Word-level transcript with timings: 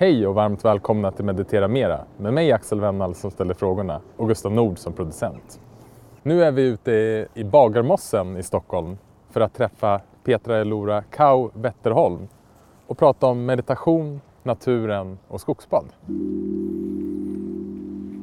Hej 0.00 0.26
och 0.26 0.34
varmt 0.34 0.64
välkomna 0.64 1.10
till 1.10 1.24
Meditera 1.24 1.68
Mera 1.68 2.00
med 2.16 2.34
mig 2.34 2.52
Axel 2.52 2.80
Wennall 2.80 3.14
som 3.14 3.30
ställer 3.30 3.54
frågorna 3.54 4.00
och 4.16 4.28
Gustav 4.28 4.52
Nord 4.52 4.78
som 4.78 4.92
producent. 4.92 5.60
Nu 6.22 6.44
är 6.44 6.50
vi 6.52 6.62
ute 6.62 7.26
i 7.34 7.44
Bagarmossen 7.44 8.36
i 8.36 8.42
Stockholm 8.42 8.98
för 9.30 9.40
att 9.40 9.54
träffa 9.54 10.00
Petra 10.24 10.56
Elora 10.56 11.02
Kau 11.02 11.50
Wetterholm 11.54 12.28
och 12.86 12.98
prata 12.98 13.26
om 13.26 13.44
meditation, 13.44 14.20
naturen 14.42 15.18
och 15.28 15.40
skogsbad. 15.40 15.84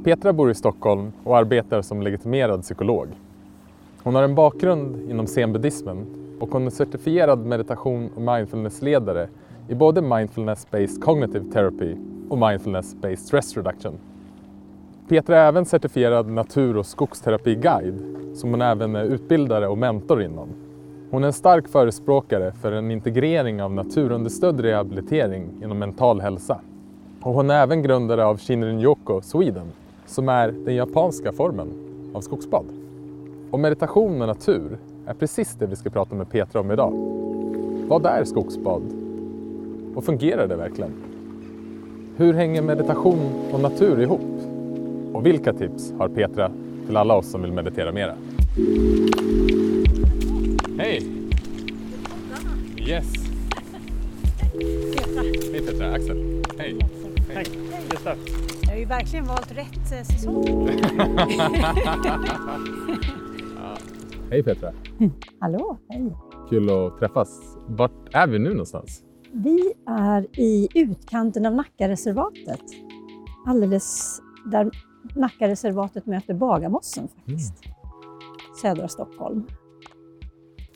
Petra 0.04 0.34
bor 0.34 0.52
i 0.52 0.55
Stockholm 0.55 1.12
och 1.23 1.38
arbetar 1.38 1.82
som 1.82 2.02
legitimerad 2.02 2.62
psykolog. 2.62 3.07
Hon 4.04 4.16
har 4.16 4.23
en 4.23 4.36
bakgrund 4.36 5.09
inom 5.12 5.28
zenbuddismen 5.28 6.05
och 6.39 6.50
hon 6.50 6.66
är 6.66 6.70
certifierad 6.70 7.46
meditation 7.46 8.09
och 8.16 8.21
mindfulnessledare 8.21 9.30
i 9.70 9.75
både 9.75 10.02
Mindfulness-Based 10.02 11.02
Cognitive 11.02 11.52
Therapy 11.54 11.95
och 12.29 12.38
Mindfulness-Based 12.38 13.16
Stress 13.16 13.57
Reduction. 13.57 13.93
Petra 15.09 15.38
är 15.38 15.48
även 15.48 15.66
certifierad 15.66 16.27
natur 16.30 16.77
och 16.77 16.85
skogsterapiguide 16.85 17.99
som 18.35 18.52
hon 18.52 18.62
även 18.62 18.95
är 18.95 19.03
utbildare 19.03 19.67
och 19.67 19.77
mentor 19.77 20.21
inom. 20.21 20.49
Hon 21.12 21.23
är 21.23 21.27
en 21.27 21.34
stark 21.34 21.67
förespråkare 21.67 22.52
för 22.52 22.71
en 22.71 22.91
integrering 22.91 23.62
av 23.63 23.73
naturunderstödd 23.73 24.59
rehabilitering 24.59 25.49
inom 25.63 25.79
mental 25.79 26.21
hälsa. 26.21 26.59
Och 27.21 27.34
hon 27.34 27.49
är 27.49 27.63
även 27.63 27.81
grundare 27.81 28.26
av 28.26 28.38
Shinrin-yoku 28.38 29.21
Sweden 29.21 29.68
som 30.05 30.29
är 30.29 30.52
den 30.52 30.76
japanska 30.76 31.31
formen 31.31 31.68
av 32.13 32.21
skogsbad. 32.21 32.65
Och 33.52 33.59
meditation 33.59 34.21
och 34.21 34.27
natur 34.27 34.77
är 35.05 35.13
precis 35.13 35.55
det 35.55 35.65
vi 35.65 35.76
ska 35.76 35.90
prata 35.90 36.15
med 36.15 36.29
Petra 36.29 36.62
om 36.62 36.71
idag. 36.71 36.93
Vad 37.88 38.05
är 38.05 38.23
skogsbad? 38.23 38.96
Och 39.97 40.05
fungerar 40.05 40.47
det 40.47 40.55
verkligen? 40.55 40.91
Hur 42.17 42.33
hänger 42.33 42.61
meditation 42.61 43.19
och 43.51 43.59
natur 43.59 44.01
ihop? 44.01 44.21
Och 45.13 45.25
vilka 45.25 45.53
tips 45.53 45.93
har 45.98 46.09
Petra 46.09 46.51
till 46.85 46.98
alla 46.98 47.15
oss 47.15 47.31
som 47.31 47.41
vill 47.41 47.51
meditera 47.51 47.91
mera? 47.91 48.13
Hej! 50.77 51.01
Yes! 52.77 53.13
Petra. 54.98 55.21
Hej 55.51 55.62
Petra, 55.65 55.93
Axel. 55.93 56.43
Hej! 56.57 56.79
Hej, 57.34 57.45
Gustav. 57.89 58.17
Jag 58.61 58.70
har 58.70 58.77
ju 58.77 58.85
verkligen 58.85 59.26
valt 59.26 59.51
rätt 59.51 59.91
eh, 59.91 60.04
säsong. 60.04 60.67
Hej 64.29 64.44
Petra! 64.44 64.72
Hallå, 65.39 65.78
hej. 65.89 66.16
Kul 66.50 66.69
att 66.69 67.00
träffas. 67.00 67.57
Vart 67.67 68.13
är 68.13 68.28
vi 68.28 68.39
nu 68.39 68.50
någonstans? 68.50 69.03
Vi 69.44 69.74
är 69.85 70.40
i 70.40 70.68
utkanten 70.75 71.46
av 71.46 71.53
Nackareservatet. 71.53 72.62
Alldeles 73.46 74.19
där 74.52 74.72
Nackareservatet 75.16 76.06
möter 76.06 76.34
Bagarmossen 76.34 77.07
faktiskt. 77.07 77.53
Södra 78.62 78.88
Stockholm. 78.88 79.44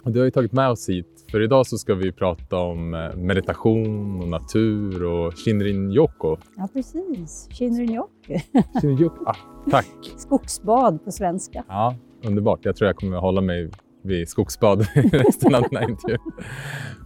Och 0.03 0.11
du 0.11 0.19
har 0.19 0.25
ju 0.25 0.31
tagit 0.31 0.51
med 0.51 0.69
oss 0.69 0.89
hit, 0.89 1.25
för 1.31 1.41
idag 1.41 1.67
så 1.67 1.77
ska 1.77 1.95
vi 1.95 2.11
prata 2.11 2.57
om 2.57 2.93
eh, 2.93 3.15
meditation 3.15 4.21
och 4.21 4.27
natur 4.27 5.03
och 5.03 5.33
Shinrin-yoku. 5.33 6.37
Ja, 6.57 6.67
precis. 6.73 7.49
Shinrin-yoku. 7.51 8.39
Shinrin-yoku, 8.81 9.23
ah, 9.25 9.35
tack! 9.71 10.13
Skogsbad 10.17 11.05
på 11.05 11.11
svenska. 11.11 11.63
Ja, 11.67 11.95
underbart. 12.25 12.65
Jag 12.65 12.75
tror 12.75 12.87
jag 12.87 12.95
kommer 12.95 13.17
att 13.17 13.23
hålla 13.23 13.41
mig 13.41 13.71
vid 14.01 14.29
skogsbad 14.29 14.81
resten 14.95 15.55
av 15.55 15.61
den 15.61 15.81
här 15.81 15.89
intervjun. 15.89 16.31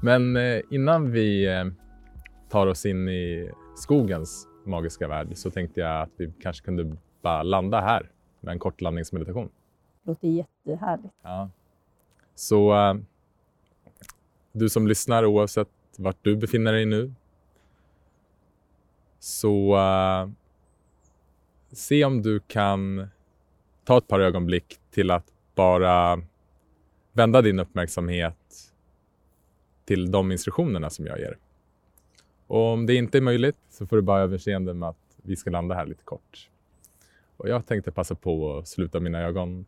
Men 0.02 0.36
eh, 0.36 0.62
innan 0.70 1.12
vi 1.12 1.48
eh, 1.48 1.66
tar 2.50 2.68
oss 2.68 2.86
in 2.86 3.10
i 3.10 3.52
skogens 3.76 4.48
magiska 4.66 5.08
värld 5.08 5.28
så 5.34 5.52
tänkte 5.52 5.80
jag 5.80 6.02
att 6.02 6.10
vi 6.18 6.34
kanske 6.42 6.66
kunde 6.66 6.98
bara 7.22 7.44
landa 7.44 7.82
här 7.82 8.12
med 8.40 8.52
en 8.52 8.60
kort 8.60 8.82
landningsmeditation. 8.82 9.50
Låter 10.04 10.28
jättehärligt. 10.28 11.14
Ja. 11.24 11.50
Så 12.36 12.74
eh, 12.74 12.96
du 14.52 14.70
som 14.70 14.88
lyssnar 14.88 15.26
oavsett 15.26 15.70
vart 15.98 16.18
du 16.22 16.36
befinner 16.36 16.74
dig 16.74 16.86
nu 16.86 17.14
så 19.20 19.78
se 21.72 22.06
om 22.06 22.22
du 22.22 22.40
kan 22.40 23.08
ta 23.84 23.98
ett 23.98 24.08
par 24.08 24.20
ögonblick 24.20 24.80
till 24.92 25.12
att 25.12 25.26
bara 25.56 26.22
vända 27.16 27.42
din 27.42 27.60
uppmärksamhet 27.60 28.72
till 29.86 30.12
de 30.12 30.32
instruktionerna 30.32 30.90
som 30.90 31.06
jag 31.06 31.20
ger. 31.20 31.38
Och 32.48 32.74
om 32.74 32.86
det 32.86 32.96
inte 32.96 33.18
är 33.18 33.22
möjligt 33.22 33.58
så 33.70 33.88
får 33.88 33.96
du 33.96 34.02
bara 34.02 34.22
överseende 34.22 34.74
med 34.74 34.90
att 34.90 35.18
vi 35.24 35.36
ska 35.36 35.50
landa 35.50 35.76
här 35.76 35.86
lite 35.86 36.04
kort. 36.04 36.50
Och 37.38 37.50
jag 37.50 37.66
tänkte 37.66 37.92
passa 37.92 38.16
på 38.16 38.58
att 38.58 38.68
sluta 38.68 39.00
mina 39.00 39.22
ögon 39.22 39.66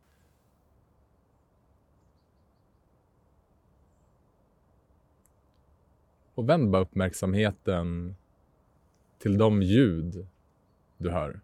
Och 6.36 6.50
vänd 6.50 6.70
bara 6.70 6.82
uppmärksamheten 6.82 8.16
till 9.20 9.38
de 9.38 9.62
ljud 9.62 10.28
du 10.98 11.10
hör. 11.10 11.40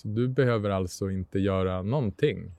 Så 0.00 0.08
du 0.08 0.28
behöver 0.28 0.70
alltså 0.70 1.10
inte 1.10 1.38
göra 1.38 1.82
någonting. 1.82 2.52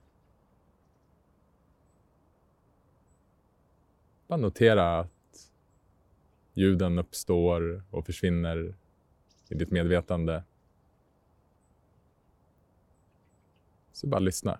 Bara 4.27 4.37
notera 4.37 4.99
att 4.99 5.51
ljuden 6.53 6.99
uppstår 6.99 7.83
och 7.89 8.05
försvinner 8.05 8.75
i 9.49 9.55
ditt 9.55 9.71
medvetande. 9.71 10.43
Så 13.91 14.07
bara 14.07 14.19
lyssna. 14.19 14.59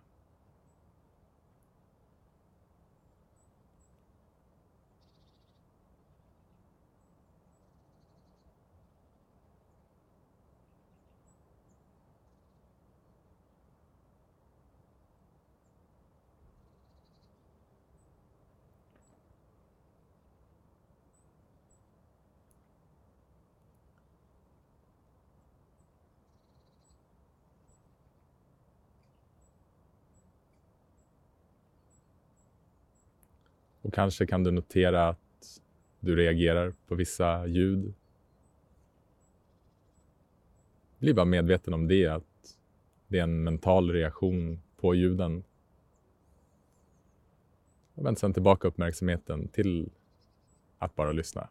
Och 33.92 33.96
kanske 33.96 34.26
kan 34.26 34.44
du 34.44 34.52
notera 34.52 35.10
att 35.10 35.62
du 36.00 36.16
reagerar 36.16 36.74
på 36.88 36.96
vissa 36.96 37.48
ljud. 37.48 37.94
Bli 41.00 41.14
bara 41.14 41.26
medveten 41.26 41.74
om 41.74 41.88
det, 41.88 42.08
att 42.08 42.58
det 43.08 43.20
är 43.20 43.24
en 43.24 43.44
mental 43.44 43.92
reaktion 43.92 44.62
på 44.78 44.96
ljuden. 44.96 45.44
Och 47.94 48.06
vänd 48.06 48.20
sedan 48.20 48.34
tillbaka 48.34 48.68
uppmärksamheten 48.68 49.48
till 49.48 49.90
att 50.78 50.96
bara 50.96 51.12
lyssna. 51.12 51.48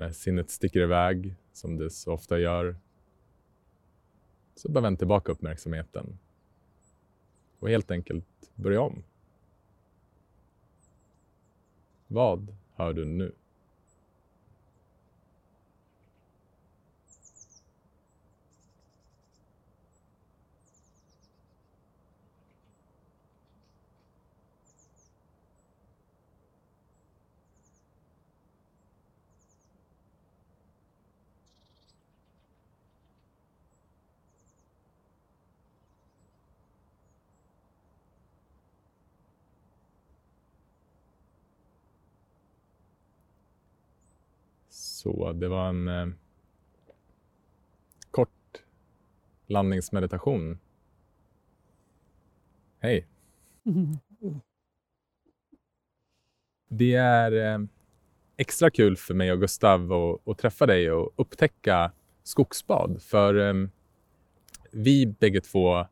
När 0.00 0.12
sinnet 0.12 0.50
sticker 0.50 0.80
iväg, 0.80 1.34
som 1.52 1.76
det 1.76 1.90
så 1.90 2.12
ofta 2.12 2.38
gör, 2.38 2.76
så 4.54 4.68
bara 4.68 4.80
vänd 4.80 4.98
tillbaka 4.98 5.32
uppmärksamheten 5.32 6.18
och 7.58 7.68
helt 7.68 7.90
enkelt 7.90 8.50
börja 8.54 8.80
om. 8.80 9.02
Vad 12.06 12.56
hör 12.74 12.92
du 12.92 13.04
nu? 13.04 13.32
Så 45.00 45.32
det 45.32 45.48
var 45.48 45.68
en 45.68 45.88
eh, 45.88 46.06
kort 48.10 48.62
landningsmeditation. 49.46 50.58
Hej! 52.78 53.06
Det 56.72 56.94
är 56.94 57.32
eh, 57.32 57.66
extra 58.36 58.70
kul 58.70 58.96
för 58.96 59.14
mig 59.14 59.32
och 59.32 59.40
Gustav 59.40 59.92
att, 59.92 60.28
att 60.28 60.38
träffa 60.38 60.66
dig 60.66 60.92
och 60.92 61.12
upptäcka 61.16 61.92
skogsbad. 62.22 63.02
För 63.02 63.48
eh, 63.48 63.54
vi 64.70 65.06
bägge 65.06 65.40
två 65.40 65.86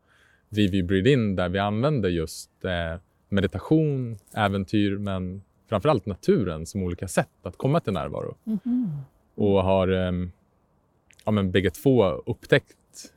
driver 0.48 0.82
Breathe 0.82 1.10
In 1.10 1.36
där 1.36 1.48
vi 1.48 1.58
använder 1.58 2.08
just 2.08 2.64
eh, 2.64 3.00
meditation, 3.28 4.18
äventyr 4.34 4.98
men 4.98 5.42
framförallt 5.68 6.06
naturen 6.06 6.66
som 6.66 6.82
olika 6.82 7.08
sätt 7.08 7.28
att 7.42 7.56
komma 7.56 7.80
till 7.80 7.92
närvaro. 7.92 8.34
Mhm. 8.44 8.90
Och 9.34 9.64
har 9.64 9.88
eh, 9.88 10.12
ja, 11.24 11.30
men 11.30 11.50
bägge 11.50 11.70
två 11.70 12.04
upptäckt 12.04 13.12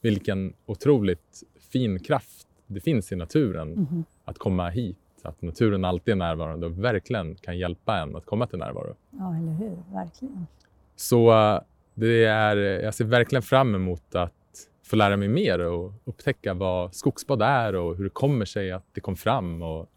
vilken 0.00 0.52
otroligt 0.66 1.42
fin 1.72 1.98
kraft 2.00 2.46
det 2.66 2.80
finns 2.80 3.12
i 3.12 3.16
naturen 3.16 3.68
Mhm. 3.68 4.04
att 4.24 4.38
komma 4.38 4.68
hit. 4.68 4.96
Att 5.22 5.42
naturen 5.42 5.84
alltid 5.84 6.12
är 6.12 6.16
närvarande 6.16 6.66
och 6.66 6.84
verkligen 6.84 7.34
kan 7.34 7.58
hjälpa 7.58 7.98
en 7.98 8.16
att 8.16 8.26
komma 8.26 8.46
till 8.46 8.58
närvaro. 8.58 8.94
Ja, 9.10 9.36
eller 9.36 9.52
hur? 9.52 9.76
Verkligen. 9.94 10.46
Så 10.96 11.32
eh, 11.32 11.60
det 11.94 12.24
är, 12.24 12.56
jag 12.56 12.94
ser 12.94 13.04
verkligen 13.04 13.42
fram 13.42 13.74
emot 13.74 14.14
att 14.14 14.32
få 14.82 14.96
lära 14.96 15.16
mig 15.16 15.28
mer 15.28 15.58
och 15.58 15.92
upptäcka 16.04 16.54
vad 16.54 16.94
skogsbad 16.94 17.42
är 17.42 17.74
och 17.74 17.96
hur 17.96 18.04
det 18.04 18.10
kommer 18.10 18.44
sig 18.44 18.72
att 18.72 18.84
det 18.92 19.00
kom 19.00 19.16
fram 19.16 19.62
och 19.62 19.90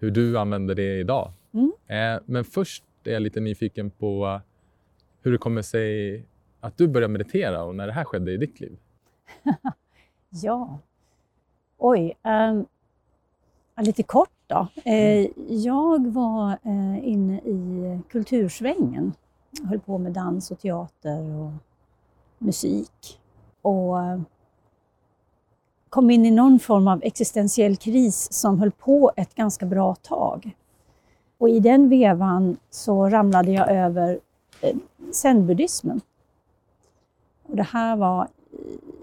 hur 0.00 0.10
du 0.10 0.38
använder 0.38 0.74
det 0.74 0.98
idag. 0.98 1.32
Mm. 1.52 1.72
Eh, 1.86 2.22
Men 2.26 2.44
först 2.44 2.84
är 3.04 3.12
jag 3.12 3.22
lite 3.22 3.40
nyfiken 3.40 3.90
på 3.90 4.40
hur 5.22 5.32
det 5.32 5.38
kommer 5.38 5.62
sig 5.62 6.24
att 6.60 6.76
du 6.76 6.88
började 6.88 7.12
meditera 7.12 7.64
och 7.64 7.74
när 7.74 7.86
det 7.86 7.92
här 7.92 8.04
skedde 8.04 8.32
i 8.32 8.36
ditt 8.36 8.60
liv. 8.60 8.78
Ja. 10.32 10.78
Oj. 11.78 12.16
ja, 13.74 13.82
lite 13.82 14.02
kort 14.02 14.30
då. 14.46 14.66
Eh, 14.84 15.26
jag 15.48 16.06
var 16.06 16.50
eh, 16.50 17.08
inne 17.08 17.38
i 17.38 17.98
kultursvängen. 18.10 19.12
Jag 19.50 19.66
höll 19.68 19.80
på 19.80 19.98
med 19.98 20.12
dans 20.12 20.50
och 20.50 20.58
teater 20.58 21.20
och 21.22 21.52
musik. 22.38 23.20
Och 23.62 23.96
kom 25.90 26.10
in 26.10 26.26
i 26.26 26.30
någon 26.30 26.58
form 26.58 26.88
av 26.88 27.00
existentiell 27.02 27.76
kris 27.76 28.32
som 28.32 28.58
höll 28.58 28.70
på 28.70 29.12
ett 29.16 29.34
ganska 29.34 29.66
bra 29.66 29.94
tag. 29.94 30.56
Och 31.38 31.48
i 31.48 31.60
den 31.60 31.88
vevan 31.88 32.56
så 32.70 33.08
ramlade 33.08 33.50
jag 33.50 33.70
över 33.70 34.20
eh, 34.60 34.76
zenbuddismen. 35.12 36.00
Och 37.48 37.56
det 37.56 37.62
här 37.62 37.96
var 37.96 38.20
eh, 38.22 38.28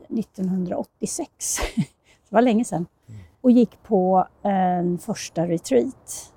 1986. 0.19 1.57
Det 2.29 2.35
var 2.35 2.41
länge 2.41 2.65
sedan. 2.65 2.85
Och 3.41 3.51
gick 3.51 3.83
på 3.83 4.27
en 4.41 4.97
första 4.97 5.47
retreat 5.47 6.33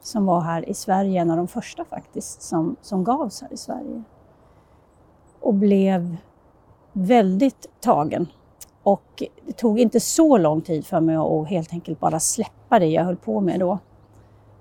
som 0.00 0.26
var 0.26 0.40
här 0.40 0.68
i 0.68 0.74
Sverige, 0.74 1.20
en 1.20 1.30
av 1.30 1.36
de 1.36 1.48
första 1.48 1.84
faktiskt, 1.84 2.42
som, 2.42 2.76
som 2.80 3.04
gavs 3.04 3.42
här 3.42 3.52
i 3.52 3.56
Sverige. 3.56 4.02
Och 5.40 5.54
blev 5.54 6.16
väldigt 6.92 7.66
tagen. 7.80 8.26
Och 8.84 9.22
det 9.46 9.52
tog 9.52 9.80
inte 9.80 10.00
så 10.00 10.38
lång 10.38 10.60
tid 10.60 10.86
för 10.86 11.00
mig 11.00 11.16
att 11.16 11.48
helt 11.48 11.72
enkelt 11.72 12.00
bara 12.00 12.20
släppa 12.20 12.78
det 12.78 12.86
jag 12.86 13.04
höll 13.04 13.16
på 13.16 13.40
med 13.40 13.60
då. 13.60 13.78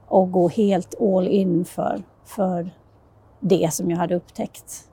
Och 0.08 0.32
gå 0.32 0.50
helt 0.50 1.02
all 1.02 1.28
in 1.28 1.66
för, 1.66 2.04
för 2.26 2.70
det 3.40 3.74
som 3.74 3.92
jag 3.92 3.98
hade 3.98 4.16
upptäckt. 4.16 4.90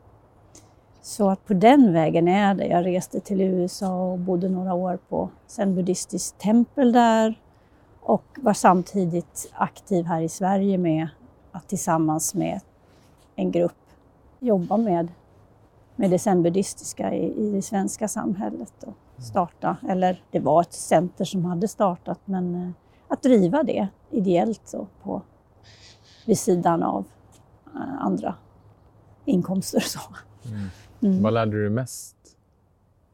Så 1.02 1.30
att 1.30 1.46
på 1.46 1.54
den 1.54 1.92
vägen 1.92 2.28
är 2.28 2.54
det. 2.54 2.66
Jag 2.66 2.86
reste 2.86 3.20
till 3.20 3.40
USA 3.40 4.12
och 4.12 4.18
bodde 4.18 4.48
några 4.48 4.74
år 4.74 4.98
på 5.08 5.28
zen 5.46 5.74
buddhistiskt 5.74 6.38
tempel 6.38 6.92
där 6.92 7.34
och 8.00 8.24
var 8.36 8.52
samtidigt 8.52 9.52
aktiv 9.54 10.04
här 10.04 10.20
i 10.20 10.28
Sverige 10.28 10.78
med 10.78 11.08
att 11.52 11.68
tillsammans 11.68 12.34
med 12.34 12.60
en 13.36 13.50
grupp 13.50 13.76
jobba 14.38 14.76
med, 14.76 15.08
med 15.96 16.10
det 16.10 16.18
zen 16.18 16.42
buddhistiska 16.42 17.14
i, 17.14 17.46
i 17.46 17.50
det 17.50 17.62
svenska 17.62 18.08
samhället. 18.08 18.72
Då 18.80 18.92
starta, 19.22 19.76
eller 19.88 20.22
det 20.30 20.40
var 20.40 20.60
ett 20.60 20.72
center 20.72 21.24
som 21.24 21.44
hade 21.44 21.68
startat, 21.68 22.20
men 22.24 22.54
eh, 22.54 22.70
att 23.08 23.22
driva 23.22 23.62
det 23.62 23.88
ideellt 24.10 24.60
så 24.64 24.86
på, 25.02 25.22
vid 26.26 26.38
sidan 26.38 26.82
av 26.82 27.04
eh, 27.74 28.04
andra 28.04 28.34
inkomster. 29.24 29.78
och 29.78 29.82
Så. 29.82 30.00
Mm. 31.02 31.22
Vad 31.22 31.32
lärde 31.32 31.62
du 31.62 31.70
mest 31.70 32.16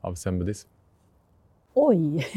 av 0.00 0.14
zenbuddism? 0.14 0.68
Oj! 1.74 2.26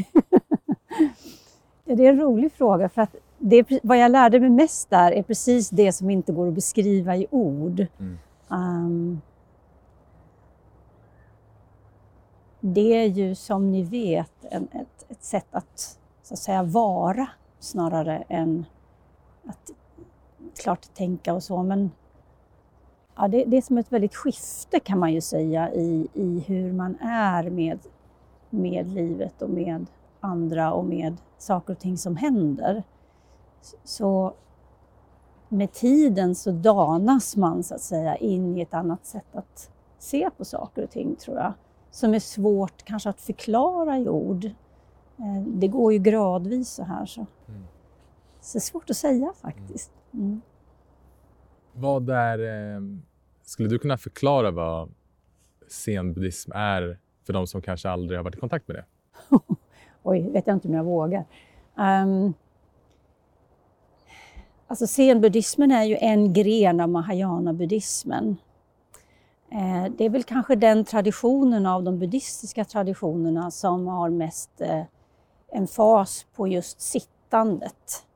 Det 1.84 2.06
är 2.06 2.10
en 2.10 2.20
rolig 2.20 2.52
fråga 2.52 2.88
för 2.88 3.02
att 3.02 3.14
det, 3.38 3.80
vad 3.82 3.98
jag 3.98 4.10
lärde 4.10 4.40
mig 4.40 4.50
mest 4.50 4.90
där 4.90 5.12
är 5.12 5.22
precis 5.22 5.70
det 5.70 5.92
som 5.92 6.10
inte 6.10 6.32
går 6.32 6.48
att 6.48 6.54
beskriva 6.54 7.16
i 7.16 7.26
ord. 7.30 7.86
Mm. 7.98 8.18
Ehm, 8.50 9.20
det 12.60 12.94
är 12.94 13.06
ju 13.06 13.34
som 13.34 13.70
ni 13.70 13.82
vet 13.82 14.44
en, 14.50 14.68
ett, 14.72 15.06
ett 15.08 15.24
sätt 15.24 15.46
att, 15.50 15.98
så 16.22 16.34
att 16.34 16.40
säga, 16.40 16.62
vara 16.62 17.28
snarare 17.58 18.24
än 18.28 18.64
att 19.46 19.70
klart 20.62 20.94
tänka 20.94 21.34
och 21.34 21.42
så. 21.42 21.62
Men 21.62 21.90
ja, 23.16 23.28
det, 23.28 23.44
det 23.44 23.56
är 23.56 23.62
som 23.62 23.78
ett 23.78 23.92
väldigt 23.92 24.14
skifte 24.14 24.80
kan 24.80 24.98
man 24.98 25.12
ju 25.12 25.20
säga 25.20 25.72
i, 25.72 26.08
i 26.14 26.44
hur 26.46 26.72
man 26.72 26.98
är 27.00 27.50
med, 27.50 27.78
med 28.50 28.88
livet 28.88 29.42
och 29.42 29.50
med 29.50 29.86
andra 30.20 30.72
och 30.72 30.84
med 30.84 31.16
saker 31.38 31.72
och 31.72 31.78
ting 31.78 31.98
som 31.98 32.16
händer. 32.16 32.82
Så 33.84 34.34
med 35.48 35.72
tiden 35.72 36.34
så 36.34 36.50
danas 36.50 37.36
man 37.36 37.62
så 37.62 37.74
att 37.74 37.80
säga 37.80 38.16
in 38.16 38.56
i 38.56 38.60
ett 38.60 38.74
annat 38.74 39.06
sätt 39.06 39.36
att 39.36 39.70
se 39.98 40.30
på 40.36 40.44
saker 40.44 40.84
och 40.84 40.90
ting 40.90 41.16
tror 41.16 41.36
jag. 41.36 41.52
Som 41.90 42.14
är 42.14 42.18
svårt 42.18 42.84
kanske 42.84 43.08
att 43.10 43.20
förklara 43.20 43.98
i 43.98 44.08
ord. 44.08 44.44
Eh, 44.44 45.42
Det 45.46 45.68
går 45.68 45.92
ju 45.92 45.98
gradvis 45.98 46.68
så 46.68 46.82
här 46.84 47.06
så. 47.06 47.26
Mm. 47.48 47.62
Så 48.40 48.52
det 48.52 48.58
är 48.58 48.60
svårt 48.60 48.90
att 48.90 48.96
säga 48.96 49.32
faktiskt. 49.42 49.90
Mm. 50.14 50.40
Vad 51.72 52.10
är, 52.10 52.38
eh, 52.38 52.80
skulle 53.42 53.68
du 53.68 53.78
kunna 53.78 53.98
förklara 53.98 54.50
vad 54.50 54.90
zenbuddism 55.68 56.52
är 56.54 56.98
för 57.26 57.32
de 57.32 57.46
som 57.46 57.62
kanske 57.62 57.90
aldrig 57.90 58.18
har 58.18 58.24
varit 58.24 58.36
i 58.36 58.40
kontakt 58.40 58.68
med 58.68 58.76
det? 58.76 58.84
Oj, 60.02 60.30
vet 60.30 60.46
jag 60.46 60.56
inte 60.56 60.68
om 60.68 60.74
jag 60.74 60.84
vågar. 60.84 61.24
Um, 61.76 62.34
alltså 64.66 64.86
zenbuddismen 64.86 65.70
är 65.70 65.84
ju 65.84 65.96
en 65.96 66.32
gren 66.32 66.80
av 66.80 66.88
mahayana-buddhismen. 66.88 68.36
Eh, 69.52 69.92
det 69.96 70.04
är 70.04 70.10
väl 70.10 70.22
kanske 70.22 70.56
den 70.56 70.84
traditionen 70.84 71.66
av 71.66 71.82
de 71.82 71.98
buddhistiska 71.98 72.64
traditionerna 72.64 73.50
som 73.50 73.86
har 73.86 74.10
mest 74.10 74.60
eh, 74.60 74.82
en 75.48 75.66
fas 75.66 76.26
på 76.34 76.48
just 76.48 76.80
sittandet. 76.80 78.06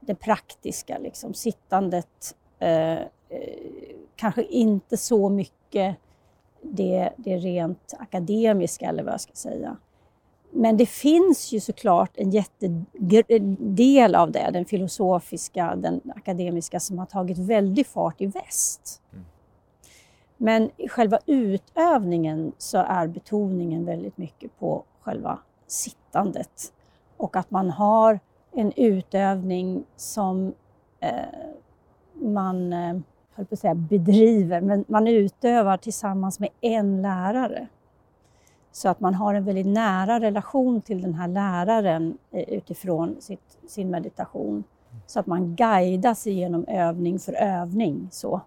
Det 0.00 0.14
praktiska, 0.14 0.98
liksom. 0.98 1.34
Sittandet. 1.34 2.36
Eh, 2.58 2.92
eh, 2.92 3.06
kanske 4.16 4.42
inte 4.42 4.96
så 4.96 5.28
mycket 5.28 5.96
det, 6.62 7.10
det 7.16 7.36
rent 7.36 7.94
akademiska, 7.98 8.88
eller 8.88 9.02
vad 9.02 9.12
jag 9.12 9.20
ska 9.20 9.32
säga. 9.32 9.76
Men 10.50 10.76
det 10.76 10.86
finns 10.86 11.52
ju 11.52 11.60
såklart 11.60 12.10
en 12.14 12.30
jättedel 12.30 14.14
av 14.14 14.30
det, 14.30 14.50
den 14.52 14.64
filosofiska, 14.64 15.76
den 15.76 16.00
akademiska, 16.16 16.80
som 16.80 16.98
har 16.98 17.06
tagit 17.06 17.38
väldigt 17.38 17.86
fart 17.86 18.20
i 18.20 18.26
väst. 18.26 19.02
Mm. 19.12 19.24
Men 20.36 20.70
i 20.76 20.88
själva 20.88 21.18
utövningen 21.26 22.52
så 22.58 22.78
är 22.78 23.06
betoningen 23.06 23.84
väldigt 23.84 24.18
mycket 24.18 24.58
på 24.58 24.84
själva 25.00 25.38
sittandet. 25.66 26.72
Och 27.16 27.36
att 27.36 27.50
man 27.50 27.70
har 27.70 28.20
en 28.52 28.72
utövning 28.76 29.84
som 29.96 30.54
eh, 31.00 31.10
man, 32.14 32.72
eh, 32.72 32.96
höll 33.34 33.46
på 33.46 33.54
att 33.54 33.58
säga 33.58 33.74
bedriver, 33.74 34.60
men 34.60 34.84
man 34.88 35.08
utövar 35.08 35.76
tillsammans 35.76 36.40
med 36.40 36.48
en 36.60 37.02
lärare. 37.02 37.68
Så 38.72 38.88
att 38.88 39.00
man 39.00 39.14
har 39.14 39.34
en 39.34 39.44
väldigt 39.44 39.66
nära 39.66 40.20
relation 40.20 40.80
till 40.80 41.02
den 41.02 41.14
här 41.14 41.28
läraren 41.28 42.18
eh, 42.30 42.48
utifrån 42.48 43.16
sitt, 43.20 43.58
sin 43.66 43.90
meditation. 43.90 44.64
Så 45.06 45.20
att 45.20 45.26
man 45.26 45.56
guidas 45.56 46.26
igenom 46.26 46.64
övning 46.68 47.18
för 47.18 47.32
övning. 47.32 48.08
Så, 48.12 48.40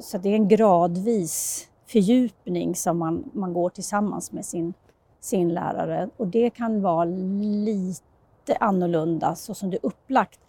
så 0.00 0.18
det 0.18 0.28
är 0.28 0.34
en 0.34 0.48
gradvis 0.48 1.68
fördjupning 1.86 2.74
som 2.74 2.98
man, 2.98 3.30
man 3.32 3.52
går 3.52 3.70
tillsammans 3.70 4.32
med 4.32 4.44
sin, 4.44 4.74
sin 5.20 5.54
lärare. 5.54 6.08
Och 6.16 6.26
det 6.26 6.50
kan 6.50 6.82
vara 6.82 7.04
lite 7.04 8.56
annorlunda 8.60 9.34
så 9.34 9.54
som 9.54 9.70
det 9.70 9.76
är 9.76 9.86
upplagt. 9.86 10.40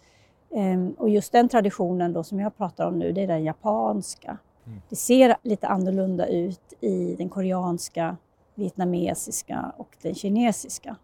Ehm, 0.50 0.94
och 0.98 1.08
just 1.08 1.32
den 1.32 1.48
traditionen 1.48 2.12
då 2.12 2.22
som 2.22 2.40
jag 2.40 2.56
pratar 2.56 2.86
om 2.86 2.98
nu, 2.98 3.12
det 3.12 3.22
är 3.22 3.26
den 3.26 3.44
japanska. 3.44 4.38
Mm. 4.66 4.80
Det 4.88 4.96
ser 4.96 5.36
lite 5.42 5.68
annorlunda 5.68 6.26
ut 6.26 6.72
i 6.80 7.14
den 7.14 7.28
koreanska, 7.28 8.16
vietnamesiska 8.54 9.72
och 9.76 9.96
den 10.02 10.14
kinesiska. 10.14 10.96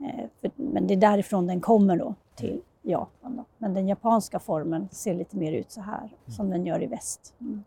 Eh, 0.00 0.50
men 0.56 0.86
det 0.86 0.94
är 0.94 0.98
därifrån 0.98 1.46
den 1.46 1.60
kommer 1.60 1.96
då 1.96 2.14
till 2.34 2.60
Japan. 2.84 3.36
Då. 3.36 3.44
Men 3.58 3.74
den 3.74 3.88
japanska 3.88 4.38
formen 4.38 4.88
ser 4.92 5.14
lite 5.14 5.36
mer 5.36 5.52
ut 5.52 5.70
så 5.70 5.80
här, 5.80 6.08
som 6.26 6.50
den 6.50 6.66
gör 6.66 6.82
i 6.82 6.86
väst. 6.86 7.34
Mm. 7.40 7.64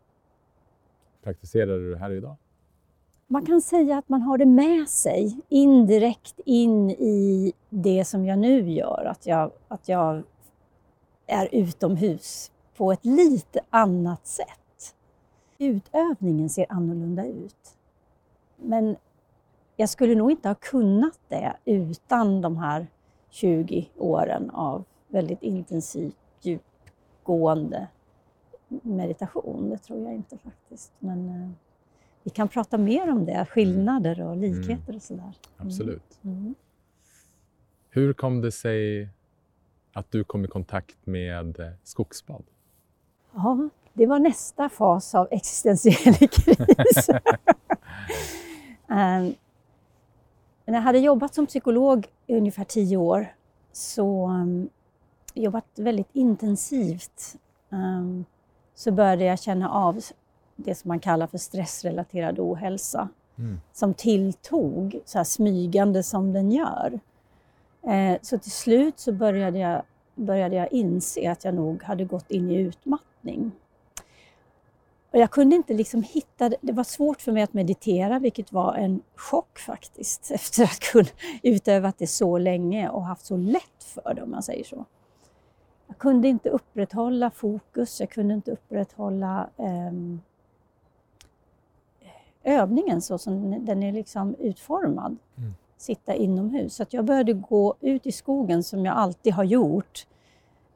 Praktiserar 1.23 1.79
du 1.79 1.91
det 1.91 1.97
här 1.97 2.11
idag? 2.11 2.35
Man 3.27 3.45
kan 3.45 3.61
säga 3.61 3.97
att 3.97 4.09
man 4.09 4.21
har 4.21 4.37
det 4.37 4.45
med 4.45 4.89
sig 4.89 5.39
indirekt 5.49 6.39
in 6.45 6.89
i 6.89 7.53
det 7.69 8.05
som 8.05 8.25
jag 8.25 8.39
nu 8.39 8.69
gör. 8.71 9.05
Att 9.05 9.25
jag, 9.25 9.51
att 9.67 9.89
jag 9.89 10.23
är 11.27 11.49
utomhus 11.51 12.51
på 12.77 12.91
ett 12.91 13.05
lite 13.05 13.59
annat 13.69 14.27
sätt. 14.27 14.95
Utövningen 15.57 16.49
ser 16.49 16.65
annorlunda 16.69 17.25
ut. 17.25 17.77
Men 18.57 18.95
jag 19.75 19.89
skulle 19.89 20.15
nog 20.15 20.31
inte 20.31 20.47
ha 20.47 20.55
kunnat 20.55 21.19
det 21.27 21.55
utan 21.65 22.41
de 22.41 22.57
här 22.57 22.87
20 23.29 23.89
åren 23.97 24.49
av 24.49 24.83
väldigt 25.17 25.43
intensivt, 25.43 26.15
djupgående 26.41 27.87
meditation. 28.81 29.69
Det 29.69 29.77
tror 29.77 30.03
jag 30.03 30.13
inte 30.13 30.37
faktiskt. 30.37 30.93
Men 30.99 31.29
eh, 31.29 31.49
vi 32.23 32.29
kan 32.29 32.47
prata 32.47 32.77
mer 32.77 33.11
om 33.11 33.25
det, 33.25 33.45
skillnader 33.45 34.21
och 34.21 34.37
likheter 34.37 34.95
och 34.95 35.01
sådär. 35.01 35.23
Mm. 35.23 35.33
Absolut. 35.57 36.19
Mm. 36.23 36.55
Hur 37.89 38.13
kom 38.13 38.41
det 38.41 38.51
sig 38.51 39.09
att 39.93 40.11
du 40.11 40.23
kom 40.23 40.45
i 40.45 40.47
kontakt 40.47 41.05
med 41.05 41.59
eh, 41.59 41.71
skogsbad? 41.83 42.43
Ja, 43.33 43.69
det 43.93 44.05
var 44.05 44.19
nästa 44.19 44.69
fas 44.69 45.15
av 45.15 45.27
existentiell 45.31 46.15
kris. 46.31 47.09
Ehm, 48.89 49.33
när 50.65 50.73
jag 50.73 50.81
hade 50.81 50.99
jobbat 50.99 51.35
som 51.35 51.45
psykolog 51.45 52.07
i 52.27 52.35
ungefär 52.35 52.63
tio 52.63 52.97
år 52.97 53.27
så 53.71 54.27
um, 54.27 54.69
jobbat 55.37 55.65
väldigt 55.75 56.09
intensivt 56.13 57.35
um, 57.69 58.25
så 58.75 58.91
började 58.91 59.23
jag 59.23 59.39
känna 59.39 59.69
av 59.69 59.99
det 60.55 60.75
som 60.75 60.89
man 60.89 60.99
kallar 60.99 61.27
för 61.27 61.37
stressrelaterad 61.37 62.39
ohälsa 62.39 63.09
Mm. 63.39 63.61
som 63.73 63.93
tilltog 63.93 64.99
så 65.05 65.17
här 65.17 65.23
smygande 65.23 66.03
som 66.03 66.33
den 66.33 66.51
gör. 66.51 66.99
Eh, 67.87 68.17
så 68.21 68.37
till 68.37 68.51
slut 68.51 68.99
så 68.99 69.11
började 69.11 69.59
jag, 69.59 69.81
började 70.15 70.55
jag 70.55 70.73
inse 70.73 71.31
att 71.31 71.45
jag 71.45 71.53
nog 71.53 71.83
hade 71.83 72.05
gått 72.05 72.31
in 72.31 72.51
i 72.51 72.55
utmattning. 72.55 73.51
Och 75.11 75.19
jag 75.19 75.31
kunde 75.31 75.55
inte 75.55 75.73
liksom 75.73 76.03
hitta, 76.03 76.49
det 76.61 76.71
var 76.71 76.83
svårt 76.83 77.21
för 77.21 77.31
mig 77.31 77.43
att 77.43 77.53
meditera 77.53 78.19
vilket 78.19 78.51
var 78.51 78.75
en 78.75 79.01
chock 79.15 79.59
faktiskt 79.59 80.31
efter 80.33 80.63
att 80.63 80.79
kunna 80.79 81.09
utövat 81.43 81.97
det 81.97 82.07
så 82.07 82.37
länge 82.37 82.89
och 82.89 83.05
haft 83.05 83.25
så 83.25 83.37
lätt 83.37 83.83
för 83.83 84.13
det 84.13 84.21
om 84.21 84.31
man 84.31 84.43
säger 84.43 84.63
så. 84.63 84.85
Jag 85.87 85.97
kunde 85.97 86.27
inte 86.27 86.49
upprätthålla 86.49 87.29
fokus, 87.31 87.99
jag 87.99 88.09
kunde 88.09 88.33
inte 88.33 88.51
upprätthålla 88.51 89.49
ehm, 89.57 90.21
övningen 92.43 93.01
så 93.01 93.17
som 93.17 93.65
den 93.65 93.83
är 93.83 93.91
liksom 93.91 94.35
utformad. 94.39 95.17
Mm. 95.37 95.53
Sitta 95.77 96.15
inomhus. 96.15 96.75
Så 96.75 96.85
jag 96.89 97.05
började 97.05 97.33
gå 97.33 97.75
ut 97.81 98.05
i 98.05 98.11
skogen 98.11 98.63
som 98.63 98.85
jag 98.85 98.97
alltid 98.97 99.33
har 99.33 99.43
gjort 99.43 100.07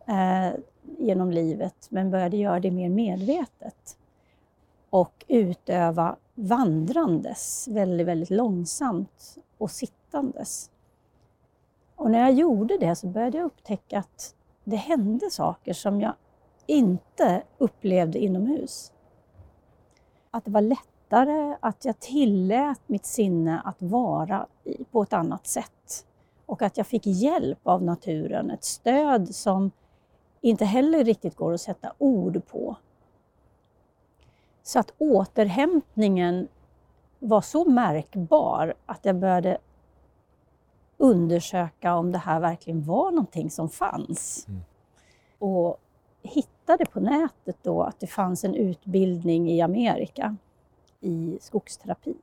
eh, 0.05 0.59
genom 0.97 1.31
livet, 1.31 1.87
men 1.89 2.11
började 2.11 2.37
göra 2.37 2.59
det 2.59 2.71
mer 2.71 2.89
medvetet. 2.89 3.97
Och 4.89 5.25
utöva 5.27 6.15
vandrandes 6.35 7.67
väldigt, 7.67 8.07
väldigt 8.07 8.29
långsamt 8.29 9.37
och 9.57 9.71
sittandes. 9.71 10.69
Och 11.95 12.11
när 12.11 12.19
jag 12.19 12.33
gjorde 12.33 12.77
det 12.77 12.95
så 12.95 13.07
började 13.07 13.37
jag 13.37 13.45
upptäcka 13.45 13.99
att 13.99 14.35
det 14.71 14.77
hände 14.77 15.31
saker 15.31 15.73
som 15.73 16.01
jag 16.01 16.13
inte 16.65 17.43
upplevde 17.57 18.19
inomhus. 18.19 18.91
Att 20.31 20.45
det 20.45 20.51
var 20.51 20.61
lättare, 20.61 21.57
att 21.59 21.85
jag 21.85 21.99
tillät 21.99 22.81
mitt 22.87 23.05
sinne 23.05 23.61
att 23.65 23.81
vara 23.81 24.47
på 24.91 25.01
ett 25.01 25.13
annat 25.13 25.47
sätt. 25.47 26.05
Och 26.45 26.61
att 26.61 26.77
jag 26.77 26.87
fick 26.87 27.05
hjälp 27.05 27.59
av 27.63 27.83
naturen, 27.83 28.51
ett 28.51 28.63
stöd 28.63 29.35
som 29.35 29.71
inte 30.41 30.65
heller 30.65 31.03
riktigt 31.03 31.35
går 31.35 31.53
att 31.53 31.61
sätta 31.61 31.93
ord 31.97 32.41
på. 32.47 32.75
Så 34.63 34.79
att 34.79 34.93
återhämtningen 34.97 36.47
var 37.19 37.41
så 37.41 37.69
märkbar 37.69 38.73
att 38.85 39.05
jag 39.05 39.15
började 39.15 39.57
undersöka 41.01 41.95
om 41.95 42.11
det 42.11 42.17
här 42.17 42.39
verkligen 42.39 42.83
var 42.83 43.11
någonting 43.11 43.49
som 43.49 43.69
fanns. 43.69 44.45
Mm. 44.47 44.61
Och 45.39 45.77
hittade 46.23 46.85
på 46.85 46.99
nätet 46.99 47.57
då 47.61 47.83
att 47.83 47.99
det 47.99 48.07
fanns 48.07 48.43
en 48.43 48.55
utbildning 48.55 49.51
i 49.51 49.61
Amerika 49.61 50.35
i 50.99 51.37
skogsterapi. 51.41 52.15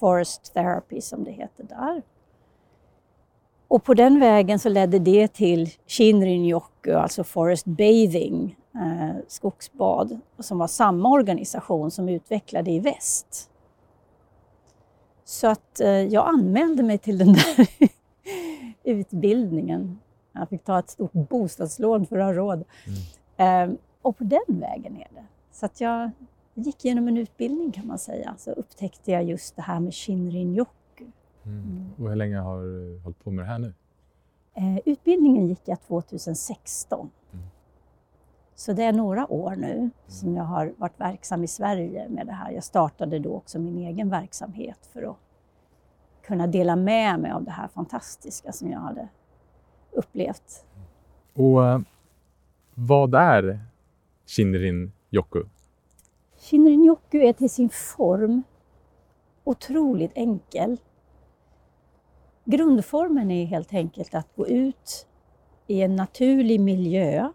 Forest 0.00 0.54
therapy 0.54 1.00
som 1.00 1.24
det 1.24 1.30
heter 1.30 1.64
där. 1.64 2.02
Och 3.68 3.84
på 3.84 3.94
den 3.94 4.20
vägen 4.20 4.58
så 4.58 4.68
ledde 4.68 4.98
det 4.98 5.28
till 5.28 5.66
Shinrin-yoku, 5.86 6.94
alltså 6.94 7.24
forest 7.24 7.66
bathing, 7.66 8.56
eh, 8.74 9.16
skogsbad, 9.28 10.20
som 10.38 10.58
var 10.58 10.66
samma 10.66 11.10
organisation 11.10 11.90
som 11.90 12.08
utvecklade 12.08 12.70
i 12.70 12.78
väst. 12.78 13.50
Så 15.24 15.46
att 15.46 15.80
eh, 15.80 15.88
jag 15.88 16.26
anmälde 16.26 16.82
mig 16.82 16.98
till 16.98 17.18
den 17.18 17.32
där 17.32 17.68
utbildningen. 18.84 19.98
Jag 20.32 20.48
fick 20.48 20.64
ta 20.64 20.78
ett 20.78 20.90
stort 20.90 21.12
bostadslån 21.12 22.06
för 22.06 22.18
att 22.18 22.24
ha 22.24 22.32
råd. 22.32 22.64
Eh, 23.36 23.70
och 24.02 24.18
på 24.18 24.24
den 24.24 24.60
vägen 24.60 24.96
är 24.96 25.08
det. 25.14 25.24
Så 25.52 25.66
att 25.66 25.80
jag 25.80 26.10
gick 26.54 26.84
igenom 26.84 27.08
en 27.08 27.16
utbildning 27.16 27.72
kan 27.72 27.86
man 27.86 27.98
säga. 27.98 28.34
Så 28.38 28.50
upptäckte 28.50 29.12
jag 29.12 29.24
just 29.24 29.56
det 29.56 29.62
här 29.62 29.80
med 29.80 29.92
Shinrin-yoku. 29.92 31.04
Mm. 31.44 31.90
Och 31.98 32.08
hur 32.08 32.16
länge 32.16 32.38
har 32.38 32.62
du 32.62 33.00
hållit 33.04 33.24
på 33.24 33.30
med 33.30 33.44
det 33.44 33.48
här 33.48 33.58
nu? 33.58 33.74
Eh, 34.54 34.78
utbildningen 34.84 35.48
gick 35.48 35.62
jag 35.64 35.82
2016. 35.82 37.10
Mm. 37.32 37.44
Så 38.56 38.72
det 38.72 38.82
är 38.82 38.92
några 38.92 39.32
år 39.32 39.56
nu 39.56 39.90
som 40.06 40.36
jag 40.36 40.44
har 40.44 40.74
varit 40.76 41.00
verksam 41.00 41.44
i 41.44 41.48
Sverige 41.48 42.08
med 42.08 42.26
det 42.26 42.32
här. 42.32 42.50
Jag 42.50 42.64
startade 42.64 43.18
då 43.18 43.34
också 43.34 43.58
min 43.58 43.78
egen 43.78 44.08
verksamhet 44.08 44.88
för 44.92 45.02
att 45.10 45.16
kunna 46.22 46.46
dela 46.46 46.76
med 46.76 47.20
mig 47.20 47.30
av 47.30 47.44
det 47.44 47.50
här 47.50 47.68
fantastiska 47.68 48.52
som 48.52 48.70
jag 48.70 48.80
hade 48.80 49.08
upplevt. 49.90 50.64
Och 51.34 51.66
eh, 51.66 51.80
vad 52.74 53.14
är 53.14 53.60
Shinrin 54.26 54.92
Yoku? 55.10 55.44
Shinrin-yoku 56.38 57.18
är 57.18 57.32
till 57.32 57.50
sin 57.50 57.68
form 57.70 58.42
otroligt 59.44 60.12
enkel. 60.14 60.80
Grundformen 62.44 63.30
är 63.30 63.46
helt 63.46 63.74
enkelt 63.74 64.14
att 64.14 64.28
gå 64.36 64.46
ut 64.46 65.06
i 65.66 65.82
en 65.82 65.96
naturlig 65.96 66.60
miljö 66.60 67.30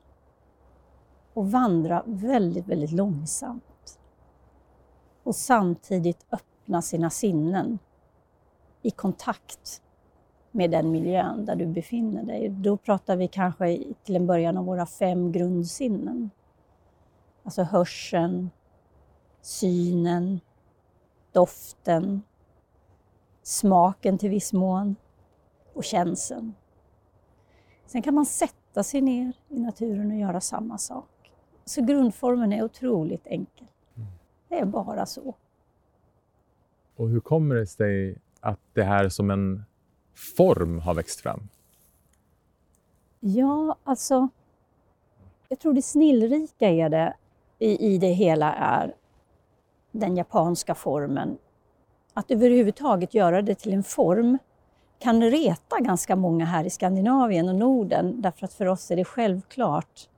och 1.39 1.51
vandra 1.51 2.03
väldigt, 2.05 2.67
väldigt 2.67 2.91
långsamt. 2.91 3.99
Och 5.23 5.35
samtidigt 5.35 6.25
öppna 6.31 6.81
sina 6.81 7.09
sinnen 7.09 7.79
i 8.81 8.91
kontakt 8.91 9.81
med 10.51 10.71
den 10.71 10.91
miljön 10.91 11.45
där 11.45 11.55
du 11.55 11.65
befinner 11.65 12.23
dig. 12.23 12.49
Då 12.49 12.77
pratar 12.77 13.15
vi 13.15 13.27
kanske 13.27 13.83
till 14.03 14.15
en 14.15 14.27
början 14.27 14.57
om 14.57 14.65
våra 14.65 14.85
fem 14.85 15.31
grundsinnen. 15.31 16.29
Alltså 17.43 17.63
hörseln, 17.63 18.49
synen, 19.41 20.39
doften, 21.31 22.21
smaken 23.43 24.17
till 24.17 24.29
viss 24.29 24.53
mån 24.53 24.95
och 25.73 25.83
känseln. 25.83 26.53
Sen 27.85 28.01
kan 28.01 28.13
man 28.13 28.25
sätta 28.25 28.83
sig 28.83 29.01
ner 29.01 29.33
i 29.49 29.59
naturen 29.59 30.11
och 30.11 30.17
göra 30.17 30.41
samma 30.41 30.77
sak. 30.77 31.18
Så 31.69 31.81
grundformen 31.81 32.53
är 32.53 32.63
otroligt 32.63 33.27
enkel. 33.27 33.67
Det 34.47 34.59
är 34.59 34.65
bara 34.65 35.05
så. 35.05 35.35
Och 36.95 37.09
hur 37.09 37.19
kommer 37.19 37.55
det 37.55 37.67
sig 37.67 38.17
att 38.39 38.59
det 38.73 38.83
här 38.83 39.09
som 39.09 39.31
en 39.31 39.63
form 40.37 40.79
har 40.79 40.93
växt 40.93 41.19
fram? 41.19 41.49
Ja, 43.19 43.75
alltså. 43.83 44.27
Jag 45.47 45.59
tror 45.59 45.73
det 45.73 45.81
snillrika 45.81 46.69
är 46.69 46.89
det 46.89 47.13
i, 47.59 47.93
i 47.93 47.97
det 47.97 48.13
hela 48.13 48.53
är 48.53 48.95
den 49.91 50.15
japanska 50.17 50.75
formen. 50.75 51.37
Att 52.13 52.31
överhuvudtaget 52.31 53.13
göra 53.13 53.41
det 53.41 53.55
till 53.55 53.73
en 53.73 53.83
form 53.83 54.37
kan 54.99 55.23
reta 55.23 55.79
ganska 55.79 56.15
många 56.15 56.45
här 56.45 56.65
i 56.65 56.69
Skandinavien 56.69 57.49
och 57.49 57.55
Norden 57.55 58.21
därför 58.21 58.45
att 58.45 58.53
för 58.53 58.65
oss 58.65 58.91
är 58.91 58.95
det 58.95 59.05
självklart 59.05 60.09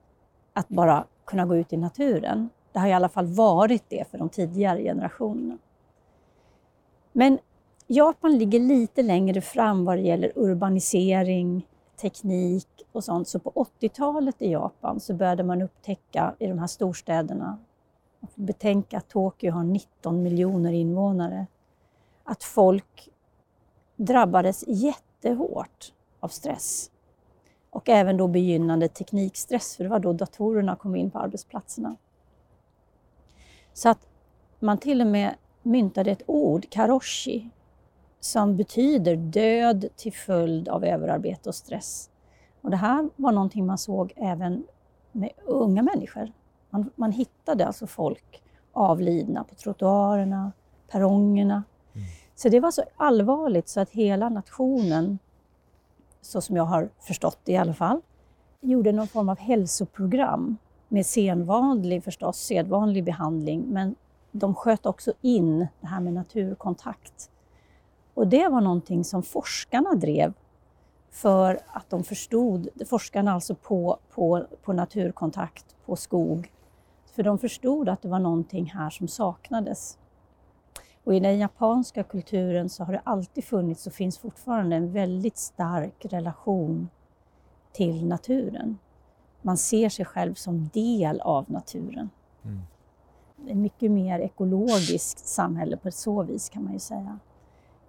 att 0.53 0.67
bara 0.67 1.05
kunna 1.25 1.46
gå 1.46 1.56
ut 1.56 1.74
i 1.74 1.78
naturen. 1.78 2.50
Det 2.72 2.80
har 2.80 2.88
i 2.88 2.94
alla 2.94 3.10
fall 3.10 3.25
varit 3.25 3.84
det 3.88 4.12
för 4.12 4.18
de 4.18 4.30
tidigare 4.30 4.84
generationerna. 4.84 5.58
Men 7.12 7.40
Japan 7.88 8.38
ligger 8.38 8.60
lite 8.60 9.01
längre 9.01 9.42
fram 9.42 9.86
vad 9.86 9.98
det 9.98 10.01
gäller 10.01 10.32
urbanisering, 10.36 11.68
teknik 12.01 12.68
och 12.92 13.04
sånt. 13.04 13.28
Så 13.28 13.40
på 13.40 13.51
80-talet 13.80 14.42
i 14.42 14.51
Japan 14.51 15.00
så 15.00 15.13
började 15.13 15.44
man 15.44 15.62
upptäcka 15.62 16.36
i 16.40 16.48
de 16.48 16.60
här 16.60 16.68
storstäderna, 16.68 17.58
man 18.20 18.30
får 18.36 18.42
betänka 18.42 18.98
att 18.98 19.10
Tokyo 19.10 19.51
har 19.51 19.63
19 19.63 20.24
miljoner 20.24 20.72
invånare, 20.72 21.48
att 22.24 22.44
folk 22.44 23.10
drabbades 23.96 24.63
jättehårt 24.68 25.94
av 26.20 26.28
stress. 26.28 26.91
Och 27.72 27.90
även 27.90 28.18
då 28.18 28.28
begynnande 28.28 28.88
teknikstress, 28.88 29.75
för 29.75 29.84
det 29.84 29.90
var 29.90 30.00
då 30.00 30.13
datorerna 30.13 30.75
kom 30.75 30.96
in 30.96 31.12
på 31.12 31.20
arbetsplatserna. 31.20 31.96
Så 33.74 33.90
att 33.90 34.08
man 34.60 34.78
till 34.78 35.01
och 35.01 35.08
med 35.08 35.36
myntade 35.63 36.12
ett 36.12 36.24
ord, 36.25 36.70
karoshi, 36.70 37.50
som 38.20 38.58
betyder 38.58 39.16
död 39.16 39.86
till 39.96 40.13
följd 40.13 40.70
av 40.70 40.86
överarbete 40.86 41.50
och 41.50 41.56
stress. 41.56 42.10
Och 42.62 42.70
det 42.70 42.78
här 42.78 43.10
var 43.16 43.32
någonting 43.32 43.66
man 43.66 43.78
såg 43.78 44.13
även 44.16 44.63
med 45.12 45.30
unga 45.46 45.82
människor. 45.82 46.32
Man, 46.70 46.90
man 46.96 47.12
hittade 47.12 47.68
alltså 47.68 47.88
folk 47.88 48.44
avlidna 48.74 49.44
på 49.44 49.56
trottoarerna, 49.56 50.51
perrongerna. 50.88 51.63
Mm. 51.94 52.08
Så 52.36 52.50
det 52.50 52.60
var 52.60 52.72
så 52.72 52.84
allvarligt 52.96 53.70
så 53.70 53.80
att 53.80 53.90
hela 53.90 54.30
nationen, 54.30 55.20
så 56.22 56.42
som 56.42 56.56
jag 56.56 56.63
har 56.63 56.90
förstått 57.00 57.40
det 57.44 57.51
i 57.51 57.58
alla 57.58 57.74
fall, 57.74 58.01
gjorde 58.62 58.92
någon 58.92 59.08
form 59.08 59.30
av 59.30 59.40
hälsoprogram 59.40 60.58
med 60.88 61.06
sedvanlig, 61.06 62.04
förstås, 62.04 62.38
sedvanlig 62.38 63.04
behandling, 63.04 63.66
men 63.68 63.96
de 64.32 64.56
sköt 64.56 64.86
också 64.86 65.13
in 65.22 65.68
det 65.82 65.88
här 65.88 66.00
med 66.00 66.13
naturkontakt. 66.13 67.30
Och 68.13 68.28
det 68.28 68.48
var 68.48 68.62
någonting 68.62 69.04
som 69.04 69.24
forskarna 69.24 69.96
drev 69.96 70.34
för 71.12 71.60
att 71.68 71.90
de 71.90 72.04
förstod, 72.04 72.68
forskarna 72.90 73.34
alltså 73.34 73.56
på, 73.56 73.98
på, 74.13 74.46
på 74.63 74.74
naturkontakt, 74.74 75.75
på 75.86 75.96
skog, 75.96 76.51
för 77.16 77.24
de 77.24 77.38
förstod 77.38 77.90
att 77.90 78.01
det 78.01 78.08
var 78.08 78.20
någonting 78.20 78.66
här 78.66 78.90
som 78.90 79.08
saknades. 79.08 79.98
Och 81.03 81.15
i 81.15 81.20
den 81.20 81.39
japanska 81.39 82.03
kulturen 82.03 82.70
så 82.70 82.84
har 82.84 82.93
det 82.93 83.01
alltid 83.03 83.43
funnits 83.43 83.88
och 83.88 83.93
finns 83.93 84.17
fortfarande 84.17 84.75
en 84.75 84.91
väldigt 84.91 85.38
stark 85.38 86.05
relation 86.05 86.89
till 87.72 88.08
naturen. 88.08 88.77
Man 89.41 89.58
ser 89.58 89.89
sig 89.89 90.05
själv 90.05 90.34
som 90.34 90.70
del 90.74 91.22
av 91.22 91.51
naturen. 91.51 92.10
Mm. 92.43 92.62
Ett 93.48 93.58
mycket 93.58 93.91
mer 93.91 94.20
ekologiskt 94.20 95.27
samhälle 95.27 95.77
på 95.77 95.91
så 95.91 96.24
vis 96.24 96.50
kan 96.50 96.63
man 96.63 96.74
ju 96.74 96.79
säga, 96.79 97.20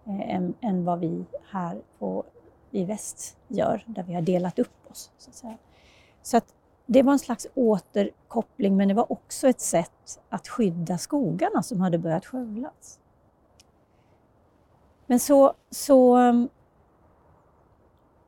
eh, 0.04 0.34
än, 0.34 0.54
än 0.60 0.84
vad 0.84 0.98
vi 0.98 1.24
här 1.50 1.82
på, 1.98 2.24
i 2.70 2.84
väst 2.84 3.36
gör, 3.48 3.84
där 3.86 4.02
vi 4.02 4.14
har 4.14 4.22
delat 4.22 4.58
upp 4.58 4.90
oss. 4.90 5.10
Så 5.18 5.30
att, 5.30 5.36
säga. 5.36 5.56
Så 6.22 6.36
att 6.36 6.54
det 6.86 7.02
var 7.02 7.12
en 7.12 7.18
slags 7.18 7.46
återkoppling, 7.54 8.76
men 8.76 8.88
det 8.88 8.94
var 8.94 9.12
också 9.12 9.48
ett 9.48 9.60
sätt 9.60 10.20
att 10.28 10.48
skydda 10.48 10.98
skogarna 10.98 11.62
som 11.62 11.80
hade 11.80 11.98
börjat 11.98 12.26
skövlas. 12.26 12.98
Men 15.12 15.20
så, 15.20 15.52
så, 15.70 16.18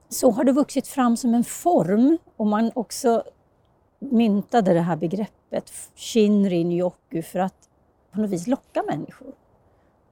så 0.09 0.31
har 0.31 0.45
det 0.45 0.53
vuxit 0.53 0.87
fram 0.87 1.17
som 1.17 1.35
en 1.35 1.45
form 1.45 2.19
och 2.37 2.47
man 2.47 2.71
också 2.75 3.23
myntade 3.99 4.75
det 4.75 4.81
här 4.81 4.97
begreppet 4.97 5.73
Shinrin 5.95 6.73
Yoku 6.73 7.23
för 7.23 7.39
att 7.39 7.69
på 8.13 8.21
något 8.21 8.31
vis 8.31 8.47
locka 8.47 8.83
människor. 8.83 9.35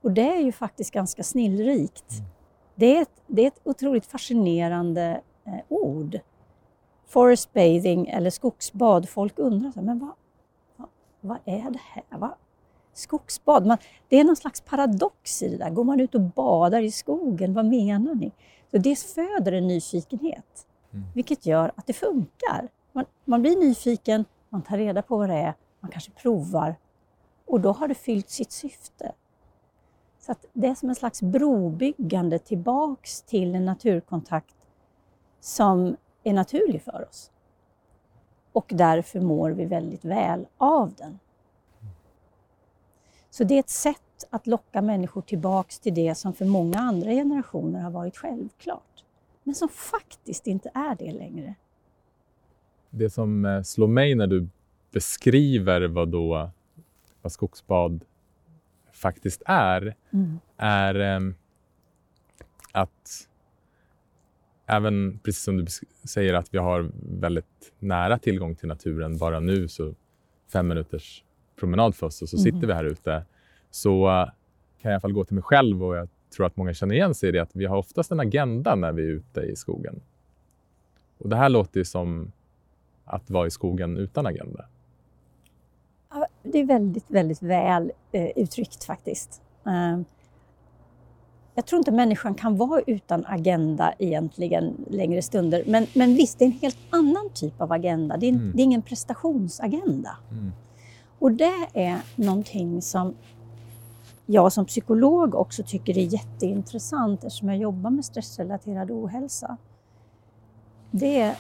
Och 0.03 0.13
det 0.13 0.37
är 0.37 0.41
ju 0.41 0.53
faktiskt 0.53 0.91
ganska 0.91 1.23
snillrikt. 1.23 2.11
Mm. 2.11 2.25
Det 2.75 2.97
är 2.97 3.03
ett, 3.03 3.23
det 3.27 3.43
är 3.43 3.47
ett 3.47 3.61
otroligt 3.65 4.07
fascinerande 4.07 5.21
eh, 5.45 5.61
ord. 5.69 6.19
Forest 7.07 7.53
bathing 7.53 8.09
eller 8.09 8.31
skogsbad. 8.31 9.09
Folk 9.09 9.39
undrar, 9.39 9.83
men 9.83 9.99
vad, 9.99 10.13
vad, 10.77 10.89
vad 11.21 11.39
är 11.45 11.71
det 11.71 11.81
här? 11.95 12.05
Vad, 12.19 12.35
skogsbad. 12.93 13.67
Man, 13.67 13.79
det 14.09 14.21
är 14.21 14.25
någon 14.25 14.37
slags 14.37 14.61
paradox 14.61 15.43
i 15.43 15.49
det 15.49 15.57
där. 15.57 15.71
Går 15.71 15.85
man 15.85 16.01
ut 16.01 16.15
och 16.15 16.21
badar 16.21 16.83
i 16.83 16.91
skogen, 16.91 17.55
vad 17.55 17.65
menar 17.65 18.15
ni? 18.15 18.33
Så 18.71 18.79
det 18.79 18.99
föder 18.99 19.53
en 19.53 19.67
nyfikenhet, 19.67 20.67
mm. 20.93 21.05
vilket 21.15 21.47
gör 21.47 21.73
att 21.77 21.87
det 21.87 21.93
funkar. 21.93 22.69
Man, 22.93 23.05
man 23.25 23.43
blir 23.43 23.57
nyfiken, 23.57 24.25
man 24.49 24.63
tar 24.63 24.79
reda 24.79 25.03
på 25.03 25.17
vad 25.17 25.29
det 25.29 25.35
är, 25.35 25.55
man 25.81 25.91
kanske 25.91 26.11
provar 26.11 26.77
och 27.53 27.61
då 27.61 27.73
har 27.73 27.89
det 27.89 27.95
fyllt 27.95 28.31
sitt 28.31 28.53
syfte. 28.53 29.13
Så 30.21 30.35
det 30.53 30.67
är 30.67 30.75
som 30.75 30.89
en 30.89 30.95
slags 30.95 31.23
brobyggande 31.23 32.39
tillbaks 32.39 33.23
till 33.23 33.55
en 33.55 33.65
naturkontakt 33.65 34.55
som 35.41 35.97
är 36.25 36.33
naturlig 36.33 36.83
för 36.83 37.09
oss. 37.09 37.31
Och 38.53 38.67
därför 38.69 39.21
mår 39.21 39.51
vi 39.51 39.65
väldigt 39.65 40.05
väl 40.05 40.47
av 40.59 40.95
den. 40.95 41.19
Så 43.33 43.45
det 43.45 43.55
är 43.55 43.61
ett 43.61 43.71
sätt 43.71 44.25
att 44.31 44.47
locka 44.47 44.83
människor 44.83 45.23
tillbaks 45.23 45.79
till 45.79 45.95
det 45.95 46.15
som 46.15 46.35
för 46.35 46.45
många 46.45 46.79
andra 46.79 47.11
generationer 47.11 47.81
har 47.81 47.91
varit 47.91 48.17
självklart, 48.17 49.05
men 49.43 49.55
som 49.55 49.69
faktiskt 49.69 50.47
inte 50.47 50.71
är 50.75 50.97
det 50.99 51.13
längre. 51.13 51.55
Det 52.91 53.11
som 53.11 53.45
eh, 53.45 53.63
slår 53.63 53.89
mig 53.89 54.15
när 54.15 54.27
du 54.27 54.49
beskriver 54.91 55.89
vad, 55.89 56.09
då, 56.09 56.51
vad 57.23 57.33
skogsbad 57.33 58.05
faktiskt 58.93 59.43
är, 59.47 59.95
mm. 60.11 60.39
är 60.57 61.17
um, 61.17 61.35
att 62.73 63.29
även, 64.67 65.21
precis 65.23 65.43
som 65.43 65.57
du 65.57 65.67
säger, 66.09 66.35
att 66.35 66.55
vi 66.55 66.59
har 66.59 66.91
väldigt 67.21 67.73
nära 67.79 68.19
tillgång 68.19 68.55
till 68.55 68.69
naturen. 68.69 69.19
Bara 69.19 69.41
nu 69.41 69.69
så 69.69 69.95
fem 70.53 70.69
minuters 70.69 71.25
promenad 71.63 71.95
för 71.95 72.07
oss 72.07 72.23
och 72.23 72.29
så 72.29 72.37
mm. 72.37 72.45
sitter 72.45 72.67
vi 72.67 72.73
här 72.73 72.85
ute. 72.85 73.25
Så 73.71 74.09
uh, 74.09 74.25
kan 74.83 74.91
jag 74.91 74.91
i 74.91 74.93
alla 74.93 75.01
fall 75.01 75.13
gå 75.13 75.25
till 75.25 75.35
mig 75.35 75.43
själv 75.43 75.85
och 75.85 75.97
jag 75.97 76.09
tror 76.37 76.47
att 76.47 76.57
många 76.57 76.75
känner 76.75 76.95
igen 76.95 77.15
sig 77.15 77.29
i 77.29 77.33
det, 77.33 77.39
att 77.39 77.57
vi 77.57 77.67
har 77.67 77.77
oftast 77.77 78.13
en 78.13 78.21
agenda 78.21 78.75
när 78.75 78.93
vi 78.93 79.03
är 79.03 79.11
ute 79.11 79.41
i 79.41 79.57
skogen. 79.57 80.01
Och 81.19 81.29
det 81.29 81.37
här 81.37 81.49
låter 81.49 81.81
ju 81.81 81.85
som 81.85 82.33
att 83.05 83.31
vara 83.31 83.47
i 83.47 83.51
skogen 83.51 83.97
utan 83.97 84.27
agenda. 84.27 84.65
Ja, 86.11 86.27
det 86.43 86.59
är 86.59 86.65
väldigt, 86.65 87.11
väldigt 87.11 87.43
väl 87.43 87.93
eh, 88.13 88.29
uttryckt 88.37 88.85
faktiskt. 88.85 89.43
Uh, 89.67 90.03
jag 91.55 91.67
tror 91.67 91.79
inte 91.79 91.91
människan 91.91 92.35
kan 92.35 92.57
vara 92.57 92.83
utan 92.87 93.25
agenda 93.27 93.95
egentligen 93.99 94.85
längre 94.91 95.23
stunder. 95.23 95.65
Men, 95.67 95.87
men 95.95 96.15
visst, 96.15 96.39
det 96.39 96.45
är 96.45 96.47
en 96.47 96.53
helt 96.53 96.79
annan 96.91 97.31
typ 97.35 97.61
av 97.61 97.73
agenda. 97.73 98.17
Det 98.17 98.27
är, 98.27 98.33
mm. 98.33 98.53
det 98.55 98.63
är 98.63 98.65
ingen 98.65 98.83
prestationsagenda. 98.83 100.17
Mm. 100.31 100.53
Och 101.23 101.33
det 101.33 101.69
är 101.75 102.03
någonting 102.17 102.83
som 102.83 103.15
jag 104.27 104.53
som 104.53 104.67
psykolog 104.67 105.35
också 105.35 105.63
tycker 105.63 105.99
är 105.99 106.15
jätteintressant 106.15 107.25
eftersom 107.25 107.49
jag 107.49 107.59
jobbar 107.59 107.91
med 107.91 108.05
stressrelaterad 108.05 108.91
ohälsa. 108.91 109.57
Det 110.91 111.21
är 111.21 111.37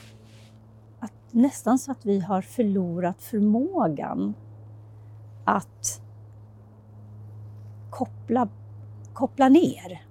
att 1.00 1.12
nästan 1.30 1.78
så 1.78 1.92
att 1.92 2.06
vi 2.06 2.20
har 2.20 2.42
förlorat 2.42 3.22
förmågan 3.22 4.34
att 5.44 6.02
koppla, 7.90 8.48
koppla 9.12 9.48
ner. 9.48 10.06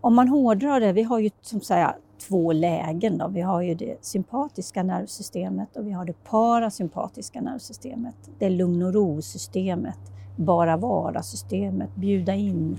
Om 0.00 0.14
man 0.14 0.28
hårdrar 0.28 0.80
det, 0.80 0.92
vi 0.92 1.02
har 1.02 1.18
ju 1.18 1.30
som 1.40 1.60
säga 1.60 1.96
två 2.28 2.52
lägen. 2.52 3.18
Då. 3.18 3.28
Vi 3.28 3.40
har 3.40 3.62
ju 3.62 3.74
det 3.74 4.04
sympatiska 4.04 4.82
nervsystemet 4.82 5.76
och 5.76 5.86
vi 5.86 5.90
har 5.90 6.04
det 6.04 6.24
parasympatiska 6.24 7.40
nervsystemet. 7.40 8.14
Det 8.38 8.46
är 8.46 8.50
lugn 8.50 8.82
och 8.82 8.94
ro-systemet, 8.94 9.98
bara 10.36 10.76
vara-systemet, 10.76 11.94
bjuda 11.94 12.34
in. 12.34 12.78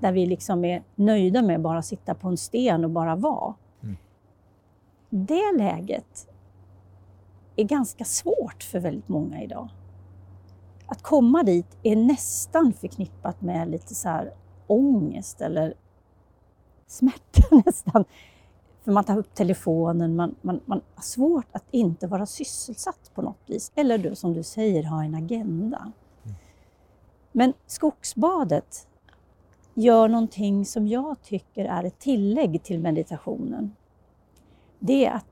Där 0.00 0.12
vi 0.12 0.26
liksom 0.26 0.64
är 0.64 0.82
nöjda 0.94 1.42
med 1.42 1.60
bara 1.60 1.82
sitta 1.82 2.14
på 2.14 2.28
en 2.28 2.36
sten 2.36 2.84
och 2.84 2.90
bara 2.90 3.16
vara. 3.16 3.54
Mm. 3.82 3.96
Det 5.10 5.52
läget 5.58 6.28
är 7.56 7.64
ganska 7.64 8.04
svårt 8.04 8.62
för 8.62 8.80
väldigt 8.80 9.08
många 9.08 9.42
idag. 9.42 9.68
Att 10.86 11.02
komma 11.02 11.42
dit 11.42 11.78
är 11.82 11.96
nästan 11.96 12.72
förknippat 12.72 13.42
med 13.42 13.70
lite 13.70 13.94
så 13.94 14.08
här 14.08 14.32
ångest 14.66 15.40
eller 15.40 15.74
smärta 16.86 17.42
nästan. 17.66 18.04
För 18.84 18.92
man 18.92 19.04
tar 19.04 19.18
upp 19.18 19.34
telefonen, 19.34 20.16
man, 20.16 20.34
man, 20.40 20.60
man 20.64 20.80
har 20.94 21.02
svårt 21.02 21.46
att 21.52 21.64
inte 21.70 22.06
vara 22.06 22.26
sysselsatt 22.26 23.10
på 23.14 23.22
något 23.22 23.42
vis. 23.46 23.72
Eller 23.74 23.98
du, 23.98 24.14
som 24.14 24.34
du 24.34 24.42
säger, 24.42 24.82
ha 24.82 25.04
en 25.04 25.14
agenda. 25.14 25.92
Men 27.32 27.52
skogsbadet 27.66 28.88
gör 29.74 30.08
någonting 30.08 30.64
som 30.64 30.88
jag 30.88 31.22
tycker 31.22 31.64
är 31.64 31.84
ett 31.84 31.98
tillägg 31.98 32.62
till 32.62 32.80
meditationen. 32.80 33.76
Det 34.78 35.06
är 35.06 35.12
att 35.12 35.26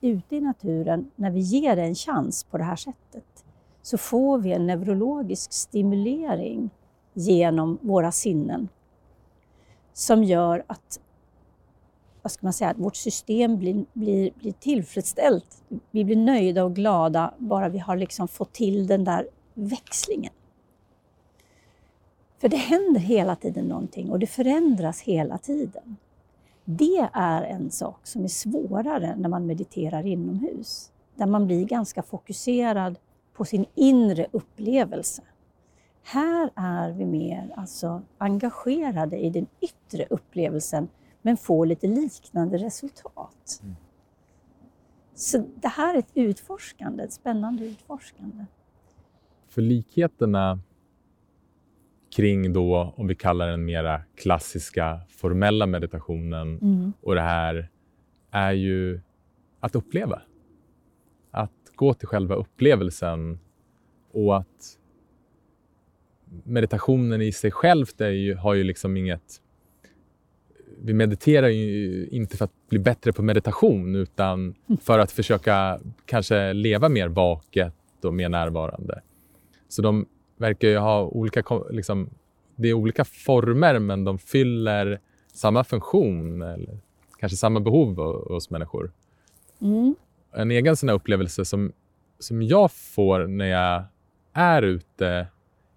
ute 0.00 0.36
i 0.36 0.40
naturen, 0.40 1.10
när 1.16 1.30
vi 1.30 1.40
ger 1.40 1.76
det 1.76 1.82
en 1.82 1.94
chans 1.94 2.44
på 2.44 2.58
det 2.58 2.64
här 2.64 2.76
sättet, 2.76 3.44
så 3.82 3.98
får 3.98 4.38
vi 4.38 4.52
en 4.52 4.66
neurologisk 4.66 5.52
stimulering 5.52 6.70
genom 7.14 7.78
våra 7.80 8.12
sinnen 8.12 8.68
som 9.92 10.24
gör 10.24 10.64
att 10.66 11.00
vad 12.22 12.32
ska 12.32 12.46
man 12.46 12.52
säga, 12.52 12.70
att 12.70 12.78
vårt 12.78 12.96
system 12.96 13.58
blir, 13.58 13.84
blir, 13.92 14.30
blir 14.34 14.52
tillfredsställt. 14.52 15.64
Vi 15.90 16.04
blir 16.04 16.16
nöjda 16.16 16.64
och 16.64 16.74
glada 16.74 17.34
bara 17.38 17.68
vi 17.68 17.78
har 17.78 17.96
liksom 17.96 18.28
fått 18.28 18.52
till 18.52 18.86
den 18.86 19.04
där 19.04 19.28
växlingen. 19.54 20.32
För 22.38 22.48
det 22.48 22.56
händer 22.56 23.00
hela 23.00 23.36
tiden 23.36 23.64
någonting 23.64 24.10
och 24.10 24.18
det 24.18 24.26
förändras 24.26 25.00
hela 25.00 25.38
tiden. 25.38 25.96
Det 26.64 27.08
är 27.12 27.42
en 27.42 27.70
sak 27.70 28.06
som 28.06 28.24
är 28.24 28.28
svårare 28.28 29.16
när 29.16 29.28
man 29.28 29.46
mediterar 29.46 30.06
inomhus. 30.06 30.92
Där 31.14 31.26
man 31.26 31.46
blir 31.46 31.64
ganska 31.64 32.02
fokuserad 32.02 32.98
på 33.34 33.44
sin 33.44 33.66
inre 33.74 34.26
upplevelse. 34.32 35.22
Här 36.02 36.50
är 36.56 36.90
vi 36.90 37.04
mer 37.04 37.52
alltså 37.56 38.02
engagerade 38.18 39.18
i 39.18 39.30
den 39.30 39.46
yttre 39.60 40.06
upplevelsen 40.10 40.88
men 41.22 41.36
får 41.36 41.66
lite 41.66 41.86
liknande 41.86 42.58
resultat. 42.58 43.60
Mm. 43.62 43.76
Så 45.14 45.48
det 45.54 45.68
här 45.68 45.94
är 45.94 45.98
ett 45.98 46.10
utforskande, 46.14 47.04
ett 47.04 47.12
spännande 47.12 47.64
utforskande. 47.64 48.44
För 49.48 49.62
likheterna 49.62 50.60
kring 52.16 52.52
då, 52.52 52.94
om 52.96 53.06
vi 53.06 53.14
kallar 53.14 53.48
den 53.48 53.64
mera 53.64 54.02
klassiska 54.14 55.00
formella 55.08 55.66
meditationen 55.66 56.58
mm. 56.58 56.92
och 57.00 57.14
det 57.14 57.20
här 57.20 57.70
är 58.30 58.52
ju 58.52 59.00
att 59.60 59.74
uppleva. 59.74 60.22
Att 61.30 61.72
gå 61.74 61.94
till 61.94 62.08
själva 62.08 62.34
upplevelsen 62.34 63.38
och 64.12 64.36
att 64.36 64.78
meditationen 66.44 67.22
i 67.22 67.32
sig 67.32 67.50
själv 67.50 67.86
ju, 67.98 68.34
har 68.34 68.54
ju 68.54 68.64
liksom 68.64 68.96
inget... 68.96 69.41
Vi 70.84 70.92
mediterar 70.92 71.48
ju 71.48 72.08
inte 72.10 72.36
för 72.36 72.44
att 72.44 72.68
bli 72.68 72.78
bättre 72.78 73.12
på 73.12 73.22
meditation 73.22 73.94
utan 73.96 74.54
för 74.80 74.98
att 74.98 75.12
försöka 75.12 75.80
kanske 76.06 76.52
leva 76.52 76.88
mer 76.88 77.08
vaket 77.08 77.74
och 78.02 78.14
mer 78.14 78.28
närvarande. 78.28 79.00
Så 79.68 79.82
de 79.82 80.06
verkar 80.36 80.68
ju 80.68 80.78
ha 80.78 81.02
olika... 81.02 81.44
Liksom, 81.70 82.10
det 82.56 82.68
är 82.68 82.72
olika 82.72 83.04
former 83.04 83.78
men 83.78 84.04
de 84.04 84.18
fyller 84.18 85.00
samma 85.32 85.64
funktion 85.64 86.42
eller 86.42 86.78
kanske 87.18 87.36
samma 87.36 87.60
behov 87.60 87.96
hos 88.28 88.50
människor. 88.50 88.92
Mm. 89.60 89.94
En 90.32 90.50
egen 90.50 90.76
sån 90.76 90.90
upplevelse 90.90 91.44
som, 91.44 91.72
som 92.18 92.42
jag 92.42 92.72
får 92.72 93.26
när 93.26 93.46
jag 93.46 93.84
är 94.32 94.62
ute 94.62 95.26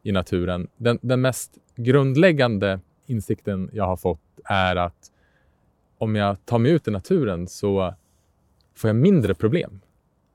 i 0.03 0.11
naturen. 0.11 0.67
Den, 0.77 0.99
den 1.01 1.21
mest 1.21 1.57
grundläggande 1.75 2.79
insikten 3.05 3.69
jag 3.73 3.85
har 3.85 3.97
fått 3.97 4.39
är 4.45 4.75
att 4.75 5.11
om 5.97 6.15
jag 6.15 6.45
tar 6.45 6.59
mig 6.59 6.71
ut 6.71 6.87
i 6.87 6.91
naturen 6.91 7.47
så 7.47 7.93
får 8.75 8.87
jag 8.87 8.95
mindre 8.95 9.33
problem. 9.33 9.81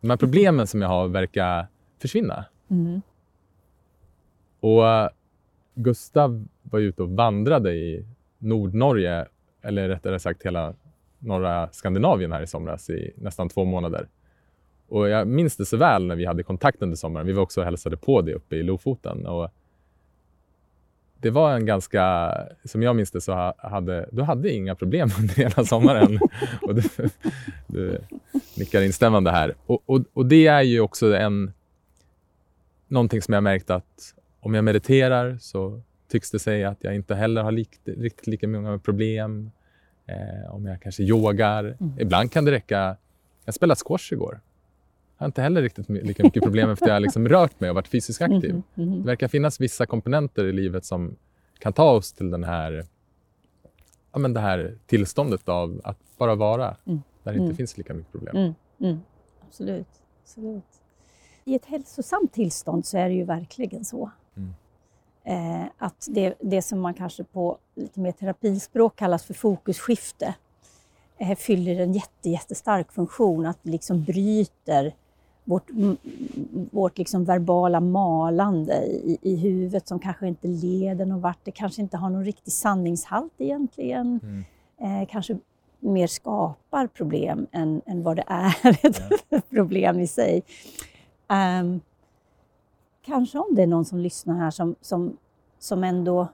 De 0.00 0.10
här 0.10 0.16
problemen 0.16 0.66
som 0.66 0.82
jag 0.82 0.88
har 0.88 1.08
verkar 1.08 1.66
försvinna. 1.98 2.44
Mm. 2.70 3.00
Och 4.60 5.10
Gustav 5.74 6.46
var 6.62 6.80
ute 6.80 7.02
och 7.02 7.10
vandrade 7.10 7.72
i 7.72 8.06
Nordnorge, 8.38 9.26
eller 9.62 9.88
rättare 9.88 10.18
sagt 10.18 10.42
hela 10.42 10.74
norra 11.18 11.68
Skandinavien 11.72 12.32
här 12.32 12.42
i 12.42 12.46
somras 12.46 12.90
i 12.90 13.12
nästan 13.16 13.48
två 13.48 13.64
månader. 13.64 14.08
Och 14.88 15.08
jag 15.08 15.28
minns 15.28 15.56
det 15.56 15.64
så 15.64 15.76
väl 15.76 16.06
när 16.06 16.16
vi 16.16 16.26
hade 16.26 16.42
kontakt 16.42 16.82
under 16.82 16.96
sommaren. 16.96 17.26
Vi 17.26 17.32
var 17.32 17.42
också 17.42 17.60
och 17.60 17.64
hälsade 17.64 17.96
på 17.96 18.22
det 18.22 18.34
uppe 18.34 18.56
i 18.56 18.62
Lofoten. 18.62 19.26
Och 19.26 19.50
det 21.20 21.30
var 21.30 21.54
en 21.54 21.66
ganska, 21.66 22.34
som 22.64 22.82
jag 22.82 22.96
minns 22.96 23.10
det, 23.10 23.20
så 23.20 23.54
hade 23.58 24.08
du 24.12 24.22
hade 24.22 24.52
inga 24.52 24.74
problem 24.74 25.10
under 25.18 25.34
hela 25.34 25.64
sommaren. 25.64 26.18
och 26.62 26.74
du, 26.74 26.82
du 27.66 27.98
nickar 28.56 28.82
instämmande 28.82 29.30
här. 29.30 29.54
Och, 29.66 29.82
och, 29.86 30.04
och, 30.12 30.26
det 30.26 30.46
är 30.46 30.62
ju 30.62 30.80
också 30.80 31.16
en, 31.16 31.52
någonting 32.88 33.22
som 33.22 33.34
jag 33.34 33.42
märkt 33.42 33.70
att 33.70 34.14
om 34.40 34.54
jag 34.54 34.64
mediterar 34.64 35.38
så 35.40 35.82
tycks 36.10 36.30
det 36.30 36.38
sig 36.38 36.64
att 36.64 36.78
jag 36.80 36.94
inte 36.94 37.14
heller 37.14 37.42
har 37.42 37.52
likt, 37.52 37.80
riktigt 37.84 38.26
lika 38.26 38.48
många 38.48 38.78
problem. 38.78 39.50
Eh, 40.06 40.54
om 40.54 40.66
jag 40.66 40.82
kanske 40.82 41.02
yogar. 41.02 41.64
Mm. 41.64 41.98
Ibland 41.98 42.32
kan 42.32 42.44
det 42.44 42.50
räcka. 42.50 42.96
Jag 43.44 43.54
spelade 43.54 43.80
squash 43.86 44.12
igår. 44.12 44.40
Har 45.20 45.26
inte 45.26 45.42
heller 45.42 45.62
riktigt 45.62 45.88
lika 45.88 46.22
mycket 46.22 46.42
problem 46.42 46.70
efter 46.70 46.88
jag 46.88 47.02
liksom 47.02 47.28
rört 47.28 47.60
mig 47.60 47.70
och 47.70 47.74
varit 47.76 47.88
fysiskt 47.88 48.22
aktiv. 48.22 48.50
Mm, 48.50 48.62
mm, 48.76 49.00
det 49.00 49.06
verkar 49.06 49.28
finnas 49.28 49.60
vissa 49.60 49.86
komponenter 49.86 50.44
i 50.44 50.52
livet 50.52 50.84
som 50.84 51.16
kan 51.58 51.72
ta 51.72 51.90
oss 51.90 52.12
till 52.12 52.30
den 52.30 52.44
här, 52.44 52.86
ja, 54.12 54.18
men 54.18 54.34
det 54.34 54.40
här 54.40 54.74
tillståndet 54.86 55.48
av 55.48 55.80
att 55.84 55.98
bara 56.18 56.34
vara, 56.34 56.76
mm. 56.86 57.02
där 57.22 57.32
det 57.32 57.36
inte 57.36 57.44
mm. 57.44 57.56
finns 57.56 57.78
lika 57.78 57.94
mycket 57.94 58.12
problem. 58.12 58.36
Mm, 58.36 58.54
mm. 58.80 59.00
Absolut. 59.48 59.88
Absolut. 60.22 60.82
I 61.44 61.54
ett 61.54 61.66
hälsosamt 61.66 62.32
tillstånd 62.32 62.86
så 62.86 62.98
är 62.98 63.08
det 63.08 63.14
ju 63.14 63.24
verkligen 63.24 63.84
så. 63.84 64.10
Eh, 65.24 65.64
att 65.78 66.08
det, 66.10 66.34
det 66.40 66.62
som 66.62 66.80
man 66.80 66.94
kanske 66.94 67.24
på 67.24 67.58
lite 67.74 68.00
mer 68.00 68.12
terapispråk 68.12 68.96
kallas 68.96 69.24
för 69.24 69.34
fokusskifte 69.34 70.34
eh, 71.18 71.36
fyller 71.36 71.80
en 71.80 71.92
jätte, 71.92 72.30
jättestark 72.30 72.92
funktion. 72.92 73.46
Att 73.46 73.58
det 73.62 73.70
liksom 73.70 74.04
bryter 74.04 74.94
vårt, 75.44 75.70
vårt 76.70 76.98
liksom 76.98 77.24
verbala 77.24 77.80
malande 77.80 78.86
i, 78.86 79.18
i 79.22 79.36
huvudet 79.36 79.88
som 79.88 79.98
kanske 79.98 80.28
inte 80.28 80.48
leder 80.48 81.06
någon 81.06 81.20
vart. 81.20 81.38
Det 81.44 81.50
kanske 81.50 81.82
inte 81.82 81.96
har 81.96 82.10
någon 82.10 82.24
riktig 82.24 82.52
sanningshalt 82.52 83.32
egentligen. 83.38 84.20
Mm. 84.22 84.44
Eh, 85.02 85.08
kanske 85.08 85.38
mer 85.80 86.06
skapar 86.06 86.86
problem 86.86 87.46
än, 87.52 87.82
än 87.86 88.02
vad 88.02 88.16
det 88.16 88.24
är 88.26 88.86
ett 88.86 89.02
ja. 89.28 89.40
problem 89.50 90.00
i 90.00 90.06
sig. 90.06 90.42
Um, 91.60 91.80
kanske 93.02 93.38
om 93.38 93.54
det 93.54 93.62
är 93.62 93.66
någon 93.66 93.84
som 93.84 93.98
lyssnar 93.98 94.34
här 94.34 94.50
som, 94.50 94.74
som, 94.80 95.16
som 95.58 95.84
ändå 95.84 96.28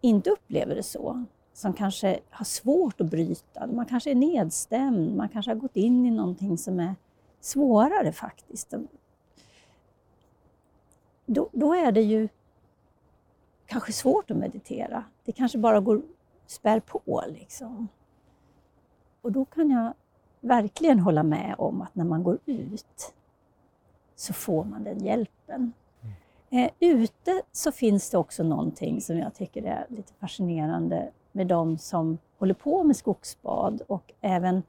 inte 0.00 0.30
upplever 0.30 0.74
det 0.74 0.82
så. 0.82 1.24
Som 1.54 1.72
kanske 1.72 2.18
har 2.30 2.44
svårt 2.44 3.00
att 3.00 3.10
bryta. 3.10 3.66
Man 3.66 3.86
kanske 3.86 4.10
är 4.10 4.14
nedstämd, 4.14 5.16
man 5.16 5.28
kanske 5.28 5.50
har 5.50 5.56
gått 5.56 5.76
in 5.76 6.06
i 6.06 6.10
någonting 6.10 6.58
som 6.58 6.80
är 6.80 6.94
svårare 7.46 8.12
faktiskt. 8.12 8.74
Då, 11.26 11.48
då 11.52 11.74
är 11.74 11.92
det 11.92 12.02
ju 12.02 12.28
kanske 13.66 13.92
svårt 13.92 14.30
att 14.30 14.36
meditera. 14.36 15.04
Det 15.24 15.32
kanske 15.32 15.58
bara 15.58 15.80
går 15.80 16.02
spär 16.46 16.80
på 16.80 17.24
liksom. 17.28 17.88
Och 19.22 19.32
då 19.32 19.44
kan 19.44 19.70
jag 19.70 19.94
verkligen 20.40 20.98
hålla 20.98 21.22
med 21.22 21.54
om 21.58 21.82
att 21.82 21.94
när 21.94 22.04
man 22.04 22.22
går 22.22 22.38
ut 22.46 23.14
så 24.16 24.32
får 24.32 24.64
man 24.64 24.84
den 24.84 25.04
hjälpen. 25.04 25.72
Eh, 26.50 26.70
ute 26.80 27.42
så 27.52 27.72
finns 27.72 28.10
det 28.10 28.18
också 28.18 28.42
någonting 28.42 29.00
som 29.00 29.18
jag 29.18 29.34
tycker 29.34 29.62
är 29.62 29.86
lite 29.88 30.12
fascinerande 30.12 31.10
med 31.32 31.46
de 31.46 31.78
som 31.78 32.18
håller 32.38 32.54
på 32.54 32.84
med 32.84 32.96
skogsbad 32.96 33.82
och 33.88 34.12
även, 34.20 34.62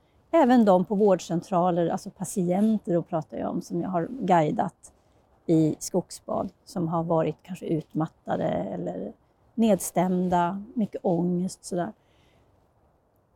även 0.44 0.66
de 0.66 0.86
på 0.86 0.96
vårdcentraler, 0.96 1.90
alltså 1.90 2.10
patienter 2.10 2.94
då 2.94 3.02
pratar 3.02 3.38
jag 3.38 3.50
om, 3.50 3.62
som 3.62 3.82
jag 3.82 3.90
har 3.90 4.08
guidat 4.10 4.94
i 5.46 5.76
skogsbad 5.80 6.50
som 6.66 6.88
har 6.88 7.04
varit 7.04 7.36
kanske 7.44 7.66
utmattade 7.66 8.44
eller 8.48 9.14
nedstämda, 9.56 10.64
mycket 10.74 11.02
ångest 11.04 11.66
sådär. 11.66 11.94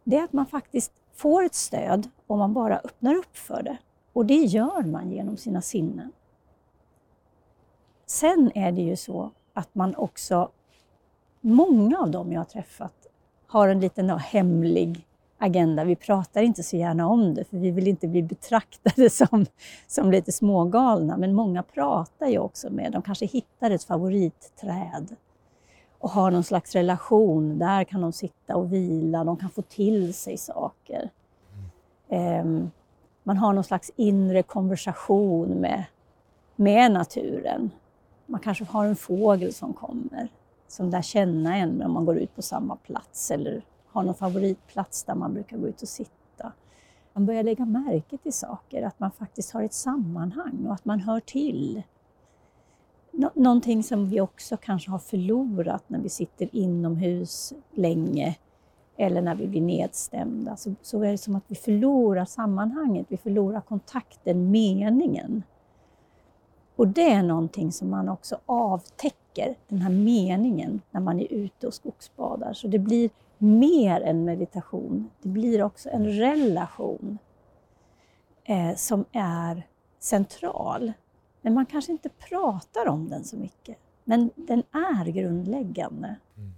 Det 0.04 0.18
är 0.18 0.24
att 0.24 0.34
man 0.34 0.46
faktiskt 0.46 0.92
får 1.14 1.44
ett 1.44 1.56
stöd 1.56 2.10
om 2.28 2.40
man 2.40 2.54
bara 2.54 2.80
öppnar 2.80 3.16
upp 3.16 3.38
för 3.38 3.64
det. 3.64 3.78
Och 4.14 4.26
det 4.26 4.34
gör 4.36 4.84
man 4.84 5.12
genom 5.12 5.38
sina 5.38 5.62
sinnen. 5.62 6.12
Sen 8.06 8.52
är 8.56 8.72
det 8.72 8.82
ju 8.82 8.96
så 8.96 9.32
att 9.54 9.76
man 9.76 9.96
också, 9.96 10.50
många 11.42 11.98
av 11.98 12.12
dem 12.12 12.32
jag 12.32 12.40
har 12.40 12.46
träffat 12.46 13.08
har 13.48 13.68
en 13.68 13.80
liten 13.80 14.10
hemlig 14.10 15.08
agenda. 15.42 15.84
Vi 15.84 15.96
pratar 15.96 16.42
inte 16.42 16.64
så 16.64 16.78
gärna 16.78 17.08
om 17.08 17.34
det 17.34 17.44
för 17.44 17.58
vi 17.58 17.72
vill 17.72 17.88
inte 17.88 18.08
bli 18.08 18.24
betraktade 18.24 19.10
som, 19.10 19.46
som 19.88 20.12
lite 20.12 20.32
smågalna. 20.32 21.18
Men 21.18 21.34
många 21.34 21.64
pratar 21.64 22.28
ju 22.28 22.40
också 22.40 22.70
med, 22.70 22.92
de 22.92 23.02
kanske 23.02 23.26
hittar 23.26 23.72
ett 23.72 23.84
favoritträd 23.84 25.16
och 26.00 26.10
har 26.10 26.32
någon 26.32 26.44
slags 26.44 26.76
relation. 26.76 27.60
Där 27.60 27.84
kan 27.84 28.02
de 28.02 28.14
sitta 28.14 28.56
och 28.56 28.74
vila, 28.74 29.24
de 29.24 29.38
kan 29.38 29.50
få 29.50 29.62
till 29.62 30.14
sig 30.14 30.38
saker. 30.38 31.10
Um, 32.10 32.72
man 33.24 33.38
har 33.38 33.54
någon 33.54 33.64
slags 33.64 33.92
inre 33.96 34.44
konversation 34.44 35.50
med, 35.50 35.84
med 36.56 36.92
naturen. 36.92 37.72
Man 38.26 38.40
kanske 38.40 38.64
har 38.64 38.86
en 38.86 38.96
fågel 38.96 39.54
som 39.54 39.74
kommer. 39.74 40.28
som 40.68 40.90
lär 40.90 41.02
känna 41.02 41.58
en 41.58 41.82
om 41.82 41.92
man 41.92 42.06
går 42.06 42.18
ut 42.18 42.36
på 42.36 42.42
samma 42.42 42.76
plats 42.76 43.32
eller 43.32 43.62
har 43.92 44.04
någon 44.04 44.16
favoritplats 44.16 45.04
där 45.04 45.16
man 45.16 45.34
brukar 45.34 45.58
gå 45.58 45.68
ut 45.68 45.82
och 45.82 45.88
sitta. 45.88 46.52
Man 47.14 47.26
börjar 47.26 47.44
lägga 47.44 47.66
märke 47.66 48.18
till 48.18 48.34
saker, 48.34 48.84
att 48.84 49.00
man 49.00 49.12
faktiskt 49.12 49.52
har 49.52 49.64
ett 49.64 49.74
sammanhang 49.74 50.66
och 50.68 50.74
att 50.74 50.86
man 50.86 51.00
hör 51.00 51.20
till. 51.20 51.84
Nå 53.12 53.30
någonting 53.34 53.84
som 53.84 54.10
vi 54.10 54.22
också 54.22 54.58
kanske 54.58 54.92
har 54.92 55.00
förlorat 55.00 55.84
när 55.88 56.00
vi 56.00 56.10
sitter 56.10 56.56
inomhus 56.56 57.54
länge 57.72 58.38
eller 58.98 59.22
när 59.22 59.36
vi 59.36 59.48
blir 59.48 59.62
nedstämda, 59.62 60.56
så, 60.56 60.76
så 60.82 61.04
är 61.04 61.12
det 61.12 61.18
som 61.18 61.36
att 61.36 61.44
vi 61.48 61.56
förlorar 61.56 62.26
sammanhanget, 62.26 63.06
vi 63.10 63.18
förlorar 63.18 63.62
kontakten, 63.62 64.52
meningen. 64.52 65.44
Och 66.76 66.88
det 66.88 67.12
är 67.12 67.24
någonting 67.24 67.72
som 67.72 67.90
man 67.90 68.10
också 68.10 68.38
avtäcker, 68.46 69.56
den 69.68 69.82
här 69.82 69.90
meningen, 69.90 70.82
när 70.92 71.02
man 71.02 71.20
är 71.20 71.34
ute 71.34 71.68
och 71.68 71.74
skogsbadar. 71.74 72.54
Så 72.54 72.68
det 72.68 72.80
blir 72.80 73.10
mer 73.42 74.02
än 74.02 74.26
meditation, 74.26 75.10
det 75.22 75.30
blir 75.30 75.64
också 75.64 75.90
en 75.90 76.06
relation 76.06 77.18
eh, 78.44 78.76
som 78.76 79.06
är 79.12 79.68
central. 80.00 80.94
Men 81.42 81.54
man 81.54 81.66
kanske 81.66 81.92
inte 81.92 82.10
pratar 82.10 82.88
om 82.88 83.10
den 83.10 83.24
så 83.24 83.38
mycket. 83.38 83.78
Men 84.04 84.30
den 84.36 84.64
är 84.72 85.06
grundläggande. 85.06 86.16
Mm. 86.38 86.52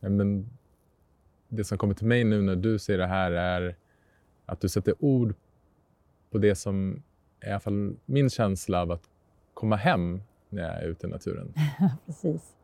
Ja, 0.00 0.08
men 0.08 0.50
det 1.48 1.64
som 1.64 1.78
kommer 1.78 1.94
till 1.94 2.06
mig 2.06 2.24
nu 2.24 2.42
när 2.42 2.56
du 2.56 2.78
säger 2.78 2.98
det 2.98 3.06
här 3.06 3.30
är 3.30 3.76
att 4.46 4.60
du 4.60 4.68
sätter 4.68 4.94
ord 4.98 5.34
på 6.30 6.38
det 6.38 6.54
som 6.54 7.02
är 7.40 7.48
i 7.48 7.50
alla 7.50 7.60
fall 7.60 7.96
min 8.04 8.30
känsla 8.30 8.82
av 8.82 8.90
att 8.90 9.10
komma 9.54 9.76
hem 9.76 10.20
när 10.48 10.62
jag 10.62 10.82
är 10.82 10.86
ute 10.88 11.06
i 11.06 11.10
naturen. 11.10 11.54
Precis. 12.06 12.56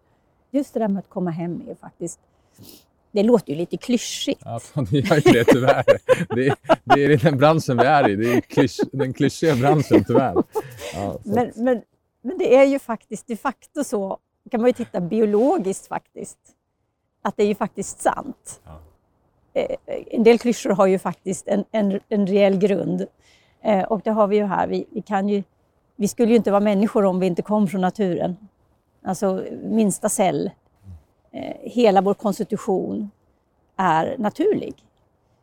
Just 0.51 0.75
det 0.75 0.81
där 0.81 0.88
med 0.88 0.98
att 0.98 1.09
komma 1.09 1.31
hem 1.31 1.62
är 1.68 1.75
faktiskt 1.75 2.20
det 3.12 3.22
låter 3.22 3.53
ju 3.53 3.59
lite 3.59 3.77
klyschigt. 3.77 4.42
Ja, 4.44 4.61
det 4.90 4.98
gör 4.98 5.16
ju 5.16 5.33
det 5.33 5.44
tyvärr. 5.44 5.85
Det 6.35 6.46
är, 6.48 6.57
det 6.85 7.05
är 7.05 7.16
den 7.16 7.38
branschen 7.38 7.77
vi 7.77 7.85
är 7.85 8.09
i. 8.09 8.16
Det 8.16 8.35
är 8.35 8.40
klysch, 8.40 8.81
den 8.92 9.12
klyschiga 9.12 9.57
branschen 9.57 10.05
tyvärr. 10.07 10.35
Ja, 10.94 11.18
men, 11.25 11.53
men, 11.57 11.83
men 12.22 12.38
det 12.38 12.57
är 12.57 12.64
ju 12.64 12.79
faktiskt 12.79 13.27
de 13.27 13.37
facto 13.37 13.85
så, 13.85 14.18
kan 14.51 14.61
man 14.61 14.68
ju 14.68 14.72
titta 14.72 15.01
biologiskt 15.01 15.87
faktiskt, 15.87 16.38
att 17.22 17.37
det 17.37 17.42
är 17.42 17.46
ju 17.46 17.55
faktiskt 17.55 18.01
sant. 18.01 18.61
Ja. 18.64 18.81
Eh, 19.55 19.77
en 20.11 20.22
del 20.22 20.38
klyschor 20.38 20.70
har 20.70 20.87
ju 20.87 20.98
faktiskt 20.98 21.48
en, 21.48 21.64
en, 21.70 22.01
en 22.09 22.27
reell 22.27 22.59
grund. 22.59 23.07
Eh, 23.62 23.83
och 23.83 24.01
det 24.05 24.11
har 24.11 24.27
vi 24.27 24.37
ju 24.37 24.44
här. 24.44 24.66
Vi, 24.66 24.87
vi, 24.90 25.03
kan 25.03 25.29
ju, 25.29 25.42
vi 25.96 26.09
skulle 26.09 26.31
ju 26.31 26.37
inte 26.37 26.51
vara 26.51 26.61
människor 26.61 27.05
om 27.05 27.20
vi 27.20 27.27
inte 27.27 27.42
kom 27.42 27.68
från 27.68 27.81
naturen. 27.81 28.37
Alltså 29.05 29.44
minsta 29.62 30.09
cell. 30.09 30.51
Eh, 31.33 31.57
hela 31.61 32.01
vår 32.01 32.14
konstitution 32.14 33.11
är 33.77 34.16
naturlig. 34.18 34.75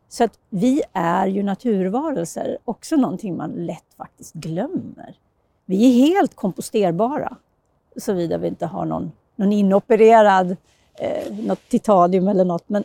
Så 0.09 0.23
att 0.23 0.39
vi 0.49 0.81
är 0.93 1.27
ju 1.27 1.43
naturvarelser, 1.43 2.57
också 2.65 2.95
någonting 2.95 3.37
man 3.37 3.51
lätt 3.51 3.93
faktiskt 3.97 4.33
glömmer. 4.33 5.15
Vi 5.65 5.85
är 5.85 6.07
helt 6.07 6.35
komposterbara, 6.35 7.37
såvida 7.97 8.37
vi 8.37 8.47
inte 8.47 8.65
har 8.65 8.85
någon, 8.85 9.11
någon 9.35 9.53
inopererad 9.53 10.57
eh, 10.93 11.33
något 11.37 11.69
titanium 11.69 12.27
eller 12.27 12.45
något. 12.45 12.69
Men, 12.69 12.83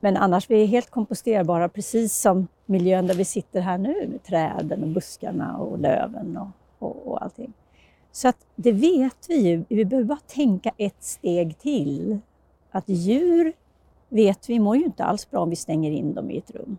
men 0.00 0.16
annars 0.16 0.50
vi 0.50 0.62
är 0.62 0.66
helt 0.66 0.90
komposterbara, 0.90 1.68
precis 1.68 2.20
som 2.20 2.48
miljön 2.66 3.06
där 3.06 3.14
vi 3.14 3.24
sitter 3.24 3.60
här 3.60 3.78
nu 3.78 4.08
med 4.08 4.22
träden 4.22 4.82
och 4.82 4.88
buskarna 4.88 5.56
och 5.58 5.78
löven 5.78 6.36
och, 6.36 6.48
och, 6.78 7.06
och 7.06 7.22
allting. 7.22 7.52
Så 8.12 8.28
att 8.28 8.46
det 8.56 8.72
vet 8.72 9.26
vi 9.28 9.48
ju. 9.48 9.64
Vi 9.68 9.84
behöver 9.84 10.08
bara 10.08 10.20
tänka 10.26 10.72
ett 10.76 11.02
steg 11.02 11.58
till. 11.58 12.18
Att 12.70 12.88
djur 12.88 13.52
vet 14.08 14.50
vi 14.50 14.58
mår 14.58 14.76
ju 14.76 14.84
inte 14.84 15.04
alls 15.04 15.30
bra 15.30 15.40
om 15.40 15.50
vi 15.50 15.56
stänger 15.56 15.90
in 15.90 16.14
dem 16.14 16.30
i 16.30 16.38
ett 16.38 16.50
rum. 16.50 16.76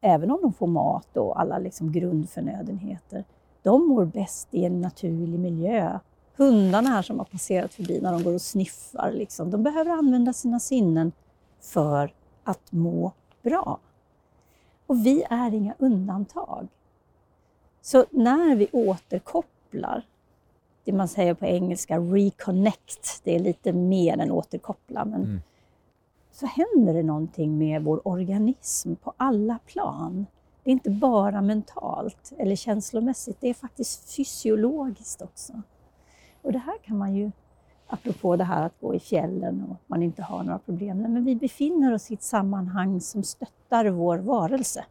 Även 0.00 0.30
om 0.30 0.38
de 0.42 0.52
får 0.52 0.66
mat 0.66 1.16
och 1.16 1.40
alla 1.40 1.58
liksom 1.58 1.92
grundförnödenheter. 1.92 3.24
De 3.62 3.88
mår 3.88 4.04
bäst 4.04 4.48
i 4.50 4.64
en 4.64 4.80
naturlig 4.80 5.38
miljö 5.38 5.98
hundarna 6.38 6.88
här 6.88 7.02
som 7.02 7.18
har 7.18 7.24
passerat 7.24 7.74
förbi 7.74 8.00
när 8.00 8.12
de 8.12 8.22
går 8.22 8.34
och 8.34 8.42
sniffar, 8.42 9.12
liksom, 9.12 9.50
de 9.50 9.62
behöver 9.62 9.90
använda 9.90 10.32
sina 10.32 10.60
sinnen 10.60 11.12
för 11.60 12.12
att 12.44 12.72
må 12.72 13.12
bra. 13.42 13.78
Och 14.86 15.06
vi 15.06 15.24
är 15.30 15.54
inga 15.54 15.74
undantag. 15.78 16.68
Så 17.82 18.04
när 18.10 18.56
vi 18.56 18.68
återkopplar, 18.72 20.06
det 20.88 20.96
man 20.96 21.08
säger 21.08 21.34
på 21.34 21.46
engelska 21.46 21.98
reconnect, 21.98 23.20
det 23.24 23.34
är 23.34 23.38
lite 23.38 23.72
mer 23.72 24.18
än 24.18 24.30
återkoppla, 24.30 25.04
men 25.04 25.24
mm. 25.24 25.40
så 26.32 26.46
händer 26.46 26.94
det 26.94 27.02
någonting 27.02 27.58
med 27.58 27.82
vår 27.82 28.08
organism 28.08 28.94
på 28.94 29.12
alla 29.16 29.58
plan. 29.66 30.26
Det 30.64 30.70
är 30.70 30.72
inte 30.72 30.90
bara 30.90 31.42
mentalt 31.42 32.32
eller 32.38 32.56
känslomässigt, 32.56 33.36
det 33.40 33.48
är 33.48 33.54
faktiskt 33.54 34.16
fysiologiskt 34.16 35.22
också. 35.22 35.62
Och 36.42 36.52
det 36.52 36.58
här 36.58 36.78
kan 36.82 36.98
man 36.98 37.14
ju, 37.14 37.30
apropå 37.86 38.36
det 38.36 38.44
här 38.44 38.66
att 38.66 38.80
gå 38.80 38.94
i 38.94 39.00
fjällen 39.00 39.66
och 39.70 39.76
man 39.86 40.02
inte 40.02 40.22
har 40.22 40.42
några 40.42 40.58
problem, 40.58 40.98
men 40.98 41.24
vi 41.24 41.36
befinner 41.36 41.94
oss 41.94 42.10
i 42.10 42.14
ett 42.14 42.22
sammanhang 42.22 43.00
som 43.00 43.22
stöttar 43.22 43.84
vår 43.86 44.18
varelse. 44.18 44.84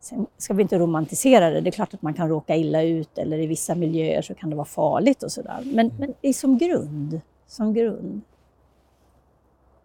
Sen 0.00 0.26
ska 0.36 0.54
vi 0.54 0.62
inte 0.62 0.78
romantisera 0.78 1.50
det, 1.50 1.60
det 1.60 1.70
är 1.70 1.72
klart 1.72 1.94
att 1.94 2.02
man 2.02 2.14
kan 2.14 2.28
råka 2.28 2.56
illa 2.56 2.82
ut 2.82 3.18
eller 3.18 3.38
i 3.38 3.46
vissa 3.46 3.74
miljöer 3.74 4.22
så 4.22 4.34
kan 4.34 4.50
det 4.50 4.56
vara 4.56 4.66
farligt 4.66 5.22
och 5.22 5.32
sådär. 5.32 5.60
Men, 5.64 5.86
mm. 5.86 5.96
men 5.98 6.14
det 6.20 6.28
är 6.28 6.32
som 6.32 6.58
grund, 6.58 7.20
som 7.46 7.74
grund. 7.74 8.20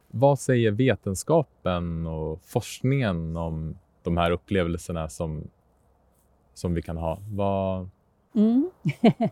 Vad 0.07 0.39
säger 0.39 0.71
vetenskapen 0.71 2.07
och 2.07 2.41
forskningen 2.41 3.37
om 3.37 3.77
de 4.03 4.17
här 4.17 4.31
upplevelserna 4.31 5.09
som, 5.09 5.47
som 6.53 6.73
vi 6.73 6.81
kan 6.81 6.97
ha? 6.97 7.17
Vad... 7.29 7.89
Mm. 8.35 8.69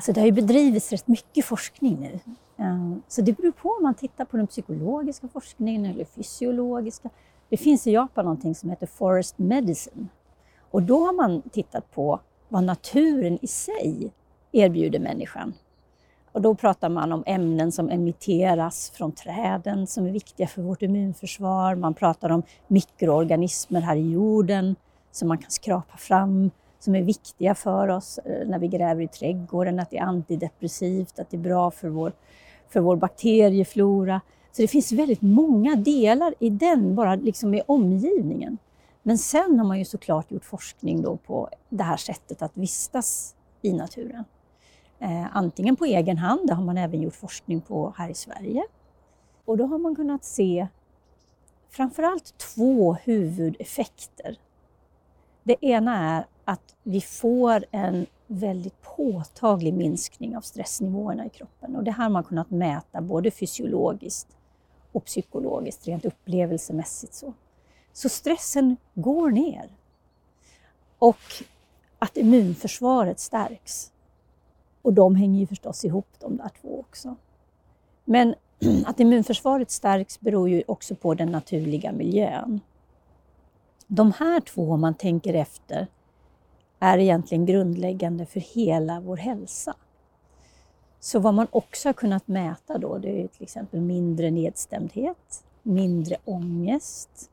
Alltså 0.00 0.12
det 0.12 0.20
har 0.20 0.26
ju 0.26 0.32
bedrivits 0.32 0.92
rätt 0.92 1.08
mycket 1.08 1.44
forskning 1.44 2.00
nu. 2.00 2.20
Ehm, 2.64 3.02
så 3.08 3.22
det 3.22 3.32
beror 3.32 3.52
på 3.52 3.68
om 3.68 3.82
man 3.82 3.94
tittar 3.94 4.24
på 4.24 4.36
den 4.36 4.46
psykologiska 4.46 5.28
forskningen 5.28 5.84
eller 5.84 6.04
fysiologiska. 6.04 7.10
Det 7.50 7.56
finns 7.56 7.86
i 7.86 7.92
Japan 7.92 8.24
någonting 8.24 8.54
som 8.54 8.70
heter 8.70 8.86
Forest 8.86 9.38
Medicine. 9.38 10.08
Och 10.70 10.82
då 10.82 11.06
har 11.06 11.12
man 11.12 11.42
tittat 11.42 11.90
på 11.90 12.20
vad 12.48 12.64
naturen 12.64 13.38
i 13.42 13.46
sig 13.46 14.12
erbjuder 14.52 14.98
människan. 14.98 15.54
Och 16.32 16.42
då 16.42 16.54
pratar 16.54 16.88
man 16.88 17.12
om 17.12 17.22
ämnen 17.26 17.72
som 17.72 17.90
emitteras 17.90 18.90
från 18.94 19.12
träden 19.12 19.86
som 19.86 20.06
är 20.06 20.10
viktiga 20.10 20.46
för 20.46 20.62
vårt 20.62 20.82
immunförsvar. 20.82 21.74
Man 21.74 21.94
pratar 21.94 22.30
om 22.30 22.42
mikroorganismer 22.66 23.80
här 23.80 23.96
i 23.96 24.10
jorden 24.10 24.76
som 25.12 25.28
man 25.28 25.38
kan 25.38 25.50
skrapa 25.50 25.96
fram 25.96 26.50
som 26.78 26.94
är 26.94 27.02
viktiga 27.02 27.54
för 27.54 27.88
oss 27.88 28.18
eh, 28.18 28.48
när 28.48 28.58
vi 28.58 28.68
gräver 28.68 29.02
i 29.02 29.08
trädgården, 29.08 29.80
att 29.80 29.90
det 29.90 29.98
är 29.98 30.02
antidepressivt, 30.02 31.18
att 31.18 31.30
det 31.30 31.36
är 31.36 31.40
bra 31.40 31.70
för 31.70 31.88
vår, 31.88 32.12
för 32.68 32.80
vår 32.80 32.96
bakterieflora. 32.96 34.20
Så 34.52 34.62
det 34.62 34.68
finns 34.68 34.92
väldigt 34.92 35.22
många 35.22 35.76
delar 35.76 36.34
i 36.38 36.50
den, 36.50 36.94
bara 36.94 37.14
liksom 37.14 37.54
i 37.54 37.62
omgivningen. 37.66 38.58
Men 39.02 39.18
sen 39.18 39.58
har 39.58 39.66
man 39.66 39.78
ju 39.78 39.84
såklart 39.84 40.30
gjort 40.30 40.44
forskning 40.44 41.02
då 41.02 41.16
på 41.16 41.48
det 41.68 41.82
här 41.82 41.96
sättet 41.96 42.42
att 42.42 42.56
vistas 42.56 43.34
i 43.62 43.72
naturen. 43.72 44.24
Eh, 44.98 45.36
antingen 45.36 45.76
på 45.76 45.84
egen 45.84 46.18
hand, 46.18 46.46
det 46.46 46.54
har 46.54 46.64
man 46.64 46.78
även 46.78 47.02
gjort 47.02 47.14
forskning 47.14 47.60
på 47.60 47.94
här 47.96 48.08
i 48.08 48.14
Sverige. 48.14 48.64
Och 49.44 49.56
då 49.56 49.66
har 49.66 49.78
man 49.78 49.96
kunnat 49.96 50.24
se 50.24 50.68
framförallt 51.70 52.38
två 52.38 52.92
huvudeffekter. 52.92 54.38
Det 55.42 55.64
ena 55.64 56.16
är 56.16 56.26
att 56.44 56.76
vi 56.82 57.00
får 57.00 57.64
en 57.70 58.06
väldigt 58.26 58.82
påtaglig 58.82 59.74
minskning 59.74 60.36
av 60.36 60.40
stressnivåerna 60.40 61.26
i 61.26 61.28
kroppen. 61.28 61.76
Och 61.76 61.84
det 61.84 61.90
här 61.90 62.04
har 62.04 62.10
man 62.10 62.24
kunnat 62.24 62.50
mäta 62.50 63.00
både 63.00 63.30
fysiologiskt 63.30 64.36
och 64.92 65.04
psykologiskt, 65.04 65.88
rent 65.88 66.04
upplevelsemässigt. 66.04 67.14
Så, 67.14 67.32
så 67.92 68.08
stressen 68.08 68.76
går 68.94 69.30
ner. 69.30 69.68
Och 70.98 71.18
att 71.98 72.16
immunförsvaret 72.16 73.20
stärks. 73.20 73.92
Och 74.82 74.92
de 74.92 75.14
hänger 75.16 75.40
ju 75.40 75.46
förstås 75.46 75.84
ihop 75.84 76.08
de 76.18 76.36
där 76.36 76.50
två 76.60 76.80
också. 76.80 77.16
Men 78.04 78.34
att 78.86 79.00
immunförsvaret 79.00 79.70
stärks 79.70 80.20
beror 80.20 80.48
ju 80.48 80.62
också 80.66 80.94
på 80.94 81.14
den 81.14 81.28
naturliga 81.28 81.92
miljön. 81.92 82.60
De 83.86 84.12
här 84.12 84.40
två, 84.40 84.72
om 84.72 84.80
man 84.80 84.94
tänker 84.94 85.34
efter, 85.34 85.86
är 86.78 86.98
egentligen 86.98 87.46
grundläggande 87.46 88.26
för 88.26 88.40
hela 88.40 89.00
vår 89.00 89.16
hälsa. 89.16 89.74
Så 91.00 91.18
vad 91.18 91.34
man 91.34 91.46
också 91.50 91.88
har 91.88 91.92
kunnat 91.92 92.28
mäta 92.28 92.78
då, 92.78 92.98
det 92.98 93.22
är 93.22 93.28
till 93.28 93.42
exempel 93.42 93.80
mindre 93.80 94.30
nedstämdhet, 94.30 95.44
mindre 95.62 96.16
ångest, 96.24 97.30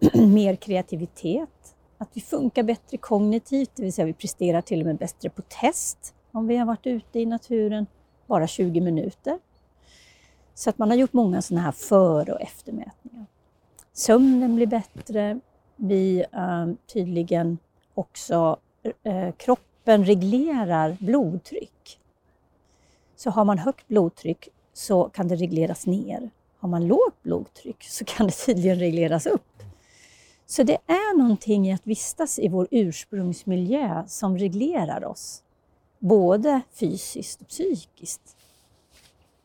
mer 0.14 0.56
kreativitet, 0.56 1.74
att 1.98 2.08
vi 2.12 2.20
funkar 2.20 2.62
bättre 2.62 2.96
kognitivt, 2.96 3.70
det 3.74 3.82
vill 3.82 3.92
säga 3.92 4.06
vi 4.06 4.12
presterar 4.12 4.60
till 4.60 4.80
och 4.80 4.86
med 4.86 4.96
bättre 4.96 5.30
på 5.30 5.42
test 5.42 6.14
om 6.32 6.46
vi 6.46 6.56
har 6.56 6.66
varit 6.66 6.86
ute 6.86 7.20
i 7.20 7.26
naturen 7.26 7.86
bara 8.26 8.46
20 8.46 8.80
minuter. 8.80 9.38
Så 10.54 10.70
att 10.70 10.78
man 10.78 10.90
har 10.90 10.96
gjort 10.96 11.12
många 11.12 11.42
sådana 11.42 11.64
här 11.64 11.72
före 11.72 12.32
och 12.32 12.40
eftermätningar. 12.40 13.26
Sömnen 13.92 14.56
blir 14.56 14.66
bättre, 14.66 15.40
vi 15.76 16.24
äh, 16.32 16.66
tydligen 16.92 17.58
också, 17.94 18.56
äh, 19.02 19.32
kroppen 19.32 20.04
reglerar 20.04 20.96
blodtryck. 21.00 22.00
Så 23.16 23.30
har 23.30 23.44
man 23.44 23.58
högt 23.58 23.88
blodtryck 23.88 24.48
så 24.72 25.04
kan 25.04 25.28
det 25.28 25.36
regleras 25.36 25.86
ner. 25.86 26.30
Har 26.58 26.68
man 26.68 26.86
lågt 26.86 27.22
blodtryck 27.22 27.82
så 27.82 28.04
kan 28.04 28.26
det 28.26 28.32
tydligen 28.32 28.78
regleras 28.78 29.26
upp. 29.26 29.62
Så 30.46 30.62
det 30.62 30.78
är 30.86 31.18
någonting 31.18 31.68
i 31.68 31.72
att 31.72 31.86
vistas 31.86 32.38
i 32.38 32.48
vår 32.48 32.68
ursprungsmiljö 32.70 34.04
som 34.06 34.38
reglerar 34.38 35.04
oss, 35.04 35.42
både 35.98 36.60
fysiskt 36.80 37.40
och 37.40 37.48
psykiskt. 37.48 38.36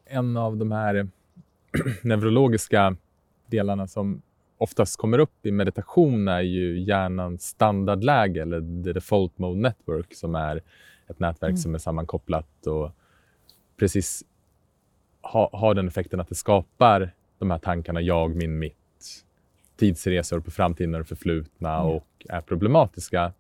En 0.06 0.38
av 0.38 0.58
de 0.58 0.72
här 0.72 1.10
neurologiska 2.04 2.96
delarna 3.48 3.88
som 3.88 4.22
oftast 4.58 4.98
kommer 4.98 5.20
upp 5.20 5.46
i 5.46 5.52
meditation 5.52 6.28
är 6.28 6.42
ju 6.42 6.80
hjärnans 6.80 7.44
standardläge 7.44 8.42
eller 8.42 8.84
the 8.84 8.94
default 8.94 9.38
mode 9.38 9.60
network 9.60 10.14
som 10.14 10.36
är 10.36 10.62
ett 11.08 11.20
nätverk 11.20 11.50
mm. 11.50 11.58
som 11.58 11.76
är 11.76 11.80
sammankopplat 11.80 12.68
och 12.68 12.92
precis 13.82 14.24
ha, 15.22 15.50
har 15.54 15.74
den 15.74 15.88
effekten 15.88 16.20
att 16.20 16.30
det 16.30 16.36
skapar 16.36 17.14
de 17.40 17.52
här 17.52 17.58
tankarna 17.58 18.02
jag, 18.02 18.36
min, 18.36 18.60
mitt, 18.60 19.26
tidsresor 19.76 20.40
på 20.40 20.52
framtiden 20.52 20.96
och 20.96 21.08
förflutna 21.08 21.76
mm. 21.76 21.88
och 21.88 22.08
är 22.30 22.42
problematiska. 22.42 23.34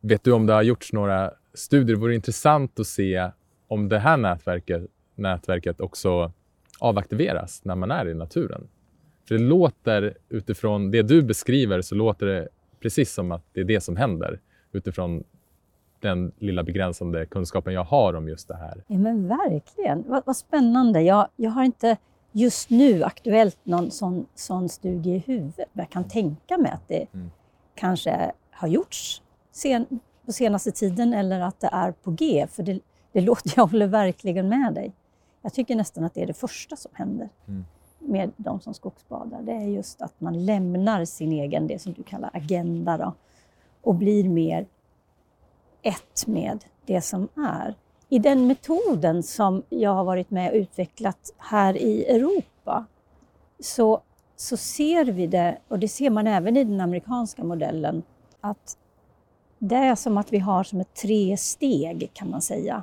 Vet 0.00 0.24
du 0.24 0.32
om 0.32 0.46
det 0.46 0.52
har 0.52 0.62
gjorts 0.62 0.92
några 0.92 1.32
studier? 1.54 1.96
Det 1.96 2.00
vore 2.00 2.14
intressant 2.14 2.80
att 2.80 2.86
se 2.86 3.30
om 3.66 3.88
det 3.88 3.98
här 3.98 4.16
nätverket, 4.16 4.82
nätverket 5.14 5.80
också 5.80 6.32
avaktiveras 6.78 7.64
när 7.64 7.74
man 7.74 7.90
är 7.90 8.08
i 8.08 8.14
naturen. 8.14 8.68
För 9.28 9.34
det 9.34 9.44
låter 9.44 10.16
utifrån 10.28 10.90
det 10.90 11.02
du 11.02 11.22
beskriver 11.22 11.82
så 11.82 11.94
låter 11.94 12.26
det 12.26 12.48
precis 12.80 13.12
som 13.12 13.32
att 13.32 13.44
det 13.52 13.60
är 13.60 13.64
det 13.64 13.80
som 13.80 13.96
händer 13.96 14.40
utifrån 14.72 15.24
den 16.00 16.32
lilla 16.38 16.62
begränsande 16.62 17.26
kunskapen 17.26 17.74
jag 17.74 17.84
har 17.84 18.14
om 18.14 18.28
just 18.28 18.48
det 18.48 18.56
här. 18.56 18.84
Ja 18.86 18.98
men 18.98 19.28
verkligen, 19.28 20.04
vad, 20.06 20.22
vad 20.26 20.36
spännande. 20.36 21.02
Jag, 21.02 21.28
jag 21.36 21.50
har 21.50 21.64
inte 21.64 21.96
just 22.32 22.70
nu 22.70 23.02
aktuellt 23.02 23.58
någon 23.62 23.90
sån, 23.90 24.26
sån 24.34 24.68
studie 24.68 25.14
i 25.14 25.18
huvudet, 25.18 25.68
men 25.72 25.82
jag 25.82 25.90
kan 25.90 26.04
tänka 26.04 26.58
mig 26.58 26.70
att 26.72 26.88
det 26.88 27.06
mm. 27.14 27.30
kanske 27.74 28.32
har 28.50 28.68
gjorts 28.68 29.22
sen, 29.52 30.00
på 30.26 30.32
senaste 30.32 30.70
tiden 30.70 31.12
eller 31.12 31.40
att 31.40 31.60
det 31.60 31.68
är 31.72 31.92
på 31.92 32.10
G, 32.10 32.46
för 32.50 32.62
det, 32.62 32.80
det 33.12 33.20
låter, 33.30 33.52
jag 33.56 33.66
håller 33.66 33.86
verkligen 33.86 34.48
med 34.48 34.74
dig. 34.74 34.92
Jag 35.42 35.54
tycker 35.54 35.76
nästan 35.76 36.04
att 36.04 36.14
det 36.14 36.22
är 36.22 36.26
det 36.26 36.34
första 36.34 36.76
som 36.76 36.90
händer 36.94 37.28
mm. 37.48 37.64
med 37.98 38.30
de 38.36 38.60
som 38.60 38.74
skogsbadar. 38.74 39.42
Det 39.42 39.52
är 39.52 39.66
just 39.66 40.02
att 40.02 40.20
man 40.20 40.44
lämnar 40.46 41.04
sin 41.04 41.32
egen, 41.32 41.66
det 41.66 41.78
som 41.78 41.92
du 41.92 42.02
kallar 42.02 42.30
agenda, 42.32 42.98
då, 42.98 43.14
och 43.82 43.94
blir 43.94 44.28
mer 44.28 44.66
ett 45.88 46.26
med 46.26 46.64
det 46.86 47.00
som 47.00 47.28
är. 47.36 47.74
I 48.08 48.18
den 48.18 48.46
metoden 48.46 49.22
som 49.22 49.62
jag 49.68 49.94
har 49.94 50.04
varit 50.04 50.30
med 50.30 50.50
och 50.50 50.56
utvecklat 50.56 51.34
här 51.38 51.76
i 51.76 52.04
Europa 52.04 52.86
så, 53.60 54.00
så 54.36 54.56
ser 54.56 55.04
vi 55.04 55.26
det, 55.26 55.58
och 55.68 55.78
det 55.78 55.88
ser 55.88 56.10
man 56.10 56.26
även 56.26 56.56
i 56.56 56.64
den 56.64 56.80
amerikanska 56.80 57.44
modellen, 57.44 58.02
att 58.40 58.78
det 59.58 59.76
är 59.76 59.94
som 59.94 60.18
att 60.18 60.32
vi 60.32 60.38
har 60.38 60.64
som 60.64 60.80
ett 60.80 60.94
tre 60.94 61.36
steg 61.36 62.10
kan 62.12 62.30
man 62.30 62.42
säga. 62.42 62.82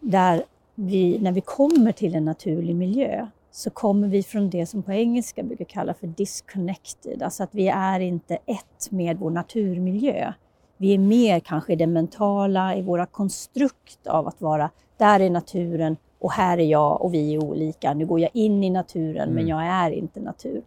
Där 0.00 0.44
vi, 0.74 1.18
när 1.18 1.32
vi 1.32 1.40
kommer 1.40 1.92
till 1.92 2.14
en 2.14 2.24
naturlig 2.24 2.76
miljö 2.76 3.26
så 3.50 3.70
kommer 3.70 4.08
vi 4.08 4.22
från 4.22 4.50
det 4.50 4.66
som 4.66 4.82
på 4.82 4.92
engelska 4.92 5.42
brukar 5.42 5.64
kallas 5.64 5.98
för 5.98 6.06
disconnected, 6.06 7.22
alltså 7.22 7.42
att 7.42 7.54
vi 7.54 7.68
är 7.68 8.00
inte 8.00 8.38
ett 8.46 8.90
med 8.90 9.18
vår 9.18 9.30
naturmiljö. 9.30 10.32
Vi 10.76 10.94
är 10.94 10.98
mer 10.98 11.40
kanske 11.40 11.72
i 11.72 11.76
det 11.76 11.86
mentala, 11.86 12.76
i 12.76 12.82
våra 12.82 13.06
konstrukt 13.06 14.06
av 14.06 14.28
att 14.28 14.40
vara 14.40 14.70
där 14.96 15.20
är 15.20 15.30
naturen 15.30 15.96
och 16.18 16.32
här 16.32 16.58
är 16.58 16.64
jag 16.64 17.02
och 17.02 17.14
vi 17.14 17.34
är 17.34 17.44
olika. 17.44 17.94
Nu 17.94 18.06
går 18.06 18.20
jag 18.20 18.30
in 18.32 18.64
i 18.64 18.70
naturen 18.70 19.22
mm. 19.22 19.34
men 19.34 19.48
jag 19.48 19.66
är 19.66 19.90
inte 19.90 20.20
natur. 20.20 20.62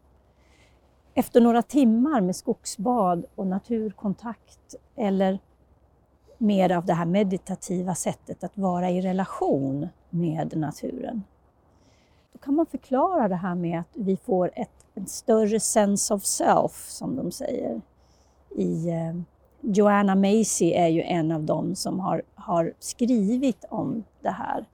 Efter 1.14 1.42
några 1.42 1.62
timmar 1.62 2.22
med 2.22 2.36
skogsbad 2.36 3.26
och 3.36 3.48
naturkontakt 3.48 4.76
eller 4.96 5.40
mer 6.38 6.72
av 6.72 6.86
det 6.86 6.94
här 6.94 7.06
meditativa 7.06 7.96
sättet 7.96 8.44
att 8.44 8.58
vara 8.58 8.90
i 8.90 9.02
relation 9.02 9.88
med 10.10 10.58
naturen. 10.58 11.24
Då 12.34 12.40
kan 12.40 12.56
man 12.56 12.66
förklara 12.66 13.28
det 13.28 13.36
här 13.36 13.56
med 13.56 13.80
att 13.80 13.92
vi 13.94 14.18
får 14.18 14.52
ett, 14.56 14.86
en 14.94 15.08
större 15.08 15.60
sense 15.60 16.14
of 16.14 16.24
self, 16.24 16.86
som 16.90 17.16
de 17.16 17.32
säger, 17.32 17.82
i 18.56 18.90
eh, 18.90 19.14
Joanna 19.62 20.16
Macy 20.16 20.72
är 20.72 20.88
ju 20.88 21.02
en 21.02 21.32
av 21.32 21.44
dem 21.44 21.76
som 21.76 22.00
har, 22.00 22.22
har 22.36 22.74
skrivit 22.80 23.66
om 23.70 24.04
det 24.22 24.30
här. 24.30 24.66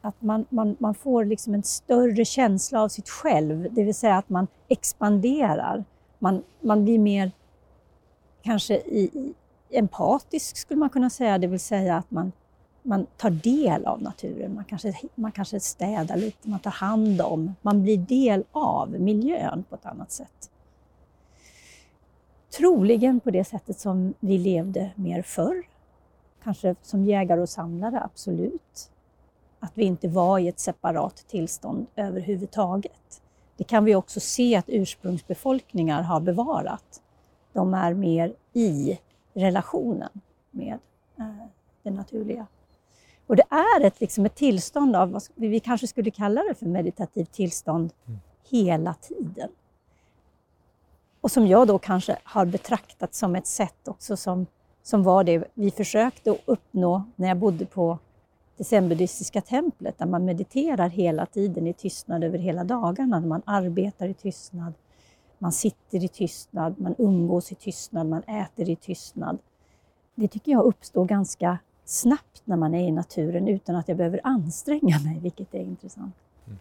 Att 0.00 0.22
man, 0.22 0.46
man, 0.48 0.76
man 0.78 0.94
får 0.94 1.24
liksom 1.24 1.54
en 1.54 1.62
större 1.62 2.24
känsla 2.24 2.82
av 2.82 2.88
sitt 2.88 3.08
själv, 3.08 3.68
det 3.70 3.84
vill 3.84 3.94
säga 3.94 4.16
att 4.16 4.28
man 4.28 4.46
expanderar. 4.68 5.84
Man, 6.18 6.42
man 6.60 6.84
blir 6.84 6.98
mer 6.98 7.32
kanske 8.42 8.74
i, 8.74 9.32
empatisk 9.70 10.56
skulle 10.56 10.80
man 10.80 10.90
kunna 10.90 11.10
säga, 11.10 11.38
det 11.38 11.46
vill 11.46 11.60
säga 11.60 11.96
att 11.96 12.10
man, 12.10 12.32
man 12.82 13.06
tar 13.16 13.30
del 13.30 13.86
av 13.86 14.02
naturen. 14.02 14.54
Man 14.54 14.64
kanske, 14.64 14.94
man 15.14 15.32
kanske 15.32 15.60
städar 15.60 16.16
lite, 16.16 16.48
man 16.48 16.60
tar 16.60 16.70
hand 16.70 17.20
om, 17.20 17.54
man 17.62 17.82
blir 17.82 17.98
del 17.98 18.44
av 18.52 18.90
miljön 18.90 19.64
på 19.68 19.74
ett 19.74 19.86
annat 19.86 20.12
sätt. 20.12 20.50
Troligen 22.56 23.20
på 23.20 23.30
det 23.30 23.44
sättet 23.44 23.78
som 23.78 24.14
vi 24.20 24.38
levde 24.38 24.90
mer 24.94 25.22
förr. 25.22 25.62
Kanske 26.42 26.74
som 26.82 27.04
jägare 27.04 27.40
och 27.40 27.48
samlare, 27.48 28.02
absolut. 28.02 28.90
Att 29.60 29.72
vi 29.74 29.84
inte 29.84 30.08
var 30.08 30.38
i 30.38 30.48
ett 30.48 30.58
separat 30.58 31.16
tillstånd 31.16 31.86
överhuvudtaget. 31.96 33.22
Det 33.56 33.64
kan 33.64 33.84
vi 33.84 33.94
också 33.94 34.20
se 34.20 34.56
att 34.56 34.64
ursprungsbefolkningar 34.68 36.02
har 36.02 36.20
bevarat. 36.20 37.02
De 37.52 37.74
är 37.74 37.94
mer 37.94 38.34
i 38.52 38.98
relationen 39.32 40.10
med 40.50 40.78
eh, 41.18 41.46
det 41.82 41.90
naturliga. 41.90 42.46
Och 43.26 43.36
det 43.36 43.46
är 43.50 43.84
ett, 43.84 44.00
liksom 44.00 44.26
ett 44.26 44.34
tillstånd 44.34 44.96
av, 44.96 45.10
vad 45.10 45.22
vi 45.34 45.60
kanske 45.60 45.86
skulle 45.86 46.10
kalla 46.10 46.42
det 46.42 46.54
för 46.54 46.66
meditativt 46.66 47.32
tillstånd, 47.32 47.92
mm. 48.06 48.20
hela 48.50 48.94
tiden. 48.94 49.48
Och 51.24 51.30
som 51.30 51.46
jag 51.46 51.68
då 51.68 51.78
kanske 51.78 52.16
har 52.24 52.46
betraktat 52.46 53.14
som 53.14 53.36
ett 53.36 53.46
sätt 53.46 53.88
också 53.88 54.16
som, 54.16 54.46
som 54.82 55.02
var 55.02 55.24
det 55.24 55.44
vi 55.54 55.70
försökte 55.70 56.38
uppnå 56.46 57.04
när 57.16 57.28
jag 57.28 57.36
bodde 57.36 57.66
på 57.66 57.98
det 58.56 58.64
zenbuddistiska 58.64 59.40
templet, 59.40 59.98
där 59.98 60.06
man 60.06 60.24
mediterar 60.24 60.88
hela 60.88 61.26
tiden 61.26 61.66
i 61.66 61.72
tystnad 61.72 62.24
över 62.24 62.38
hela 62.38 62.64
dagarna. 62.64 63.20
Man 63.20 63.42
arbetar 63.44 64.08
i 64.08 64.14
tystnad, 64.14 64.72
man 65.38 65.52
sitter 65.52 66.04
i 66.04 66.08
tystnad, 66.08 66.80
man 66.80 66.94
umgås 66.98 67.52
i 67.52 67.54
tystnad, 67.54 68.08
man 68.08 68.22
äter 68.22 68.70
i 68.70 68.76
tystnad. 68.76 69.38
Det 70.14 70.28
tycker 70.28 70.52
jag 70.52 70.64
uppstår 70.64 71.04
ganska 71.04 71.58
snabbt 71.84 72.42
när 72.44 72.56
man 72.56 72.74
är 72.74 72.88
i 72.88 72.92
naturen 72.92 73.48
utan 73.48 73.76
att 73.76 73.88
jag 73.88 73.96
behöver 73.96 74.20
anstränga 74.24 74.98
mig, 74.98 75.18
vilket 75.22 75.54
är 75.54 75.60
intressant. 75.60 76.14
Mm. 76.46 76.58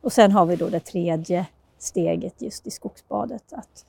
Och 0.00 0.12
sen 0.12 0.32
har 0.32 0.46
vi 0.46 0.56
då 0.56 0.68
det 0.68 0.80
tredje 0.80 1.46
steget 1.78 2.42
just 2.42 2.66
i 2.66 2.70
skogsbadet. 2.70 3.52
Att 3.52 3.86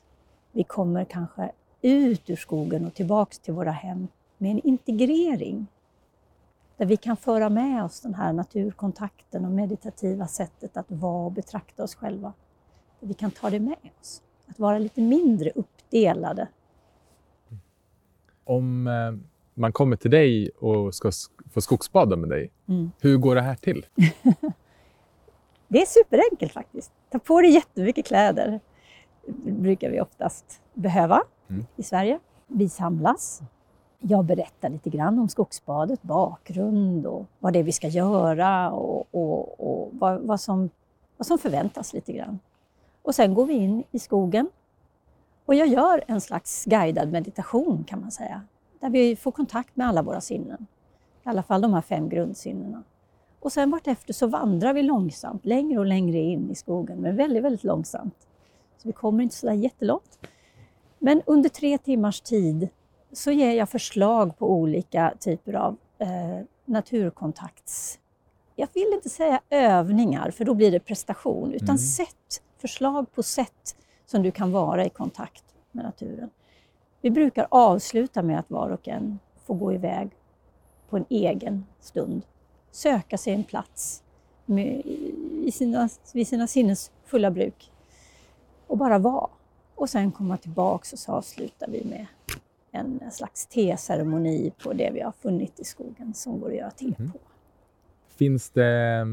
vi 0.52 0.64
kommer 0.64 1.06
kanske 1.06 1.52
ut 1.82 2.30
ur 2.30 2.36
skogen 2.36 2.86
och 2.86 2.94
tillbaks 2.94 3.40
till 3.40 3.54
våra 3.54 3.72
hem 3.72 4.08
med 4.38 4.52
en 4.52 4.60
integrering. 4.60 5.68
Där 6.78 6.86
vi 6.86 6.98
kan 6.98 7.18
föra 7.18 7.50
med 7.50 7.84
oss 7.84 8.02
den 8.02 8.14
här 8.14 8.34
naturkontakten 8.34 9.46
och 9.46 9.52
meditativa 9.52 10.28
sättet 10.28 10.78
att 10.78 10.92
vara 10.92 11.26
och 11.26 11.32
betrakta 11.32 11.84
oss 11.84 11.96
själva. 11.96 12.34
Vi 13.00 13.14
kan 13.14 13.32
ta 13.32 13.50
det 13.50 13.60
med 13.60 13.90
oss. 14.02 14.22
Att 14.48 14.60
vara 14.60 14.78
lite 14.78 15.02
mindre 15.02 15.52
uppdelade. 15.56 16.48
Om 18.44 18.88
eh, 18.88 19.28
man 19.54 19.72
kommer 19.72 19.96
till 19.96 20.12
dig 20.12 20.50
och 20.50 20.96
ska 20.96 21.12
få 21.54 21.62
skogsbada 21.62 22.16
med 22.16 22.30
dig, 22.30 22.52
mm. 22.68 22.92
hur 23.00 23.18
går 23.18 23.36
det 23.36 23.42
här 23.42 23.56
till? 23.56 23.86
Det 25.68 25.82
är 25.82 25.86
superenkelt 25.86 26.52
faktiskt. 26.52 26.92
Ta 27.10 27.20
på 27.20 27.42
dig 27.42 27.52
jättemycket 27.52 28.06
kläder. 28.06 28.60
Brukar 29.44 29.90
vi 29.90 30.02
oftast 30.02 30.62
behöva 30.74 31.22
mm. 31.50 31.66
i 31.76 31.84
Sverige. 31.84 32.20
Vi 32.48 32.70
samlas. 32.70 33.42
Jag 34.00 34.26
berättar 34.26 34.70
lite 34.70 34.90
grann 34.90 35.20
om 35.20 35.30
skogsbadet, 35.30 36.02
bakgrund 36.02 37.06
och 37.06 37.26
vad 37.40 37.54
det 37.54 37.60
är 37.60 37.64
vi 37.64 37.72
ska 37.72 37.88
göra 37.88 38.72
och, 38.72 39.08
och, 39.12 39.60
och 39.60 39.90
vad, 39.94 40.22
vad, 40.22 40.42
som, 40.42 40.70
vad 41.18 41.28
som 41.28 41.38
förväntas 41.38 41.94
lite 41.94 42.14
grann. 42.14 42.40
Och 43.02 43.16
sen 43.16 43.34
går 43.34 43.46
vi 43.46 43.54
in 43.54 43.84
i 43.92 44.00
skogen 44.00 44.50
och 45.46 45.56
jag 45.56 45.68
gör 45.68 46.04
en 46.08 46.22
slags 46.22 46.66
guidad 46.66 47.12
meditation 47.12 47.84
kan 47.84 48.02
man 48.02 48.12
säga. 48.12 48.42
Där 48.80 48.90
vi 48.90 49.16
får 49.16 49.32
kontakt 49.32 49.76
med 49.76 49.88
alla 49.88 50.02
våra 50.02 50.22
sinnen. 50.22 50.68
I 51.24 51.30
alla 51.30 51.44
fall 51.44 51.62
de 51.62 51.74
här 51.74 51.82
fem 51.82 52.10
grundsinnena. 52.10 52.84
Och 53.48 53.54
sen 53.54 53.72
vartefter 53.72 54.14
så 54.14 54.28
vandrar 54.28 54.74
vi 54.74 54.84
långsamt, 54.84 55.46
längre 55.46 55.80
och 55.80 55.86
längre 55.86 56.18
in 56.18 56.52
i 56.52 56.56
skogen, 56.56 57.02
men 57.02 57.16
väldigt, 57.16 57.44
väldigt 57.44 57.64
långsamt. 57.64 58.28
Så 58.78 58.88
vi 58.88 58.94
kommer 58.94 59.24
inte 59.24 59.36
så 59.36 59.48
där 59.48 59.54
jättelångt. 59.54 60.20
Men 61.00 61.22
under 61.26 61.50
tre 61.50 61.78
timmars 61.78 62.22
tid 62.22 62.70
så 63.12 63.32
ger 63.32 63.52
jag 63.54 63.70
förslag 63.70 64.38
på 64.38 64.52
olika 64.52 65.14
typer 65.20 65.54
av 65.54 65.78
eh, 65.98 66.46
naturkontakts... 66.66 68.00
Jag 68.56 68.68
vill 68.74 68.94
inte 68.94 69.10
säga 69.10 69.42
övningar, 69.50 70.32
för 70.32 70.46
då 70.46 70.54
blir 70.54 70.72
det 70.72 70.80
prestation, 70.80 71.54
utan 71.54 71.68
Mm. 71.68 71.78
sätt, 71.78 72.42
förslag 72.58 73.12
på 73.12 73.24
sätt 73.24 73.76
som 74.06 74.24
du 74.24 74.32
kan 74.32 74.52
vara 74.52 74.86
i 74.86 74.90
kontakt 74.90 75.44
med 75.72 75.86
naturen. 75.86 76.30
Vi 77.02 77.12
brukar 77.12 77.48
avsluta 77.52 78.22
med 78.22 78.40
att 78.40 78.50
var 78.52 78.70
och 78.70 78.88
en 78.88 79.20
får 79.46 79.56
gå 79.56 79.74
iväg 79.74 80.10
på 80.90 80.98
en 80.98 81.06
egen 81.10 81.66
stund, 81.80 82.22
söka 82.72 83.18
sig 83.18 83.34
en 83.34 83.44
plats 83.44 84.04
med, 84.46 84.82
i 85.46 85.52
sina, 85.54 85.90
vid 86.14 86.28
sina 86.28 86.48
sinnes 86.48 86.92
fulla 87.06 87.32
bruk 87.32 87.72
och 88.68 88.78
bara 88.78 88.98
vara. 89.00 89.28
Och 89.76 89.90
sen 89.90 90.12
komma 90.12 90.38
tillbaks 90.38 90.94
och 90.94 91.00
så 91.00 91.12
avslutar 91.12 91.68
vi 91.68 91.84
med 91.86 92.06
en 92.72 93.12
slags 93.12 93.46
teceremoni 93.46 94.52
på 94.64 94.74
det 94.74 94.92
vi 94.94 95.02
har 95.02 95.12
funnit 95.12 95.60
i 95.60 95.64
skogen 95.64 96.14
som 96.14 96.40
går 96.40 96.50
att 96.50 96.56
göra 96.56 96.72
te 96.72 96.86
Mhm. 96.86 97.12
på. 97.12 97.20
Finns 98.16 98.50
det 98.50 99.06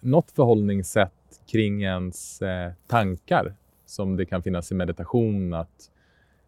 något 0.00 0.30
förhållningssätt 0.30 1.40
kring 1.46 1.82
ens 1.82 2.42
eh, 2.42 2.72
tankar 2.86 3.54
som 3.86 4.16
det 4.16 4.24
kan 4.26 4.42
finnas 4.42 4.72
i 4.72 4.74
meditation? 4.74 5.54
Att, 5.54 5.90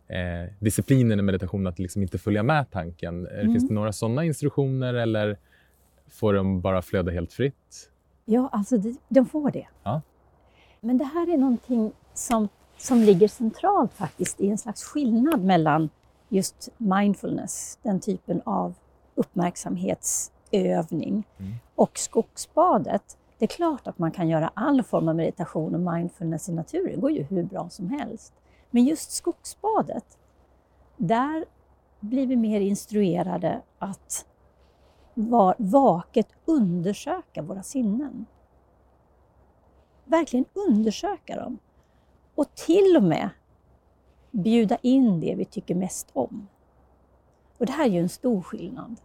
eh, 0.09 0.53
disciplinen 0.59 1.19
i 1.19 1.23
meditation 1.23 1.67
att 1.67 1.79
liksom 1.79 2.03
inte 2.03 2.19
följa 2.19 2.43
med 2.43 2.71
tanken. 2.71 3.27
Eh, 3.27 3.33
Mm. 3.41 3.53
Finns 3.53 3.69
det 3.69 3.75
några 3.75 3.93
sådana 3.93 4.25
instruktioner 4.25 4.95
eller 4.95 5.37
får 6.13 6.35
de 6.35 6.61
bara 6.61 6.83
flöda 6.83 7.11
helt 7.11 7.33
fritt? 7.33 7.91
Ja, 8.25 8.49
alltså 8.53 8.79
de, 8.79 8.97
de 9.09 9.27
får 9.27 9.51
det. 9.51 9.67
Ja. 9.83 10.01
Men 10.81 10.99
det 10.99 11.05
här 11.05 11.33
är 11.33 11.37
någonting 11.39 11.93
som, 12.15 12.49
som 12.79 12.99
ligger 12.99 13.29
centralt 13.29 13.93
faktiskt 13.95 14.41
i 14.41 14.51
en 14.51 14.59
slags 14.59 14.83
skillnad 14.85 15.45
mellan 15.45 15.89
just 16.29 16.69
mindfulness, 16.77 17.79
den 17.83 18.01
typen 18.01 18.43
av 18.45 18.75
uppmärksamhetsövning, 19.15 21.25
Mm. 21.39 21.53
och 21.75 21.99
skogsbadet. 21.99 23.19
Det 23.39 23.45
är 23.45 23.57
klart 23.57 23.87
att 23.87 23.99
man 23.99 24.11
kan 24.11 24.29
göra 24.29 24.51
all 24.55 24.83
form 24.83 25.09
av 25.09 25.17
meditation 25.17 25.75
och 25.75 25.95
mindfulness 25.95 26.49
i 26.49 26.53
naturen, 26.53 26.91
det 26.95 27.01
går 27.01 27.11
ju 27.11 27.23
hur 27.23 27.43
bra 27.43 27.69
som 27.69 27.91
helst. 27.91 28.33
Men 28.71 28.85
just 28.85 29.11
skogsbadet, 29.13 30.19
där 30.97 31.45
blir 32.01 32.27
vi 32.27 32.37
mer 32.37 32.61
instruerade 32.61 33.61
att 33.79 34.27
var, 35.15 35.55
vaket 35.59 36.29
undersöka 36.45 37.43
våra 37.43 37.63
sinnen. 37.63 38.27
Verkligen 40.05 40.45
undersöka 40.69 41.37
dem. 41.37 41.59
Och 42.35 42.55
till 42.55 42.97
och 42.97 43.03
med 43.03 43.29
bjuda 44.31 44.79
in 44.83 45.21
det 45.21 45.35
vi 45.35 45.45
tycker 45.45 45.75
mest 45.75 46.11
om. 46.13 46.49
Och 47.59 47.67
det 47.67 47.73
här 47.73 47.85
är 47.85 47.91
ju 47.91 48.01
en 48.01 48.09
stor 48.09 48.43
skillnad. 48.43 48.97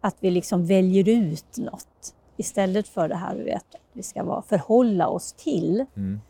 Att 0.00 0.16
vi 0.20 0.30
liksom 0.30 0.66
väljer 0.66 1.08
ut 1.08 1.56
något 1.56 2.14
istället 2.36 2.88
för 2.88 3.08
det 3.08 3.16
här 3.16 3.36
vet 3.36 3.74
att 3.74 3.80
vi 3.92 4.02
ska 4.02 4.24
vara, 4.24 4.42
förhålla 4.42 5.08
oss 5.08 5.32
till. 5.32 5.86
Mm. 5.96 6.20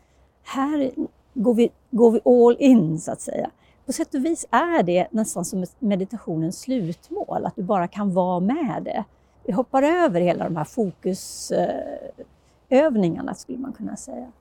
Här 0.43 0.91
går 1.33 1.53
vi, 1.53 1.71
går 1.91 2.11
vi 2.11 2.21
all 2.25 2.57
in 2.59 2.99
så 2.99 3.11
att 3.11 3.21
säga. 3.21 3.51
På 3.85 3.93
sätt 3.93 4.15
och 4.15 4.25
vis 4.25 4.45
är 4.51 4.83
det 4.83 5.07
nästan 5.11 5.45
som 5.45 5.65
meditationens 5.79 6.59
slutmål, 6.59 7.45
att 7.45 7.55
du 7.55 7.63
bara 7.63 7.87
kan 7.87 8.13
vara 8.13 8.39
med 8.39 8.83
det. 8.83 9.03
Vi 9.43 9.53
hoppar 9.53 9.83
över 9.83 10.21
hela 10.21 10.43
de 10.43 10.55
här 10.55 10.63
fokusövningarna 10.63 13.35
skulle 13.35 13.57
man 13.57 13.73
kunna 13.73 13.95
säga. 13.95 14.31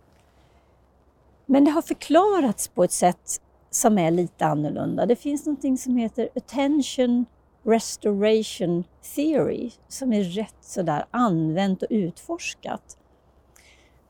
Men 1.47 1.65
det 1.65 1.71
har 1.71 1.83
förklarats 1.83 2.69
på 2.69 2.85
ett 2.85 2.93
sätt 2.93 3.41
som 3.71 3.99
är 3.99 4.11
lite 4.11 4.47
annorlunda. 4.47 5.07
Det 5.07 5.17
finns 5.17 5.47
något 5.47 5.81
som 5.81 5.97
heter 5.97 6.29
attention 6.35 7.27
restoration 7.63 8.85
theory 9.15 9.71
som 9.89 10.13
är 10.13 10.23
rätt 10.23 10.57
sådär 10.61 11.05
använt 11.11 11.83
och 11.83 11.89
utforskat. 11.91 12.99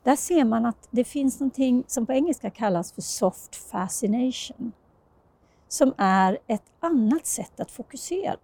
Där 0.03 0.17
ser 0.17 0.45
man 0.45 0.67
att 0.67 0.89
det 0.91 1.05
finns 1.05 1.41
något 1.41 1.91
som 1.91 2.07
på 2.07 2.13
engelska 2.13 2.51
kallas 2.51 2.93
för 2.93 3.03
soft 3.03 3.57
fascination 3.57 4.73
som 5.73 5.95
är 5.99 6.39
ett 6.47 6.63
annat 6.81 7.27
sätt 7.27 7.61
att 7.61 7.71
fokusera. 7.71 8.37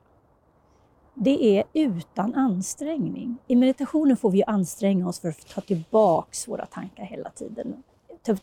Det 1.15 1.59
är 1.59 1.65
utan 1.73 2.35
ansträngning. 2.35 3.37
I 3.47 3.57
meditationen 3.57 4.17
får 4.17 4.31
vi 4.31 4.39
ju 4.39 4.45
anstränga 4.47 5.09
oss 5.09 5.21
för 5.21 5.29
att 5.29 5.49
ta 5.49 5.61
tillbaks 5.61 6.49
våra 6.49 6.67
tankar 6.67 7.05
hela 7.05 7.31
tiden. 7.31 7.83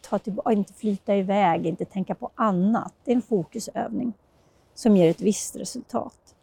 Ta, 0.01 0.19
tillbaka, 0.19 0.51
inte 0.51 0.73
flyta 0.73 1.15
iväg, 1.15 1.65
inte 1.65 1.85
tänka 1.85 2.15
på 2.15 2.29
annat. 2.35 2.93
Det 3.03 3.11
är 3.11 3.15
en 3.15 3.21
fokusövning 3.21 4.13
som 4.73 4.97
ger 4.97 5.09
ett 5.09 5.21
visst 5.21 5.55
resultat. 5.55 6.35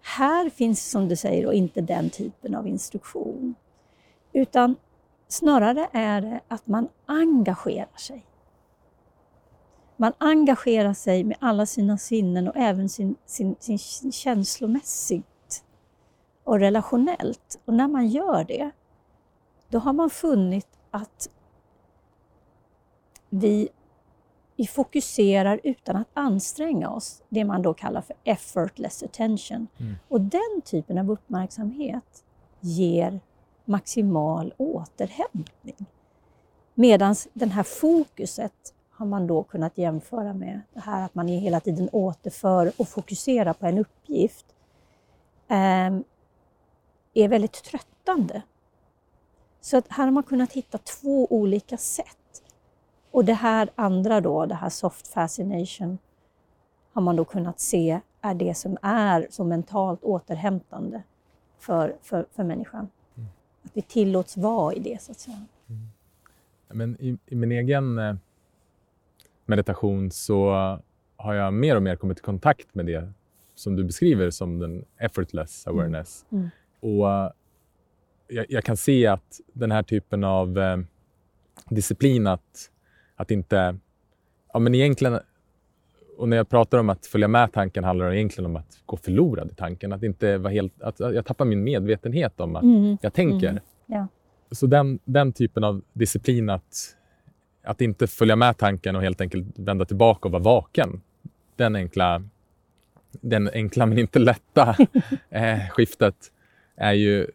Här 0.00 0.50
finns, 0.50 0.90
som 0.90 1.08
du 1.08 1.16
säger, 1.16 1.52
inte 1.52 1.80
den 1.80 2.10
typen 2.10 2.54
av 2.54 2.66
instruktion. 2.66 3.54
Utan 4.32 4.76
snarare 5.28 5.88
är 5.92 6.20
det 6.20 6.40
att 6.48 6.66
man 6.66 6.88
engagerar 7.06 7.96
sig. 7.96 8.24
Man 9.96 10.12
engagerar 10.18 10.94
sig 10.94 11.24
med 11.24 11.36
alla 11.40 11.66
sina 11.66 11.98
sinnen 11.98 12.48
och 12.48 12.56
även 12.56 12.88
sin, 12.88 13.16
sin, 13.26 13.56
sin 13.60 14.12
känslomässigt 14.12 15.64
och 16.44 16.60
relationellt. 16.60 17.60
Och 17.64 17.74
när 17.74 17.88
man 17.88 18.08
gör 18.08 18.44
det, 18.44 18.70
då 19.68 19.78
har 19.78 19.92
man 19.92 20.10
funnit 20.10 20.68
att 20.90 21.30
vi, 23.28 23.68
vi 24.56 24.66
fokuserar 24.66 25.60
utan 25.64 25.96
att 25.96 26.08
anstränga 26.14 26.90
oss, 26.90 27.22
det 27.28 27.44
man 27.44 27.62
då 27.62 27.74
kallar 27.74 28.00
för 28.00 28.16
effortless 28.24 29.02
attention. 29.02 29.66
Mm. 29.78 29.94
Och 30.08 30.20
den 30.20 30.62
typen 30.64 30.98
av 30.98 31.10
uppmärksamhet 31.10 32.24
ger 32.60 33.20
maximal 33.64 34.54
återhämtning. 34.56 35.86
Medan 36.74 37.14
den 37.32 37.50
här 37.50 37.62
fokuset 37.62 38.74
har 38.96 39.06
man 39.06 39.26
då 39.26 39.42
kunnat 39.42 39.78
jämföra 39.78 40.34
med 40.34 40.60
det 40.72 40.80
här 40.80 41.04
att 41.04 41.14
man 41.14 41.28
hela 41.28 41.60
tiden 41.60 41.88
återför 41.92 42.72
och 42.76 42.88
fokuserar 42.88 43.52
på 43.52 43.66
en 43.66 43.78
uppgift 43.78 44.46
eh, 45.48 45.96
är 47.14 47.28
väldigt 47.28 47.64
tröttande. 47.64 48.42
Så 49.60 49.76
att 49.76 49.88
här 49.88 50.04
har 50.04 50.12
man 50.12 50.22
kunnat 50.22 50.52
hitta 50.52 50.78
två 50.78 51.26
olika 51.30 51.76
sätt. 51.76 52.42
Och 53.10 53.24
det 53.24 53.32
här 53.32 53.70
andra 53.74 54.20
då, 54.20 54.46
det 54.46 54.54
här 54.54 54.68
soft 54.68 55.08
fascination, 55.08 55.98
har 56.92 57.02
man 57.02 57.16
då 57.16 57.24
kunnat 57.24 57.60
se 57.60 58.00
är 58.20 58.34
det 58.34 58.54
som 58.54 58.76
är 58.82 59.26
så 59.30 59.44
mentalt 59.44 60.04
återhämtande 60.04 61.02
för, 61.58 61.96
för, 62.02 62.26
för 62.32 62.44
människan. 62.44 62.88
Mm. 63.16 63.28
Att 63.62 63.70
vi 63.74 63.82
tillåts 63.82 64.36
vara 64.36 64.74
i 64.74 64.78
det 64.78 65.02
så 65.02 65.12
att 65.12 65.18
säga. 65.18 65.46
Men 66.68 66.96
i, 67.00 67.18
i 67.26 67.34
min 67.34 67.52
egen 67.52 67.98
eh, 67.98 68.16
meditation 69.48 70.10
så 70.10 70.50
har 71.16 71.34
jag 71.34 71.54
mer 71.54 71.76
och 71.76 71.82
mer 71.82 71.96
kommit 71.96 72.18
i 72.18 72.22
kontakt 72.22 72.74
med 72.74 72.86
det 72.86 73.12
som 73.54 73.76
du 73.76 73.84
beskriver 73.84 74.30
som 74.30 74.58
den 74.58 74.84
effortless 74.98 75.66
awareness. 75.66 76.26
Mm. 76.32 76.48
Och 76.80 77.10
eh, 77.10 77.30
jag, 78.28 78.46
jag 78.48 78.64
kan 78.64 78.76
se 78.76 79.06
att 79.06 79.40
den 79.52 79.70
här 79.72 79.82
typen 79.82 80.24
av 80.24 80.58
eh, 80.58 80.76
disciplin 81.70 82.26
att, 82.26 82.70
att 83.16 83.30
inte... 83.30 83.76
Ja, 84.52 84.58
men 84.58 84.74
egentligen, 84.74 85.20
och 86.16 86.28
när 86.28 86.36
jag 86.36 86.48
pratar 86.48 86.78
om 86.78 86.90
att 86.90 87.06
följa 87.06 87.28
med 87.28 87.52
tanken 87.52 87.84
handlar 87.84 88.10
det 88.10 88.16
egentligen 88.18 88.46
om 88.50 88.56
att 88.56 88.78
gå 88.86 88.96
förlorad 88.96 89.50
i 89.52 89.54
tanken. 89.54 89.92
Att 89.92 90.02
inte 90.02 90.38
vara 90.38 90.52
helt, 90.52 90.82
att 90.82 91.00
att 91.00 91.14
jag 91.14 91.26
tappar 91.26 91.44
min 91.44 91.64
medvetenhet 91.64 92.40
om 92.40 92.56
att 92.56 92.62
Mm. 92.62 92.98
jag 93.02 93.12
tänker. 93.12 93.48
Mm. 93.48 93.62
Ja. 93.86 94.06
Så 94.50 94.66
den, 94.66 94.98
den 95.04 95.32
typen 95.32 95.64
av 95.64 95.82
disciplin 95.92 96.50
att, 96.50 96.95
att 97.66 97.80
inte 97.80 98.06
följa 98.06 98.36
med 98.36 98.58
tanken 98.58 98.96
och 98.96 99.02
helt 99.02 99.20
enkelt 99.20 99.46
vända 99.58 99.84
tillbaka 99.84 100.28
och 100.28 100.32
vara 100.32 100.42
vaken. 100.42 101.02
Den 101.56 101.76
enkla, 101.76 102.22
den 103.10 103.50
enkla 103.52 103.86
men 103.86 103.98
inte 103.98 104.18
lätta 104.18 104.76
eh, 105.30 105.68
skiftet 105.70 106.32
är 106.76 106.92
ju, 106.92 107.26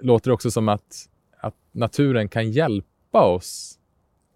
låter 0.00 0.30
också 0.30 0.50
som 0.50 0.68
att, 0.68 1.08
att 1.36 1.54
naturen 1.72 2.28
kan 2.28 2.50
hjälpa 2.50 3.24
oss 3.24 3.78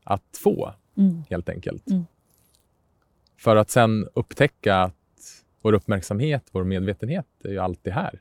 att 0.05 0.39
få, 0.43 0.75
Mm. 0.97 1.23
helt 1.31 1.49
enkelt. 1.49 1.91
Mm. 1.91 2.05
För 3.37 3.57
att 3.57 3.71
sen 3.71 4.09
upptäcka 4.15 4.77
att 4.77 5.45
vår 5.63 5.73
uppmärksamhet, 5.73 6.49
vår 6.53 6.65
medvetenhet 6.65 7.27
är 7.45 7.49
ju 7.49 7.59
alltid 7.59 7.93
här. 7.93 8.21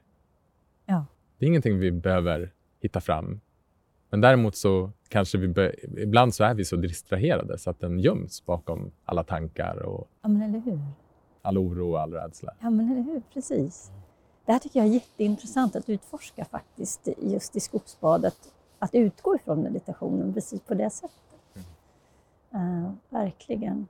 Ja. 0.86 1.05
Det 1.38 1.45
är 1.45 1.47
ingenting 1.47 1.80
vi 1.80 1.91
behöver 1.91 2.51
hitta 2.82 3.01
fram. 3.01 3.39
Men 4.14 4.22
däremot 4.22 4.55
så 4.55 4.91
kanske 5.07 5.38
vi 5.38 5.72
ibland 5.97 6.36
så 6.36 6.43
är 6.43 6.53
vi 6.53 6.66
så 6.66 6.76
distraherade 6.76 7.57
så 7.57 7.70
att 7.70 7.80
den 7.80 7.99
göms 7.99 8.45
bakom 8.45 8.91
alla 9.05 9.24
tankar 9.24 9.82
och 9.86 10.07
ja, 10.22 10.30
men 10.30 10.41
eller 10.41 10.59
hur? 10.59 10.80
all 11.41 11.57
oro 11.57 11.91
och 11.91 12.01
all 12.01 12.14
rädsla. 12.14 12.53
Ja, 12.59 12.70
men 12.70 12.91
eller 12.91 13.01
hur? 13.01 13.22
Precis. 13.34 13.91
Det 14.45 14.51
här 14.51 14.59
tycker 14.59 14.80
jag 14.80 14.88
är 14.89 14.93
jätteintressant 14.93 15.76
att 15.76 15.89
utforska 15.89 16.45
faktiskt, 16.45 17.07
just 17.22 17.55
i 17.55 17.59
skogsbadet. 17.59 18.38
Att 18.80 18.95
utgå 18.95 19.36
ifrån 19.36 19.61
meditationen 19.61 20.34
precis 20.34 20.61
på 20.61 20.74
det 20.74 20.89
sättet. 20.89 21.66
Uh, 22.55 22.91
verkligen. 23.09 23.88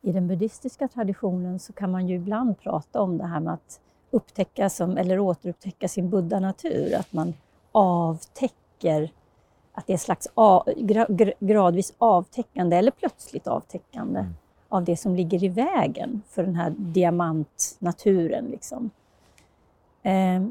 I 0.00 0.12
den 0.12 0.28
buddhistiska 0.28 0.88
traditionen 0.88 1.58
så 1.58 1.72
kan 1.72 1.90
man 1.90 2.08
ju 2.08 2.16
ibland 2.16 2.58
prata 2.58 3.00
om 3.00 3.18
det 3.18 3.26
här 3.26 3.40
med 3.40 3.54
att 3.54 3.80
upptäcka 4.10 4.70
som, 4.70 4.96
eller 4.96 5.18
återupptäcka 5.18 5.88
sin 5.88 6.10
buddha-natur. 6.10 6.94
Att 6.96 7.12
man 7.12 7.34
avtäcker, 7.72 9.10
att 9.72 9.86
det 9.86 9.92
är 9.92 9.94
ett 9.94 10.00
slags 10.00 10.28
av, 10.34 10.68
gradvis 11.40 11.94
avtäckande 11.98 12.76
eller 12.76 12.90
plötsligt 12.90 13.46
avtäckande 13.46 14.20
mm. 14.20 14.32
av 14.68 14.84
det 14.84 14.96
som 14.96 15.16
ligger 15.16 15.44
i 15.44 15.48
vägen 15.48 16.22
för 16.28 16.42
den 16.42 16.54
här 16.54 16.74
diamantnaturen. 16.78 18.44
Liksom. 18.44 18.90
Eh, 20.02 20.42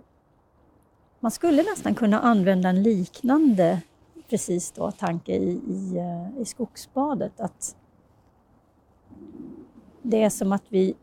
man 1.20 1.32
skulle 1.32 1.64
nästan 1.64 1.96
kunna 1.96 2.20
använda 2.20 2.70
en 2.70 2.84
liknande 2.84 3.82
precis 4.30 4.72
då, 4.72 4.92
tanke 4.92 5.32
i, 5.32 5.62
i, 5.68 5.98
eh, 5.98 6.42
i 6.42 6.46
skogsbadet. 6.46 7.40
Att 7.40 7.76
det 10.02 10.24
är 10.24 10.30
som 10.30 10.52
att 10.52 10.64
vi 10.70 10.96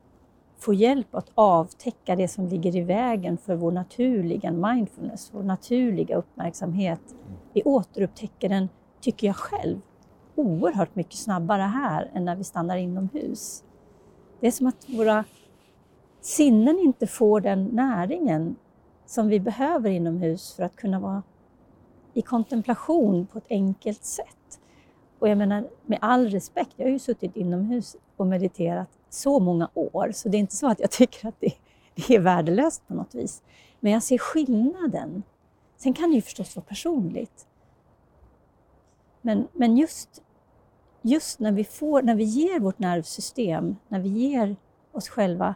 får 0.58 0.74
hjälp 0.74 1.14
att 1.14 1.30
avtäcka 1.34 2.16
det 2.16 2.28
som 2.28 2.46
ligger 2.46 2.76
i 2.76 2.80
vägen 2.80 3.38
för 3.38 3.54
vår 3.56 3.72
naturliga 3.72 4.52
mindfulness, 4.52 5.30
vår 5.34 5.42
naturliga 5.42 6.16
uppmärksamhet. 6.16 7.00
Vi 7.52 7.62
återupptäcker 7.62 8.48
den, 8.48 8.68
tycker 9.00 9.26
jag 9.26 9.36
själv, 9.36 9.80
oerhört 10.34 10.94
mycket 10.94 11.14
snabbare 11.14 11.62
här 11.62 12.10
än 12.14 12.24
när 12.24 12.36
vi 12.36 12.44
stannar 12.44 12.76
inomhus. 12.76 13.64
Det 14.40 14.46
är 14.46 14.50
som 14.50 14.66
att 14.66 14.88
våra 14.88 15.24
sinnen 16.20 16.78
inte 16.78 17.06
får 17.06 17.40
den 17.40 17.64
näringen 17.64 18.56
som 19.06 19.28
vi 19.28 19.40
behöver 19.40 19.90
inomhus 19.90 20.54
för 20.54 20.62
att 20.62 20.76
kunna 20.76 21.00
vara 21.00 21.22
i 22.14 22.22
kontemplation 22.22 23.26
på 23.26 23.38
ett 23.38 23.46
enkelt 23.50 24.04
sätt. 24.04 24.60
Och 25.18 25.28
jag 25.28 25.38
menar, 25.38 25.68
med 25.86 25.98
all 26.00 26.28
respekt, 26.28 26.72
jag 26.76 26.86
har 26.86 26.90
ju 26.90 26.98
suttit 26.98 27.36
inomhus 27.36 27.96
och 28.16 28.26
mediterat 28.26 28.97
så 29.10 29.40
många 29.40 29.70
år, 29.74 30.10
så 30.12 30.28
det 30.28 30.36
är 30.36 30.38
inte 30.38 30.56
så 30.56 30.66
att 30.66 30.80
jag 30.80 30.90
tycker 30.90 31.28
att 31.28 31.40
det, 31.40 31.52
det 31.94 32.14
är 32.14 32.20
värdelöst 32.20 32.88
på 32.88 32.94
något 32.94 33.14
vis. 33.14 33.42
Men 33.80 33.92
jag 33.92 34.02
ser 34.02 34.18
skillnaden. 34.18 35.22
Sen 35.76 35.92
kan 35.92 36.10
det 36.10 36.16
ju 36.16 36.22
förstås 36.22 36.56
vara 36.56 36.66
personligt. 36.66 37.46
Men, 39.22 39.48
men 39.52 39.76
just, 39.76 40.22
just 41.02 41.40
när, 41.40 41.52
vi 41.52 41.64
får, 41.64 42.02
när 42.02 42.14
vi 42.14 42.24
ger 42.24 42.60
vårt 42.60 42.78
nervsystem, 42.78 43.76
när 43.88 44.00
vi 44.00 44.08
ger 44.08 44.56
oss 44.92 45.08
själva 45.08 45.54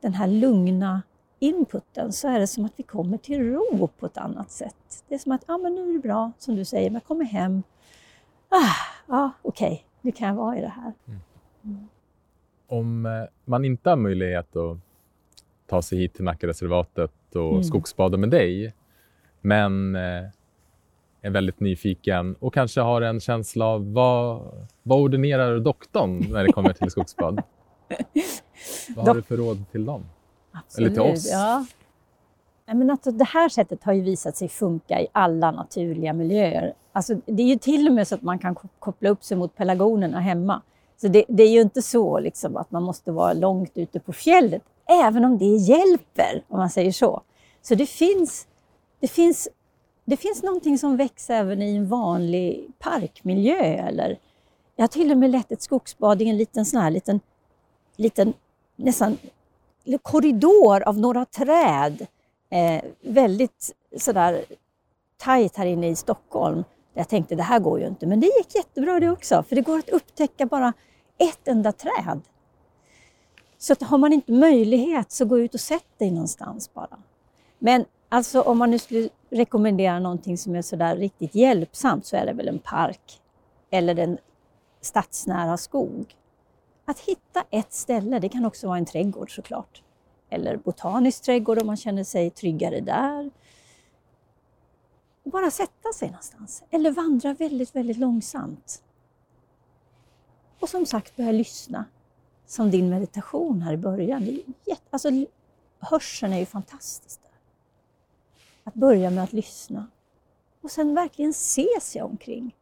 den 0.00 0.14
här 0.14 0.26
lugna 0.26 1.02
inputen 1.38 2.12
så 2.12 2.28
är 2.28 2.40
det 2.40 2.46
som 2.46 2.64
att 2.64 2.72
vi 2.76 2.82
kommer 2.82 3.18
till 3.18 3.52
ro 3.52 3.88
på 3.98 4.06
ett 4.06 4.16
annat 4.16 4.50
sätt. 4.50 5.04
Det 5.08 5.14
är 5.14 5.18
som 5.18 5.32
att, 5.32 5.44
ja 5.46 5.58
men 5.58 5.74
nu 5.74 5.88
är 5.88 5.92
det 5.92 5.98
bra, 5.98 6.32
som 6.38 6.56
du 6.56 6.64
säger, 6.64 6.90
jag 6.90 7.04
kommer 7.04 7.24
hem. 7.24 7.62
Ah, 8.48 8.76
ja, 9.06 9.30
okej, 9.42 9.66
okay, 9.66 9.78
nu 10.00 10.12
kan 10.12 10.28
jag 10.28 10.34
vara 10.34 10.58
i 10.58 10.60
det 10.60 10.68
här. 10.68 10.92
Mm. 11.62 11.88
Om 12.66 13.06
eh, 13.06 13.12
man 13.44 13.64
inte 13.64 13.90
har 13.90 13.96
möjlighet 13.96 14.56
att 14.56 14.78
ta 15.66 15.82
sig 15.82 15.98
hit 15.98 16.14
till 16.14 16.24
Nackareservatet 16.24 17.12
och 17.34 17.50
mm. 17.50 17.64
skogsbada 17.64 18.16
med 18.16 18.30
dig, 18.30 18.74
men 19.40 19.96
eh, 19.96 20.24
är 21.22 21.30
väldigt 21.30 21.60
nyfiken 21.60 22.34
och 22.34 22.54
kanske 22.54 22.80
har 22.80 23.02
en 23.02 23.20
känsla 23.20 23.66
av 23.66 23.92
vad, 23.92 24.42
vad 24.82 25.00
ordinerar 25.00 25.58
doktorn 25.58 26.32
när 26.32 26.44
det 26.44 26.52
kommer 26.52 26.72
till 26.72 26.90
skogsbad? 26.90 27.42
vad 28.96 29.06
har 29.06 29.14
du 29.14 29.22
för 29.22 29.36
råd 29.36 29.64
till 29.72 29.84
dem? 29.84 30.04
Absolut, 30.52 30.92
Eller 30.92 31.02
till 31.02 31.14
oss? 31.14 31.30
Ja. 31.32 31.66
men 32.66 32.90
alltså, 32.90 33.10
det 33.10 33.24
här 33.24 33.48
sättet 33.48 33.84
har 33.84 33.92
ju 33.92 34.00
visat 34.00 34.36
sig 34.36 34.48
funka 34.48 35.00
i 35.00 35.06
alla 35.12 35.50
naturliga 35.50 36.12
miljöer. 36.12 36.74
Alltså, 36.92 37.14
det 37.26 37.42
är 37.42 37.46
ju 37.46 37.56
till 37.56 37.88
och 37.88 37.94
med 37.94 38.08
så 38.08 38.14
att 38.14 38.22
man 38.22 38.38
kan 38.38 38.54
koppla 38.78 39.08
upp 39.08 39.24
sig 39.24 39.36
mot 39.36 39.56
pelargonerna 39.56 40.20
hemma. 40.20 40.62
Så 40.96 41.08
det, 41.08 41.24
det 41.28 41.42
är 41.42 41.50
ju 41.50 41.60
inte 41.60 41.82
så 41.82 42.18
liksom, 42.18 42.56
att 42.56 42.70
man 42.70 42.82
måste 42.82 43.12
vara 43.12 43.32
långt 43.32 43.72
ute 43.74 44.00
på 44.00 44.12
fjället, 44.12 44.62
även 45.02 45.24
om 45.24 45.38
det 45.38 45.44
hjälper, 45.44 46.42
om 46.48 46.58
man 46.58 46.70
säger 46.70 46.92
så. 46.92 47.22
Så 47.62 47.74
det 47.74 47.86
finns, 47.86 48.46
det 49.00 49.08
finns, 49.08 49.48
det 50.04 50.16
finns 50.16 50.42
någonting 50.42 50.78
som 50.78 50.96
växer 50.96 51.34
även 51.34 51.62
i 51.62 51.76
en 51.76 51.88
vanlig 51.88 52.68
parkmiljö. 52.78 53.62
Eller, 53.62 54.18
jag 54.76 54.82
har 54.82 54.88
till 54.88 55.10
och 55.10 55.18
med 55.18 55.30
lett 55.30 55.52
ett 55.52 55.62
skogsbad 55.62 56.22
i 56.22 56.28
en 56.28 56.36
liten, 56.36 56.64
sån 56.64 56.80
här, 56.80 56.90
liten, 56.90 57.20
liten 57.96 58.32
nästan 58.76 59.16
korridor 60.02 60.82
av 60.82 60.98
några 60.98 61.24
träd. 61.24 62.06
Eh, 62.50 62.84
väldigt 63.00 63.74
sådär 63.96 64.44
tajt 65.16 65.56
här 65.56 65.66
inne 65.66 65.88
i 65.88 65.96
Stockholm. 65.96 66.64
Jag 66.94 67.08
tänkte 67.08 67.34
det 67.34 67.42
här 67.42 67.60
går 67.60 67.80
ju 67.80 67.86
inte, 67.86 68.06
men 68.06 68.20
det 68.20 68.26
gick 68.26 68.54
jättebra 68.54 69.00
det 69.00 69.10
också. 69.10 69.42
För 69.42 69.56
det 69.56 69.62
går 69.62 69.78
att 69.78 69.88
upptäcka 69.88 70.46
bara 70.46 70.72
ett 71.18 71.48
enda 71.48 71.72
träd. 71.72 72.20
Så 73.58 73.72
att 73.72 73.82
har 73.82 73.98
man 73.98 74.12
inte 74.12 74.32
möjlighet 74.32 75.12
så 75.12 75.24
gå 75.24 75.38
ut 75.38 75.54
och 75.54 75.60
sätt 75.60 75.98
dig 75.98 76.10
någonstans 76.10 76.74
bara. 76.74 76.98
Men 77.58 77.84
alltså 78.08 78.40
om 78.40 78.58
man 78.58 78.70
nu 78.70 78.78
skulle 78.78 79.08
rekommendera 79.30 79.98
någonting 79.98 80.38
som 80.38 80.54
är 80.54 80.62
sådär 80.62 80.96
riktigt 80.96 81.34
hjälpsamt 81.34 82.06
så 82.06 82.16
är 82.16 82.26
det 82.26 82.32
väl 82.32 82.48
en 82.48 82.58
park 82.58 83.20
eller 83.70 83.98
en 83.98 84.18
stadsnära 84.80 85.56
skog. 85.56 86.14
Att 86.84 87.00
hitta 87.00 87.44
ett 87.50 87.72
ställe, 87.72 88.18
det 88.18 88.28
kan 88.28 88.44
också 88.44 88.66
vara 88.66 88.78
en 88.78 88.86
trädgård 88.86 89.34
såklart. 89.34 89.82
Eller 90.30 90.56
botanisk 90.56 91.22
trädgård 91.22 91.58
om 91.58 91.66
man 91.66 91.76
känner 91.76 92.04
sig 92.04 92.30
tryggare 92.30 92.80
där. 92.80 93.30
Och 95.24 95.30
bara 95.30 95.50
sätta 95.50 95.92
sig 95.92 96.08
någonstans. 96.08 96.62
Eller 96.70 96.90
vandra 96.90 97.34
väldigt, 97.34 97.76
väldigt 97.76 97.96
långsamt. 97.96 98.82
Och 100.60 100.68
som 100.68 100.86
sagt 100.86 101.16
börja 101.16 101.32
lyssna. 101.32 101.84
Som 102.46 102.70
din 102.70 102.90
meditation 102.90 103.62
här 103.62 103.72
i 103.72 103.76
början. 103.76 104.24
jätte, 104.64 104.82
alltså, 104.90 105.08
hörseln 105.78 106.32
är 106.32 106.38
ju 106.38 106.46
fantastisk. 106.46 107.22
Där. 107.22 107.30
Att 108.64 108.74
börja 108.74 109.10
med 109.10 109.24
att 109.24 109.32
lyssna. 109.32 109.86
Och 110.60 110.70
sen 110.70 110.94
verkligen 110.94 111.32
se 111.32 111.68
sig 111.82 112.02
omkring. 112.02 112.54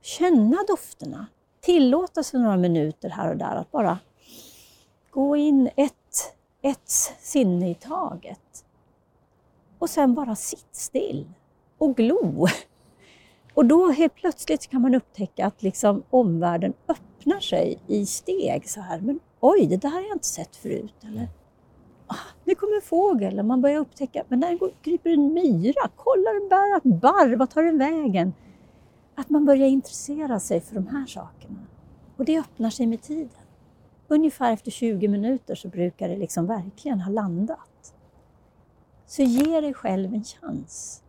Känna 0.00 0.56
dofterna 0.68 1.26
tillåta 1.60 2.22
sig 2.22 2.40
några 2.40 2.56
minuter 2.56 3.08
här 3.08 3.30
och 3.30 3.36
där 3.36 3.56
att 3.56 3.70
bara 3.70 3.98
gå 5.10 5.36
in 5.36 5.70
ett, 5.76 6.34
ett 6.62 6.90
sinne 7.20 7.70
i 7.70 7.74
taget. 7.74 8.64
Och 9.78 9.90
sen 9.90 10.14
bara 10.14 10.36
sitt 10.36 10.68
still 10.72 11.26
och 11.80 11.96
glo. 11.96 12.46
Och 13.54 13.66
då 13.66 13.90
helt 13.90 14.14
plötsligt 14.14 14.66
kan 14.70 14.82
man 14.82 14.94
upptäcka 14.94 15.46
att 15.46 15.62
liksom 15.62 16.02
omvärlden 16.10 16.72
öppnar 16.88 17.40
sig 17.40 17.78
i 17.86 18.06
steg 18.06 18.70
så 18.70 18.80
här. 18.80 19.00
Men 19.00 19.20
oj, 19.40 19.66
det 19.66 19.76
där 19.76 19.88
har 19.88 20.00
jag 20.00 20.12
inte 20.12 20.26
sett 20.26 20.56
förut. 20.56 20.94
Eller 21.04 21.28
ah, 22.06 22.16
nu 22.44 22.54
kommer 22.54 22.74
en 22.76 22.82
fågel 22.82 23.38
och 23.38 23.44
man 23.44 23.60
börjar 23.60 23.80
upptäcka, 23.80 24.24
men 24.28 24.40
där 24.40 24.58
kryper 24.82 25.10
en 25.10 25.34
myra. 25.34 25.90
Kolla 25.96 26.32
den 26.32 26.48
bär 26.48 26.76
ett 26.76 27.00
barr, 27.00 27.36
Vart 27.36 27.50
tar 27.50 27.62
den 27.62 27.78
vägen? 27.78 28.32
Att 29.14 29.30
man 29.30 29.44
börjar 29.44 29.66
intressera 29.66 30.40
sig 30.40 30.60
för 30.60 30.74
de 30.74 30.86
här 30.86 31.06
sakerna. 31.06 31.66
Och 32.16 32.24
det 32.24 32.38
öppnar 32.38 32.70
sig 32.70 32.86
med 32.86 33.02
tiden. 33.02 33.30
Ungefär 34.08 34.52
efter 34.52 34.70
20 34.70 35.08
minuter 35.08 35.54
så 35.54 35.68
brukar 35.68 36.08
det 36.08 36.16
liksom 36.16 36.46
verkligen 36.46 37.00
ha 37.00 37.12
landat. 37.12 37.94
Så 39.06 39.22
ge 39.22 39.60
dig 39.60 39.74
själv 39.74 40.14
en 40.14 40.24
chans. 40.24 41.02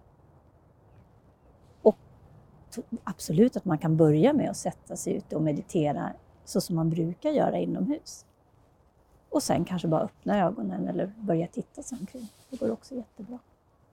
Absolut 3.03 3.57
att 3.57 3.65
man 3.65 3.78
kan 3.78 3.97
börja 3.97 4.34
med 4.34 4.49
att 4.49 4.57
sätta 4.57 4.95
sig 4.95 5.13
ute 5.13 5.36
och 5.36 5.41
meditera 5.41 6.13
så 6.45 6.61
som 6.61 6.76
man 6.76 6.89
brukar 6.89 7.30
göra 7.30 7.57
inomhus. 7.57 8.26
Och 9.30 9.43
sen 9.43 9.65
kanske 9.65 9.88
bara 9.88 10.01
öppna 10.01 10.45
ögonen 10.45 10.88
eller 10.88 11.13
börja 11.17 11.47
titta 11.47 11.84
sig 11.84 11.97
omkring. 11.99 12.28
Det 12.49 12.57
går 12.59 12.72
också 12.72 12.95
jättebra. 12.95 13.39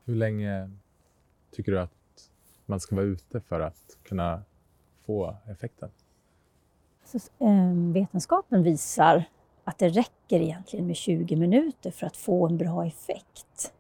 Hur 0.05 0.15
länge 0.15 0.71
tycker 1.51 1.73
du 1.73 1.81
att 1.81 2.31
man 2.67 2.81
ska 2.81 2.97
vara 2.97 3.07
ute 3.07 3.41
för 3.41 3.61
att 3.61 3.99
kunna 4.03 4.43
få 5.07 5.37
effekten? 5.47 5.91
Så, 7.05 7.19
eh, 7.39 7.93
vetenskapen 7.93 8.63
visar 8.63 9.25
att 9.65 9.79
det 9.79 9.89
räcker 9.89 10.41
egentligen 10.41 10.87
med 10.87 10.97
20 10.97 11.37
minuter 11.37 11.91
för 11.91 12.07
att 12.07 12.17
få 12.17 12.47
en 12.47 12.57
bra 12.57 12.87
effekt. 12.87 13.75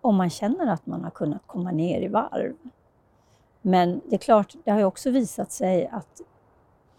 Om 0.00 0.16
man 0.16 0.30
känner 0.30 0.66
att 0.66 0.86
man 0.86 1.04
har 1.04 1.10
kunnat 1.10 1.42
komma 1.46 1.70
ner 1.70 2.00
i 2.00 2.08
varv. 2.08 2.54
Men 3.66 4.00
det 4.04 4.16
är 4.16 4.18
klart, 4.18 4.54
det 4.64 4.70
har 4.70 4.78
ju 4.78 4.84
också 4.84 5.10
visat 5.10 5.52
sig 5.52 5.86
att 5.86 6.20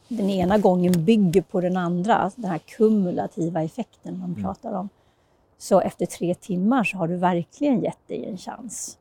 den 0.07 0.29
ena 0.29 0.57
gången 0.57 1.05
bygger 1.05 1.41
på 1.41 1.61
den 1.61 1.77
andra, 1.77 2.31
den 2.35 2.51
här 2.51 2.57
kumulativa 2.57 3.63
effekten 3.63 4.19
man 4.19 4.29
mm. 4.29 4.43
pratar 4.43 4.73
om. 4.73 4.89
Så 5.57 5.81
efter 5.81 6.05
tre 6.05 6.35
timmar 6.35 6.83
så 6.83 6.97
har 6.97 7.07
du 7.07 7.15
verkligen 7.15 7.81
gett 7.81 8.07
dig 8.07 8.25
en 8.25 8.37
chans 8.37 8.97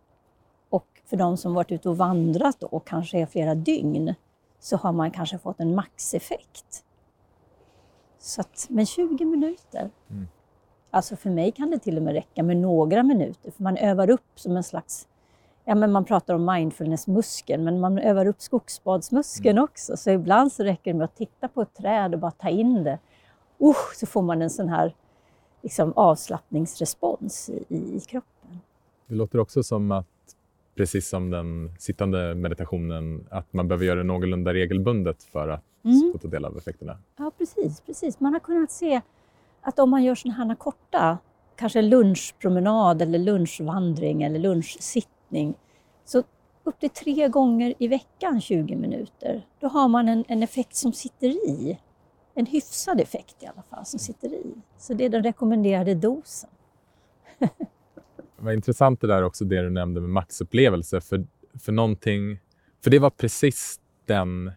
för 1.07 1.17
de 1.17 1.37
som 1.37 1.55
varit 1.55 1.73
ute 1.73 1.89
och 1.89 1.97
vandrat 1.97 2.62
och 2.62 2.87
kanske 2.87 3.19
är 3.19 3.27
flera 3.27 3.55
dygn 3.55 4.14
så 4.61 4.77
har 4.77 4.93
man 4.93 5.11
kanske 5.11 5.39
fått 5.39 5.61
en 5.61 5.75
maxeffekt. 5.75 6.85
Så 8.19 8.41
att, 8.41 8.67
men 8.69 8.87
20 8.87 9.25
minuter. 9.25 9.91
Mm. 10.11 10.27
Alltså 10.91 11.17
för 11.17 11.31
mig 11.31 11.53
kan 11.53 11.71
det 11.71 11.79
till 11.79 11.97
och 11.97 12.03
med 12.03 12.14
räcka 12.14 12.43
med 12.43 12.57
några 12.57 13.03
minuter, 13.03 13.51
för 13.51 13.62
man 13.62 13.77
övar 13.77 14.11
upp 14.11 14.31
som 14.35 14.57
en 14.57 14.64
slags 14.64 15.09
Ja, 15.69 15.75
men 15.75 15.93
man 15.93 16.05
pratar 16.05 16.35
om 16.35 16.45
mindfulnessmuskeln, 16.45 17.64
men 17.64 17.81
man 17.81 17.99
övar 17.99 18.27
upp 18.27 18.41
skogsbadsmuskeln 18.41 19.59
mm. 19.59 19.64
också. 19.64 19.97
Så 19.97 20.11
ibland 20.11 20.53
så 20.53 20.64
räcker 20.64 20.93
det 20.93 20.99
med 20.99 21.05
att 21.05 21.17
titta 21.17 21.49
på 21.49 21.62
ett 21.62 21.75
träd 21.75 22.14
och 22.14 22.21
bara 22.21 22.31
ta 22.31 22.49
in 22.49 22.85
det. 22.85 22.99
Uh, 23.62 23.75
så 23.95 24.07
får 24.07 24.23
man 24.23 24.43
en 24.43 24.51
sån 24.51 24.69
här 24.69 24.95
liksom, 25.62 25.93
avslappningsrespons 25.97 27.51
i, 27.69 27.77
i 27.77 28.01
kroppen. 28.01 28.61
Det 29.07 29.14
låter 29.14 29.39
också 29.39 29.62
som 29.62 29.93
att, 29.93 30.07
precis 30.77 31.09
som 31.09 31.31
den 31.31 31.75
sittande 31.79 32.35
meditationen, 32.35 33.27
att 33.31 33.53
man 33.53 33.69
behöver 33.69 33.85
göra 33.85 33.99
det 33.99 34.05
någorlunda 34.05 34.55
regelbundet 34.55 35.23
för 35.23 35.49
att 35.49 35.64
mm. 35.85 36.12
få 36.12 36.19
ta 36.19 36.29
del 36.29 36.45
av 36.45 36.57
effekterna. 36.59 36.99
Ja, 37.17 37.33
precis, 37.39 37.81
precis. 37.81 38.21
Man 38.21 38.33
har 38.33 38.41
kunnat 38.41 38.71
se 38.71 39.01
att 39.61 39.79
om 39.79 39.91
man 39.91 40.05
gör 40.05 40.14
sådana 40.14 40.45
här 40.45 40.55
korta, 40.55 41.19
kanske 41.57 41.83
lunchpromenad 41.83 43.03
eller 43.03 43.19
lunchvandring 43.19 44.23
eller 44.23 44.39
lunchsittning, 45.31 45.55
så 46.05 46.22
upp 46.64 46.81
till 46.81 46.91
tre 46.91 47.29
gånger 47.29 47.74
i 47.79 47.89
veckan 47.89 48.41
20 48.41 48.77
minuter, 48.77 49.47
då 49.61 49.68
har 49.68 49.89
man 49.89 50.09
en, 50.09 50.24
en 50.29 50.43
effekt 50.43 50.77
som 50.77 50.93
sitter 50.93 51.29
i. 51.29 51.79
En 52.35 52.47
hyfsad 52.47 53.01
effekt 53.01 53.43
i 53.43 53.47
alla 53.47 53.62
fall 53.70 53.87
som 53.87 53.99
sitter 53.99 54.29
i. 54.29 54.55
Så 54.79 54.95
det 54.95 55.05
är 55.05 55.09
den 55.09 55.22
rekommenderade 55.22 55.95
dosen. 55.95 56.51
Vad 58.37 58.55
intressant 58.55 59.01
det 59.01 59.07
där 59.07 59.22
också 59.22 59.45
det 59.45 59.62
du 59.62 59.70
nämnde 59.70 60.01
med 60.01 60.11
maxupplevelse, 60.11 61.01
för, 61.01 61.27
för 61.61 61.72
någonting, 61.72 62.39
för 62.85 62.91
det 62.91 62.99
var 62.99 63.11
precis 63.11 63.81
den 64.07 64.53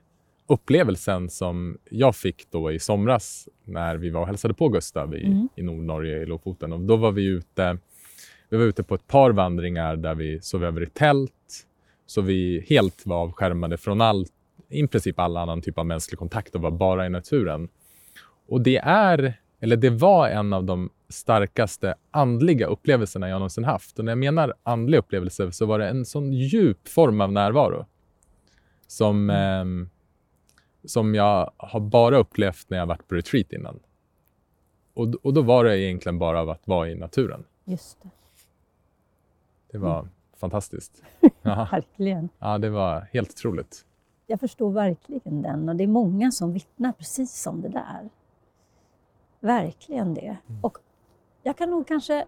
upplevelsen 0.47 1.30
som 1.30 1.78
jag 1.89 2.15
fick 2.15 2.51
då 2.51 2.72
i 2.72 2.80
somras 2.80 3.49
när 3.63 3.97
vi 3.97 4.09
var 4.09 4.22
och 4.22 4.28
hälsade 4.28 4.53
på 4.53 4.70
Gustav 4.70 5.15
i, 5.15 5.26
mm. 5.26 5.49
i 5.55 5.61
Nordnorge, 5.61 6.22
i 6.22 6.26
Lofoten. 6.26 6.74
Och 6.74 6.80
då 6.80 6.95
var 6.95 7.11
vi 7.11 7.26
ute, 7.26 7.78
vi 8.49 8.57
var 8.57 8.65
ute 8.65 8.83
på 8.83 8.95
ett 8.95 9.07
par 9.07 9.31
vandringar 9.31 9.95
där 9.95 10.15
vi 10.15 10.41
sov 10.41 10.63
över 10.63 10.83
i 10.83 10.85
tält. 10.85 11.33
Så 12.05 12.21
vi 12.21 12.65
helt 12.69 13.05
var 13.05 13.17
avskärmade 13.17 13.77
från 13.77 14.01
allt, 14.01 14.31
i 14.69 14.87
princip 14.87 15.19
all 15.19 15.37
annan 15.37 15.61
typ 15.61 15.77
av 15.77 15.85
mänsklig 15.85 16.19
kontakt 16.19 16.55
och 16.55 16.61
var 16.61 16.71
bara 16.71 17.05
i 17.05 17.09
naturen. 17.09 17.69
Och 18.47 18.61
det 18.61 18.77
är, 18.77 19.33
eller 19.59 19.77
det 19.77 19.89
var 19.89 20.29
en 20.29 20.53
av 20.53 20.63
de 20.63 20.89
starkaste 21.09 21.95
andliga 22.11 22.67
upplevelserna 22.67 23.29
jag 23.29 23.35
någonsin 23.35 23.63
haft. 23.63 23.99
Och 23.99 24.05
när 24.05 24.11
jag 24.11 24.17
menar 24.17 24.53
andlig 24.63 24.97
upplevelse 24.97 25.51
så 25.51 25.65
var 25.65 25.79
det 25.79 25.87
en 25.87 26.05
sån 26.05 26.33
djup 26.33 26.87
form 26.87 27.21
av 27.21 27.31
närvaro 27.31 27.85
som 28.87 29.29
eh, 29.29 29.65
som 30.83 31.15
jag 31.15 31.51
har 31.57 31.79
bara 31.79 32.17
upplevt 32.17 32.69
när 32.69 32.77
jag 32.77 32.85
varit 32.85 33.07
på 33.07 33.15
retreat 33.15 33.53
innan. 33.53 33.79
Och, 34.93 35.15
och 35.21 35.33
då 35.33 35.41
var 35.41 35.63
det 35.63 35.79
egentligen 35.79 36.19
bara 36.19 36.41
av 36.41 36.49
att 36.49 36.67
vara 36.67 36.89
i 36.89 36.95
naturen. 36.95 37.43
Just 37.65 38.03
det. 38.03 38.09
Det 39.72 39.78
var 39.78 39.99
mm. 39.99 40.11
fantastiskt. 40.38 41.03
verkligen. 41.41 42.30
Ja, 42.39 42.57
det 42.57 42.70
var 42.70 43.07
helt 43.13 43.30
otroligt. 43.30 43.86
Jag 44.28 44.39
förstår 44.39 44.72
verkligen 44.72 45.41
den 45.41 45.70
och 45.70 45.76
det 45.76 45.84
är 45.84 45.88
många 45.88 46.32
som 46.32 46.53
vittnar 46.53 46.91
precis 46.91 47.47
om 47.47 47.61
det 47.61 47.70
där. 47.70 48.09
Verkligen 49.39 50.13
det. 50.13 50.38
Mm. 50.47 50.63
Och 50.63 50.78
jag 51.43 51.57
kan 51.57 51.70
nog 51.70 51.88
kanske, 51.88 52.26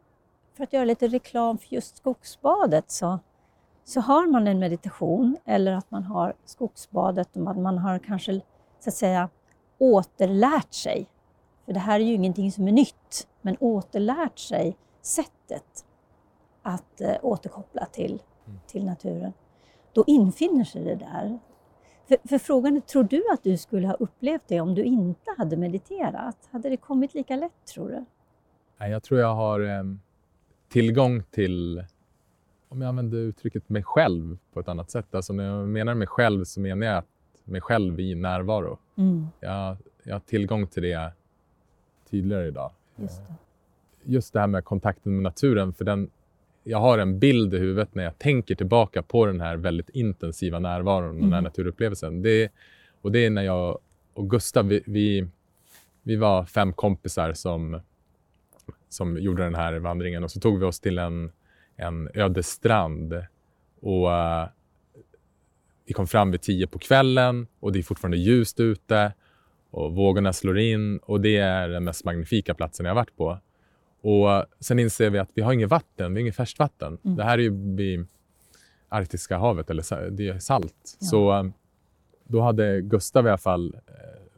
för 0.53 0.63
att 0.63 0.73
göra 0.73 0.85
lite 0.85 1.07
reklam 1.07 1.57
för 1.57 1.73
just 1.73 1.97
skogsbadet, 1.97 2.91
så 2.91 3.19
så 3.83 4.01
har 4.01 4.27
man 4.27 4.47
en 4.47 4.59
meditation 4.59 5.37
eller 5.45 5.71
att 5.71 5.91
man 5.91 6.03
har 6.03 6.33
skogsbadet 6.45 7.37
och 7.37 7.41
man 7.41 7.77
har 7.77 7.99
kanske 7.99 8.41
så 8.79 8.89
att 8.89 8.95
säga 8.95 9.29
återlärt 9.77 10.73
sig, 10.73 11.07
för 11.65 11.73
det 11.73 11.79
här 11.79 11.99
är 11.99 12.03
ju 12.03 12.13
ingenting 12.13 12.51
som 12.51 12.67
är 12.67 12.71
nytt, 12.71 13.27
men 13.41 13.57
återlärt 13.59 14.39
sig 14.39 14.77
sättet 15.01 15.85
att 16.61 17.01
eh, 17.01 17.15
återkoppla 17.21 17.85
till, 17.85 18.21
mm. 18.47 18.59
till 18.67 18.85
naturen, 18.85 19.33
då 19.93 20.03
infinner 20.07 20.63
sig 20.63 20.83
det 20.83 20.95
där. 20.95 21.39
För, 22.07 22.17
för, 22.27 22.37
frågan 22.37 22.75
är, 22.75 22.79
tror 22.79 23.03
du 23.03 23.23
att 23.33 23.43
du 23.43 23.57
skulle 23.57 23.87
ha 23.87 23.93
upplevt 23.93 24.43
det 24.47 24.61
om 24.61 24.75
du 24.75 24.83
inte 24.83 25.35
hade 25.37 25.57
mediterat? 25.57 26.49
Hade 26.51 26.69
det 26.69 26.77
kommit 26.77 27.13
lika 27.13 27.35
lätt, 27.35 27.65
tror 27.73 27.89
du? 27.89 28.05
Jag 28.85 29.03
tror 29.03 29.19
jag 29.19 29.35
har 29.35 29.59
eh, 29.59 29.83
tillgång 30.69 31.23
till 31.23 31.83
om 32.69 32.81
jag 32.81 32.89
använder 32.89 33.17
uttrycket 33.17 33.69
mig 33.69 33.83
själv 33.83 34.37
på 34.53 34.59
ett 34.59 34.67
annat 34.67 34.91
sätt. 34.91 35.15
Alltså 35.15 35.33
när 35.33 35.43
jag 35.43 35.67
menar 35.67 35.95
mig 35.95 36.07
själv 36.07 36.43
så 36.43 36.59
menar 36.59 36.87
jag 36.87 37.03
mig 37.43 37.61
själv 37.61 37.99
i 37.99 38.15
närvaro. 38.15 38.79
Mm. 38.95 39.27
Jag, 39.39 39.77
jag 40.03 40.15
har 40.15 40.19
tillgång 40.19 40.67
till 40.67 40.83
det 40.83 41.11
tydligare 42.09 42.47
idag. 42.47 42.71
Just 42.95 43.27
det. 43.27 43.33
Just 44.03 44.33
det 44.33 44.39
här 44.39 44.47
med 44.47 44.65
kontakten 44.65 45.13
med 45.13 45.23
naturen. 45.23 45.73
För 45.73 45.85
den, 45.85 46.09
jag 46.63 46.77
har 46.77 46.97
en 46.97 47.19
bild 47.19 47.53
i 47.53 47.57
huvudet 47.57 47.95
när 47.95 48.03
jag 48.03 48.19
tänker 48.19 48.55
tillbaka 48.55 49.03
på 49.03 49.25
den 49.25 49.41
här 49.41 49.57
väldigt 49.57 49.89
intensiva 49.89 50.59
närvaron, 50.59 51.09
mm. 51.09 51.21
den 51.21 51.33
här 51.33 51.39
mm. 51.39 51.43
naturupplevelsen. 51.43 52.21
Det, 52.21 52.51
och 53.01 53.11
det 53.11 53.25
är 53.25 53.29
när 53.29 53.43
jag 53.43 53.79
och 54.13 54.29
Gustav, 54.29 54.67
vi, 54.67 54.83
vi, 54.85 55.27
vi 56.03 56.15
var 56.15 56.45
fem 56.45 56.73
kompisar 56.73 57.33
som, 57.33 57.81
som 58.89 59.17
gjorde 59.17 59.43
den 59.43 59.55
här 59.55 59.73
vandringen 59.73 60.23
och 60.23 60.31
så 60.31 60.39
tog 60.39 60.59
vi 60.59 60.65
oss 60.65 60.79
till 60.79 60.97
en 60.97 61.31
en 61.81 62.09
öde 62.13 62.43
strand. 62.43 63.13
Och, 63.81 64.07
uh, 64.07 64.47
vi 65.85 65.93
kom 65.93 66.07
fram 66.07 66.31
vid 66.31 66.41
tio 66.41 66.67
på 66.67 66.79
kvällen 66.79 67.47
och 67.59 67.71
det 67.71 67.79
är 67.79 67.83
fortfarande 67.83 68.17
ljust 68.17 68.59
ute 68.59 69.13
och 69.71 69.95
vågorna 69.95 70.33
slår 70.33 70.59
in 70.59 70.97
och 70.97 71.21
det 71.21 71.37
är 71.37 71.69
den 71.69 71.83
mest 71.83 72.05
magnifika 72.05 72.53
platsen 72.53 72.85
jag 72.85 72.95
varit 72.95 73.15
på. 73.17 73.39
Och 74.01 74.45
sen 74.59 74.79
inser 74.79 75.09
vi 75.09 75.19
att 75.19 75.29
vi 75.33 75.41
har 75.41 75.53
inget 75.53 75.69
vatten, 75.69 76.13
vi 76.13 76.19
har 76.19 76.21
inget 76.21 76.35
färskvatten. 76.35 76.97
Mm. 77.05 77.17
Det 77.17 77.23
här 77.23 77.37
är 77.37 77.41
ju 77.41 77.75
vid 77.75 78.07
Arktiska 78.89 79.37
havet, 79.37 79.69
eller 79.69 80.09
det 80.09 80.27
är 80.27 80.39
salt. 80.39 80.97
Ja. 80.99 81.07
Så 81.07 81.39
uh, 81.39 81.51
då 82.27 82.41
hade 82.41 82.81
Gustav 82.81 83.25
i 83.25 83.29
alla 83.29 83.37
fall 83.37 83.75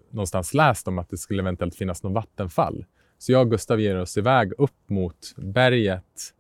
någonstans 0.10 0.54
läst 0.54 0.88
om 0.88 1.00
att 1.00 1.10
det 1.10 1.18
skulle 1.18 1.42
eventuellt 1.42 1.76
finnas 1.76 2.04
något 2.04 2.14
vattenfall. 2.14 2.86
Så 3.18 3.32
jag 3.32 3.42
och 3.42 3.52
Gustav 3.52 3.80
ger 3.80 4.00
oss 4.00 4.18
iväg 4.18 4.54
upp 4.58 4.90
mot 4.90 5.34
berget 5.38 6.34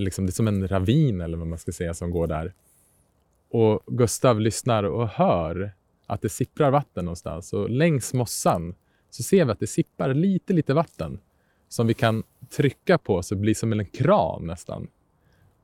liksom, 0.00 0.26
det 0.26 0.30
är 0.30 0.34
som 0.34 0.48
en 0.48 0.68
ravin 0.68 1.20
eller 1.20 1.38
vad 1.38 1.46
man 1.46 1.58
ska 1.58 1.72
säga 1.72 1.94
som 1.94 2.10
går 2.10 2.26
där. 2.26 2.54
Och 3.50 3.82
Gustav 3.86 4.40
lyssnar 4.40 4.84
och 4.84 5.08
hör 5.08 5.72
att 6.06 6.22
det 6.22 6.28
sipprar 6.28 6.70
vatten 6.70 7.04
någonstans. 7.04 7.52
Och 7.52 7.70
längs 7.70 8.14
mossan 8.14 8.74
så 9.10 9.22
ser 9.22 9.44
vi 9.44 9.52
att 9.52 9.60
det 9.60 9.66
sipprar 9.66 10.14
lite, 10.14 10.52
lite 10.52 10.74
vatten 10.74 11.20
som 11.70 11.86
vi 11.86 11.94
kan 11.94 12.22
trycka 12.56 12.98
på 12.98 13.22
så 13.22 13.34
det 13.34 13.40
blir 13.40 13.54
som 13.54 13.72
en 13.72 13.86
kran 13.86 14.46
nästan. 14.46 14.88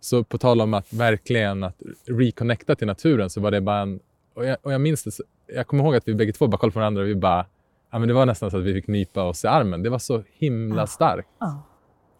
Så 0.00 0.24
på 0.24 0.38
tal 0.38 0.60
om 0.60 0.74
att 0.74 0.92
verkligen 0.92 1.64
att 1.64 1.82
reconnecta 2.06 2.74
till 2.74 2.86
naturen 2.86 3.30
så 3.30 3.40
var 3.40 3.50
det 3.50 3.60
bara 3.60 3.80
en... 3.80 4.00
Och 4.34 4.46
jag, 4.46 4.56
och 4.62 4.72
jag 4.72 4.80
minns 4.80 5.02
det, 5.04 5.10
jag 5.46 5.66
kommer 5.66 5.84
ihåg 5.84 5.96
att 5.96 6.08
vi 6.08 6.14
bägge 6.14 6.32
två 6.32 6.46
bara 6.46 6.58
kollade 6.58 6.72
på 6.72 6.78
varandra 6.78 7.02
och 7.02 7.08
vi 7.08 7.14
bara... 7.14 7.46
Ja, 7.90 7.98
men 7.98 8.08
det 8.08 8.14
var 8.14 8.26
nästan 8.26 8.50
så 8.50 8.56
att 8.56 8.64
vi 8.64 8.74
fick 8.74 8.86
nypa 8.86 9.22
oss 9.22 9.44
i 9.44 9.48
armen. 9.48 9.82
Det 9.82 9.90
var 9.90 9.98
så 9.98 10.22
himla 10.32 10.86
starkt. 10.86 11.28
Ja, 11.38 11.62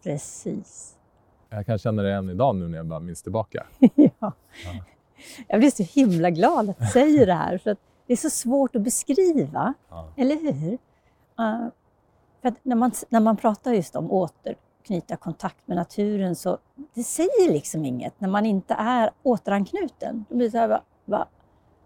precis. 0.03 0.95
Jag 1.49 1.65
kan 1.65 1.77
känna 1.77 2.01
det 2.01 2.13
än 2.13 2.29
idag 2.29 2.55
nu 2.55 2.67
när 2.67 2.77
jag 2.77 2.85
bara 2.85 2.99
minns 2.99 3.23
tillbaka. 3.23 3.65
ja. 3.79 4.09
ja. 4.19 4.33
Jag 5.47 5.59
blir 5.59 5.71
så 5.71 5.83
himla 5.83 6.29
glad 6.29 6.69
att 6.69 6.79
du 6.79 6.85
säger 6.85 7.25
det 7.25 7.33
här, 7.33 7.57
för 7.57 7.71
att 7.71 7.79
det 8.07 8.13
är 8.13 8.17
så 8.17 8.29
svårt 8.29 8.75
att 8.75 8.81
beskriva, 8.81 9.73
ja. 9.89 10.13
eller 10.17 10.53
hur? 10.53 10.77
Uh, 11.39 11.67
för 12.41 12.53
när, 12.63 12.75
man, 12.75 12.91
när 13.09 13.19
man 13.19 13.37
pratar 13.37 13.73
just 13.73 13.95
om 13.95 14.11
återknyta 14.11 15.15
kontakt 15.15 15.67
med 15.67 15.77
naturen, 15.77 16.35
så 16.35 16.57
det 16.93 17.03
säger 17.03 17.51
liksom 17.51 17.85
inget 17.85 18.21
när 18.21 18.29
man 18.29 18.45
inte 18.45 18.73
är 18.73 19.11
återanknuten. 19.23 20.25
Då 20.29 20.35
blir 20.35 20.47
det 20.47 20.51
så 20.51 20.57
här, 20.57 20.67
va, 20.67 20.81
va, 21.05 21.27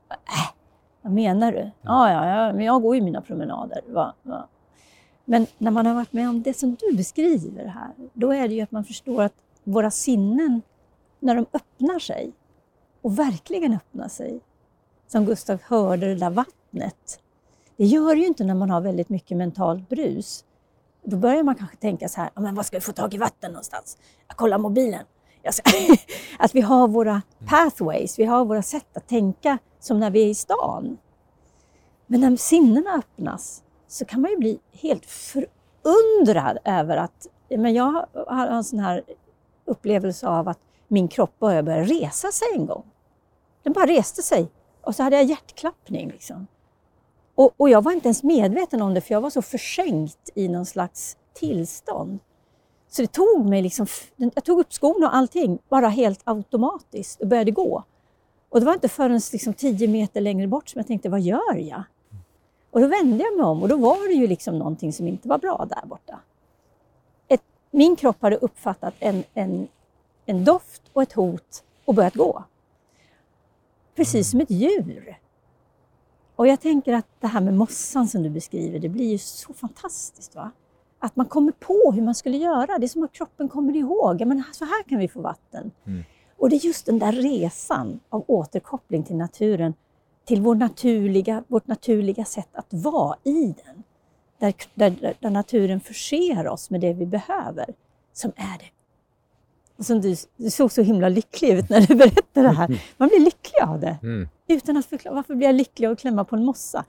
äh, 0.09 0.53
vad 1.01 1.13
menar 1.13 1.51
du? 1.51 1.71
Ja, 1.81 2.11
ja, 2.11 2.27
ja 2.27 2.53
men 2.53 2.65
jag 2.65 2.81
går 2.81 2.95
ju 2.95 3.01
mina 3.01 3.21
promenader. 3.21 3.81
Va, 3.87 4.13
va. 4.23 4.47
Men 5.25 5.47
när 5.57 5.71
man 5.71 5.85
har 5.85 5.93
varit 5.93 6.13
med 6.13 6.29
om 6.29 6.41
det 6.41 6.53
som 6.53 6.75
du 6.75 6.97
beskriver 6.97 7.65
här, 7.65 7.91
då 8.13 8.33
är 8.33 8.47
det 8.47 8.53
ju 8.53 8.61
att 8.61 8.71
man 8.71 8.83
förstår 8.83 9.23
att 9.23 9.33
våra 9.63 9.91
sinnen, 9.91 10.61
när 11.19 11.35
de 11.35 11.45
öppnar 11.53 11.99
sig 11.99 12.31
och 13.01 13.19
verkligen 13.19 13.73
öppnar 13.73 14.07
sig, 14.07 14.39
som 15.07 15.25
Gustav 15.25 15.61
hörde 15.63 16.07
det 16.07 16.15
där 16.15 16.29
vattnet. 16.29 17.19
Det 17.81 17.87
gör 17.87 18.15
ju 18.15 18.25
inte 18.25 18.43
när 18.43 18.55
man 18.55 18.69
har 18.69 18.81
väldigt 18.81 19.09
mycket 19.09 19.37
mentalt 19.37 19.89
brus. 19.89 20.45
Då 21.03 21.17
börjar 21.17 21.43
man 21.43 21.55
kanske 21.55 21.77
tänka 21.77 22.09
så 22.09 22.21
här, 22.21 22.29
men 22.35 22.55
var 22.55 22.63
ska 22.63 22.77
vi 22.77 22.81
få 22.81 22.91
tag 22.91 23.13
i 23.13 23.17
vatten 23.17 23.51
någonstans? 23.51 23.97
Jag 24.27 24.37
kollar 24.37 24.57
mobilen. 24.57 25.05
Jag 25.41 25.53
ska... 25.53 25.71
att 26.39 26.55
vi 26.55 26.61
har 26.61 26.87
våra 26.87 27.21
pathways, 27.45 28.19
vi 28.19 28.25
har 28.25 28.45
våra 28.45 28.61
sätt 28.61 28.97
att 28.97 29.07
tänka 29.07 29.57
som 29.79 29.99
när 29.99 30.11
vi 30.11 30.23
är 30.23 30.27
i 30.27 30.35
stan. 30.35 30.97
Men 32.07 32.21
när 32.21 32.35
sinnena 32.35 32.95
öppnas 32.95 33.63
så 33.87 34.05
kan 34.05 34.21
man 34.21 34.31
ju 34.31 34.37
bli 34.37 34.59
helt 34.71 35.05
förundrad 35.05 36.57
över 36.65 36.97
att 36.97 37.27
men 37.49 37.73
jag 37.73 38.05
har 38.27 38.47
en 38.47 38.63
sån 38.63 38.79
här 38.79 39.03
upplevelse 39.65 40.27
av 40.27 40.47
att 40.47 40.59
min 40.87 41.07
kropp 41.07 41.39
började 41.39 41.83
resa 41.83 42.31
sig 42.31 42.47
en 42.55 42.65
gång. 42.65 42.83
Den 43.63 43.73
bara 43.73 43.85
reste 43.85 44.21
sig 44.21 44.51
och 44.81 44.95
så 44.95 45.03
hade 45.03 45.15
jag 45.15 45.25
hjärtklappning. 45.25 46.09
Liksom. 46.09 46.47
Och, 47.35 47.51
och, 47.57 47.69
jag 47.69 47.83
var 47.83 47.91
inte 47.91 48.07
ens 48.07 48.23
medveten 48.23 48.81
om 48.81 48.93
det 48.93 49.01
för 49.01 49.13
jag 49.13 49.21
var 49.21 49.29
så 49.29 49.41
försänkt 49.41 50.29
i 50.35 50.47
någon 50.47 50.65
slags 50.65 51.17
tillstånd. 51.33 52.19
Så 52.89 53.01
det 53.01 53.11
tog 53.11 53.49
mig 53.49 53.61
liksom, 53.61 53.87
jag 54.15 54.43
tog 54.43 54.59
upp 54.59 54.73
skorna 54.73 55.07
och 55.07 55.15
allting, 55.15 55.59
bara 55.69 55.87
helt 55.87 56.21
automatiskt 56.23 57.21
och 57.21 57.27
började 57.27 57.51
gå. 57.51 57.83
Och 58.49 58.59
det 58.59 58.65
var 58.65 58.73
inte 58.73 58.89
förrän 58.89 59.21
liksom 59.31 59.53
tio 59.53 59.87
meter 59.87 60.21
längre 60.21 60.47
bort 60.47 60.69
som 60.69 60.79
jag 60.79 60.87
tänkte, 60.87 61.09
vad 61.09 61.21
gör 61.21 61.55
jag? 61.55 61.83
Och 62.71 62.81
då 62.81 62.87
vände 62.87 63.23
jag 63.23 63.37
mig 63.37 63.45
om 63.45 63.61
och 63.61 63.69
då 63.69 63.77
var 63.77 64.07
det 64.07 64.13
ju 64.13 64.27
liksom 64.27 64.59
någonting 64.59 64.93
som 64.93 65.07
inte 65.07 65.27
var 65.27 65.37
bra 65.37 65.65
där 65.69 65.87
borta. 65.87 66.19
Ett, 67.27 67.43
min 67.71 67.95
kropp 67.95 68.21
hade 68.21 68.35
uppfattat 68.35 68.93
en, 68.99 69.23
en, 69.33 69.67
en 70.25 70.45
doft 70.45 70.81
och 70.93 71.01
ett 71.01 71.13
hot 71.13 71.63
och 71.85 71.93
börjat 71.93 72.15
gå. 72.15 72.43
Precis 73.95 74.31
som 74.31 74.41
ett 74.41 74.51
djur. 74.51 75.17
Och 76.41 76.47
jag 76.47 76.61
tänker 76.61 76.93
att 76.93 77.07
det 77.19 77.27
här 77.27 77.41
med 77.41 77.53
mossan 77.53 78.07
som 78.07 78.23
du 78.23 78.29
beskriver, 78.29 78.79
det 78.79 78.89
blir 78.89 79.11
ju 79.11 79.17
så 79.17 79.53
fantastiskt. 79.53 80.35
va? 80.35 80.51
Att 80.99 81.15
man 81.15 81.25
kommer 81.25 81.51
på 81.51 81.91
hur 81.95 82.01
man 82.01 82.15
skulle 82.15 82.37
göra. 82.37 82.77
Det 82.77 82.85
är 82.85 82.87
som 82.87 83.03
att 83.03 83.11
kroppen 83.11 83.49
kommer 83.49 83.75
ihåg. 83.75 84.21
Ja, 84.21 84.25
men 84.25 84.43
så 84.51 84.65
här 84.65 84.83
kan 84.83 84.99
vi 84.99 85.07
få 85.07 85.21
vatten. 85.21 85.71
Mm. 85.85 86.03
Och 86.37 86.49
det 86.49 86.55
är 86.55 86.65
just 86.65 86.85
den 86.85 86.99
där 86.99 87.11
resan 87.11 87.99
av 88.09 88.23
återkoppling 88.27 89.03
till 89.03 89.15
naturen, 89.15 89.73
till 90.25 90.41
vår 90.41 90.55
naturliga, 90.55 91.43
vårt 91.47 91.67
naturliga 91.67 92.25
sätt 92.25 92.49
att 92.53 92.73
vara 92.73 93.17
i 93.23 93.55
den. 93.65 93.83
Där, 94.39 94.53
där, 94.73 95.13
där 95.19 95.29
naturen 95.29 95.79
förser 95.79 96.47
oss 96.47 96.69
med 96.69 96.81
det 96.81 96.93
vi 96.93 97.05
behöver, 97.05 97.65
som 98.13 98.31
är 98.35 98.57
det 98.57 98.80
som 99.83 100.01
du, 100.01 100.15
du 100.37 100.49
såg 100.49 100.71
så 100.71 100.81
himla 100.81 101.09
lycklig 101.09 101.49
ut 101.49 101.69
när 101.69 101.81
du 101.81 101.95
berättade 101.95 102.47
det 102.47 102.53
här. 102.53 102.83
Man 102.97 103.07
blir 103.07 103.19
lycklig 103.19 103.61
av 103.61 103.79
det. 103.79 103.97
Mm. 104.03 104.29
Utan 104.47 104.77
att 104.77 104.85
förklara 104.85 105.15
varför 105.15 105.35
blir 105.35 105.47
jag 105.47 105.55
lycklig 105.55 105.87
av 105.87 105.93
att 105.93 105.99
klämma 105.99 106.25
på 106.25 106.35
en 106.35 106.45
mossa. 106.45 106.85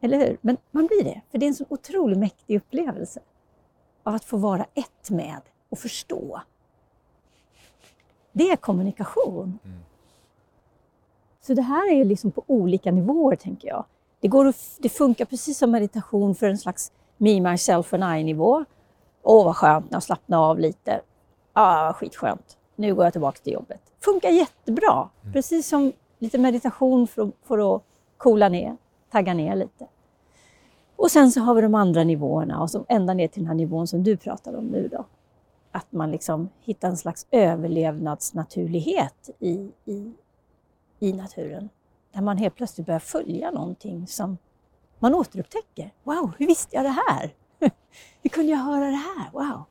Eller 0.00 0.18
hur? 0.18 0.38
Men 0.40 0.56
man 0.70 0.86
blir 0.86 1.04
det, 1.04 1.20
för 1.30 1.38
det 1.38 1.46
är 1.46 1.48
en 1.48 1.54
så 1.54 1.64
otroligt 1.68 2.18
mäktig 2.18 2.56
upplevelse 2.56 3.20
av 4.02 4.14
att 4.14 4.24
få 4.24 4.36
vara 4.36 4.66
ett 4.74 5.10
med 5.10 5.40
och 5.68 5.78
förstå. 5.78 6.40
Det 8.32 8.50
är 8.50 8.56
kommunikation. 8.56 9.58
Mm. 9.64 9.78
Så 11.42 11.54
det 11.54 11.62
här 11.62 11.92
är 11.92 12.04
liksom 12.04 12.30
på 12.30 12.44
olika 12.46 12.92
nivåer, 12.92 13.36
tänker 13.36 13.68
jag. 13.68 13.84
Det, 14.20 14.28
går 14.28 14.46
att, 14.46 14.76
det 14.78 14.88
funkar 14.88 15.24
precis 15.24 15.58
som 15.58 15.70
meditation 15.70 16.34
för 16.34 16.46
en 16.46 16.58
slags 16.58 16.92
me, 17.16 17.40
myself 17.40 17.94
and 17.94 18.18
I-nivå. 18.20 18.64
Åh, 19.22 19.44
vad 19.44 19.56
skönt 19.56 19.94
att 19.94 20.04
slappna 20.04 20.38
av 20.38 20.58
lite 20.58 21.00
ah, 21.56 21.92
skitskönt, 21.92 22.58
nu 22.76 22.94
går 22.94 23.04
jag 23.04 23.12
tillbaka 23.12 23.38
till 23.38 23.52
jobbet. 23.52 23.80
Funkar 24.00 24.28
jättebra, 24.28 25.08
mm. 25.22 25.32
precis 25.32 25.68
som 25.68 25.92
lite 26.18 26.38
meditation 26.38 27.06
för, 27.06 27.32
för 27.42 27.76
att 27.76 27.82
coola 28.16 28.48
ner, 28.48 28.76
tagga 29.10 29.34
ner 29.34 29.56
lite. 29.56 29.86
Och 30.96 31.10
sen 31.10 31.32
så 31.32 31.40
har 31.40 31.54
vi 31.54 31.62
de 31.62 31.74
andra 31.74 32.04
nivåerna 32.04 32.62
och 32.62 32.70
som 32.70 32.84
ända 32.88 33.14
ner 33.14 33.28
till 33.28 33.42
den 33.42 33.48
här 33.48 33.54
nivån 33.54 33.86
som 33.86 34.02
du 34.02 34.16
pratar 34.16 34.56
om 34.56 34.66
nu 34.66 34.88
då. 34.88 35.04
Att 35.72 35.92
man 35.92 36.10
liksom 36.10 36.48
hittar 36.60 36.88
en 36.88 36.96
slags 36.96 37.26
överlevnadsnaturlighet 37.30 39.30
i, 39.38 39.70
i, 39.84 40.12
i 40.98 41.12
naturen. 41.12 41.68
Där 42.12 42.22
man 42.22 42.36
helt 42.36 42.54
plötsligt 42.54 42.86
börjar 42.86 43.00
följa 43.00 43.50
någonting 43.50 44.06
som 44.06 44.38
man 44.98 45.14
återupptäcker. 45.14 45.92
Wow, 46.02 46.32
hur 46.38 46.46
visste 46.46 46.76
jag 46.76 46.84
det 46.84 46.96
här? 47.08 47.34
hur 48.22 48.30
kunde 48.30 48.52
jag 48.52 48.58
höra 48.58 48.84
det 48.84 49.02
här? 49.16 49.30
Wow! 49.32 49.62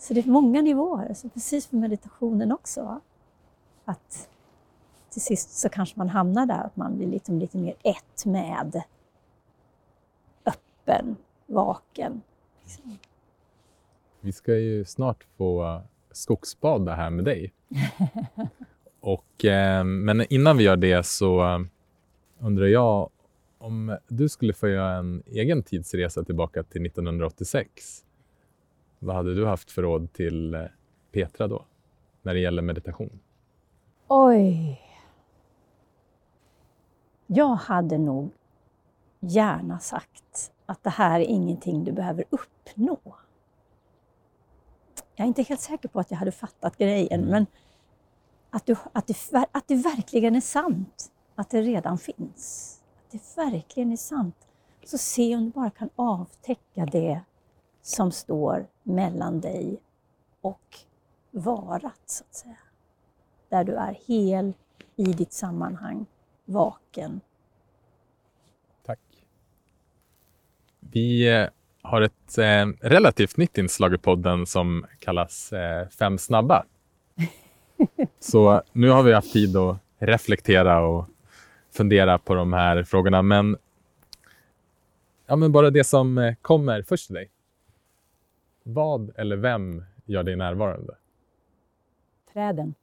Så 0.00 0.14
det 0.14 0.20
är 0.20 0.28
många 0.28 0.62
nivåer, 0.62 1.14
så 1.14 1.28
precis 1.28 1.66
för 1.66 1.76
meditationen 1.76 2.52
också. 2.52 3.00
Att 3.84 4.28
till 5.10 5.22
sist 5.22 5.58
så 5.58 5.68
kanske 5.68 5.98
man 5.98 6.08
hamnar 6.08 6.46
där, 6.46 6.64
att 6.64 6.76
man 6.76 6.96
blir 6.96 7.06
liksom 7.06 7.38
lite 7.38 7.58
mer 7.58 7.74
ett 7.82 8.26
med, 8.26 8.82
öppen, 10.44 11.16
vaken. 11.46 12.22
Vi 14.20 14.32
ska 14.32 14.54
ju 14.54 14.84
snart 14.84 15.26
få 15.36 15.82
skogsbada 16.12 16.94
här 16.94 17.10
med 17.10 17.24
dig. 17.24 17.52
Och, 19.00 19.44
eh, 19.44 19.84
men 19.84 20.32
innan 20.32 20.56
vi 20.56 20.64
gör 20.64 20.76
det 20.76 21.06
så 21.06 21.64
undrar 22.38 22.66
jag 22.66 23.10
om 23.58 23.98
du 24.08 24.28
skulle 24.28 24.52
få 24.52 24.68
göra 24.68 24.94
en 24.96 25.22
egen 25.26 25.62
tidsresa 25.62 26.24
tillbaka 26.24 26.62
till 26.62 26.86
1986 26.86 28.04
vad 29.02 29.16
hade 29.16 29.34
du 29.34 29.46
haft 29.46 29.70
för 29.70 29.82
råd 29.82 30.12
till 30.12 30.54
eh, 30.54 30.64
Petra 31.12 31.48
då, 31.48 31.64
när 32.22 32.34
det 32.34 32.40
gäller 32.40 32.62
meditation? 32.62 33.20
Oj. 34.08 34.80
Jag 37.26 37.54
hade 37.54 37.98
nog 37.98 38.30
gärna 39.20 39.78
sagt 39.78 40.52
att 40.66 40.82
det 40.82 40.90
här 40.90 41.20
är 41.20 41.24
ingenting 41.24 41.84
du 41.84 41.92
behöver 41.92 42.24
uppnå. 42.30 42.98
Jag 45.16 45.24
är 45.24 45.28
inte 45.28 45.42
helt 45.42 45.60
säker 45.60 45.88
på 45.88 46.00
att 46.00 46.10
jag 46.10 46.18
hade 46.18 46.32
fattat 46.32 46.78
grejen, 46.78 47.20
mm. 47.20 47.30
men 47.30 47.46
att, 48.50 48.66
du, 48.66 48.76
att, 48.92 49.06
det, 49.06 49.16
att 49.52 49.68
det 49.68 49.74
verkligen 49.74 50.36
är 50.36 50.40
sant, 50.40 51.12
att 51.34 51.50
det 51.50 51.62
redan 51.62 51.98
finns. 51.98 52.76
Att 52.98 53.10
det 53.12 53.36
verkligen 53.36 53.92
är 53.92 53.96
sant. 53.96 54.36
Så 54.84 54.98
se 54.98 55.36
om 55.36 55.44
du 55.44 55.50
bara 55.50 55.70
kan 55.70 55.90
avtäcka 55.96 56.86
det 56.86 57.20
som 57.82 58.12
står 58.12 58.66
mellan 58.82 59.40
dig 59.40 59.80
och 60.40 60.76
varat, 61.30 62.02
så 62.06 62.24
att 62.24 62.34
säga. 62.34 62.56
Där 63.48 63.64
du 63.64 63.74
är 63.74 63.96
hel 64.06 64.52
i 64.96 65.04
ditt 65.04 65.32
sammanhang, 65.32 66.06
vaken. 66.44 67.20
Tack. 68.86 68.98
Vi 70.80 71.36
eh, 71.36 71.48
har 71.82 72.02
ett 72.02 72.38
eh, 72.38 72.66
relativt 72.80 73.36
nytt 73.36 73.58
inslag 73.58 73.94
i 73.94 73.98
podden 73.98 74.46
som 74.46 74.86
kallas 74.98 75.52
eh, 75.52 75.88
Fem 75.88 76.18
snabba. 76.18 76.64
Så 78.20 78.62
nu 78.72 78.88
har 78.88 79.02
vi 79.02 79.12
haft 79.12 79.32
tid 79.32 79.56
att 79.56 79.78
reflektera 79.98 80.86
och 80.86 81.06
fundera 81.70 82.18
på 82.18 82.34
de 82.34 82.52
här 82.52 82.84
frågorna, 82.84 83.22
men, 83.22 83.56
ja, 85.26 85.36
men 85.36 85.52
bara 85.52 85.70
det 85.70 85.84
som 85.84 86.18
eh, 86.18 86.34
kommer 86.42 86.82
först 86.82 87.06
till 87.06 87.14
dig. 87.14 87.30
Vad 88.72 89.12
eller 89.16 89.36
vem 89.36 89.84
gör 90.04 90.22
dig 90.22 90.36
närvarande? 90.36 90.96
Träden. 92.32 92.74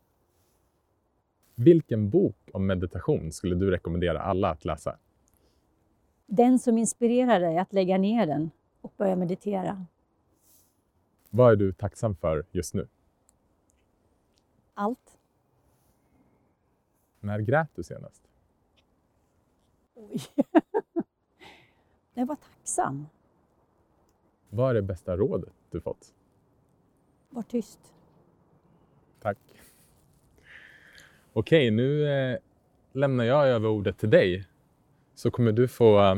Vilken 1.55 2.09
bok 2.09 2.49
om 2.53 2.67
meditation 2.67 3.31
skulle 3.31 3.55
du 3.55 3.71
rekommendera 3.71 4.21
alla 4.21 4.49
att 4.49 4.65
läsa? 4.65 4.97
Den 6.25 6.59
som 6.59 6.77
inspirerar 6.77 7.39
dig 7.39 7.57
att 7.57 7.73
lägga 7.73 7.97
ner 7.97 8.27
den 8.27 8.51
och 8.81 8.93
börja 8.97 9.15
meditera. 9.15 9.85
Vad 11.29 11.51
är 11.51 11.55
du 11.55 11.73
tacksam 11.73 12.15
för 12.15 12.45
just 12.51 12.73
nu? 12.73 12.87
Allt. 14.73 15.17
När 17.19 17.39
grät 17.39 17.69
du 17.75 17.83
senast? 17.83 18.23
Oj. 19.95 20.21
jag 22.13 22.25
var 22.25 22.35
tacksam. 22.35 23.05
Vad 24.49 24.69
är 24.69 24.73
det 24.73 24.81
bästa 24.81 25.17
rådet 25.17 25.56
du 25.71 25.81
fått? 25.81 26.13
Var 27.29 27.41
tyst. 27.43 27.79
Tack. 29.19 29.37
Okej, 31.33 31.71
nu 31.71 32.09
eh, 32.09 32.37
lämnar 32.91 33.23
jag 33.23 33.47
över 33.47 33.69
ordet 33.69 33.97
till 33.97 34.09
dig. 34.09 34.47
Så 35.15 35.31
kommer 35.31 35.51
du 35.51 35.67
få 35.67 36.03
eh, 36.03 36.15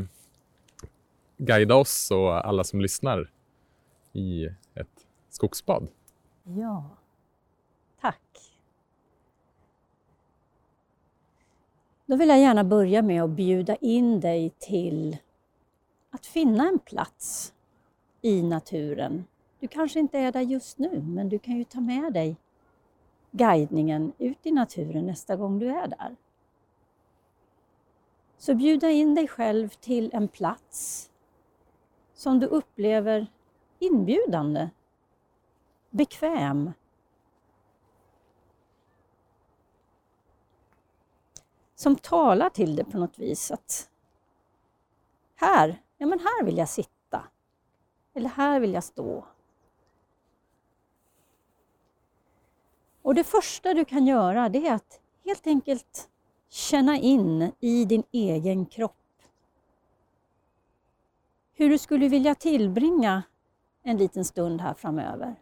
guida 1.36 1.74
oss 1.74 2.10
och 2.10 2.46
alla 2.48 2.64
som 2.64 2.80
lyssnar 2.80 3.30
i 4.12 4.46
ett 4.74 5.06
skogsbad. 5.28 5.88
Ja, 6.42 6.90
tack. 8.00 8.56
Då 12.06 12.16
vill 12.16 12.28
jag 12.28 12.40
gärna 12.40 12.64
börja 12.64 13.02
med 13.02 13.22
att 13.22 13.30
bjuda 13.30 13.76
in 13.76 14.20
dig 14.20 14.50
till 14.58 15.16
att 16.10 16.26
finna 16.26 16.68
en 16.68 16.78
plats 16.78 17.54
i 18.22 18.42
naturen. 18.42 19.24
Du 19.60 19.68
kanske 19.68 20.00
inte 20.00 20.18
är 20.18 20.32
där 20.32 20.40
just 20.40 20.78
nu, 20.78 21.02
men 21.02 21.28
du 21.28 21.38
kan 21.38 21.56
ju 21.56 21.64
ta 21.64 21.80
med 21.80 22.12
dig 22.12 22.36
guidningen 23.30 24.12
ut 24.18 24.46
i 24.46 24.50
naturen 24.50 25.06
nästa 25.06 25.36
gång 25.36 25.58
du 25.58 25.68
är 25.68 25.86
där. 25.86 26.16
Så 28.38 28.54
bjuda 28.54 28.90
in 28.90 29.14
dig 29.14 29.28
själv 29.28 29.68
till 29.68 30.10
en 30.12 30.28
plats 30.28 31.10
som 32.14 32.40
du 32.40 32.46
upplever 32.46 33.26
inbjudande, 33.78 34.70
bekväm. 35.90 36.72
Som 41.74 41.96
talar 41.96 42.50
till 42.50 42.76
dig 42.76 42.84
på 42.84 42.98
något 42.98 43.18
vis 43.18 43.50
att 43.50 43.90
här, 45.34 45.82
ja 45.96 46.06
men 46.06 46.18
här 46.18 46.44
vill 46.44 46.58
jag 46.58 46.68
sitta 46.68 47.24
eller 48.14 48.28
här 48.28 48.60
vill 48.60 48.72
jag 48.72 48.84
stå. 48.84 49.24
Och 53.02 53.14
det 53.14 53.24
första 53.24 53.74
du 53.74 53.84
kan 53.84 54.06
göra 54.06 54.48
det 54.48 54.66
är 54.66 54.74
att 54.74 55.00
helt 55.24 55.46
enkelt 55.46 56.08
känna 56.48 56.96
in 56.96 57.52
i 57.60 57.84
din 57.84 58.02
egen 58.12 58.66
kropp 58.66 58.96
hur 61.60 61.70
du 61.70 61.78
skulle 61.78 62.08
vilja 62.08 62.34
tillbringa 62.34 63.22
en 63.82 63.96
liten 63.96 64.24
stund 64.24 64.60
här 64.60 64.74
framöver. 64.74 65.36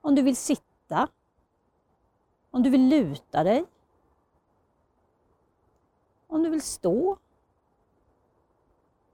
Om 0.00 0.14
du 0.14 0.22
vill 0.22 0.36
sitta. 0.36 1.08
Om 2.50 2.62
du 2.62 2.70
vill 2.70 2.88
luta 2.88 3.44
dig. 3.44 3.64
Om 6.26 6.42
du 6.42 6.50
vill 6.50 6.62
stå. 6.62 7.18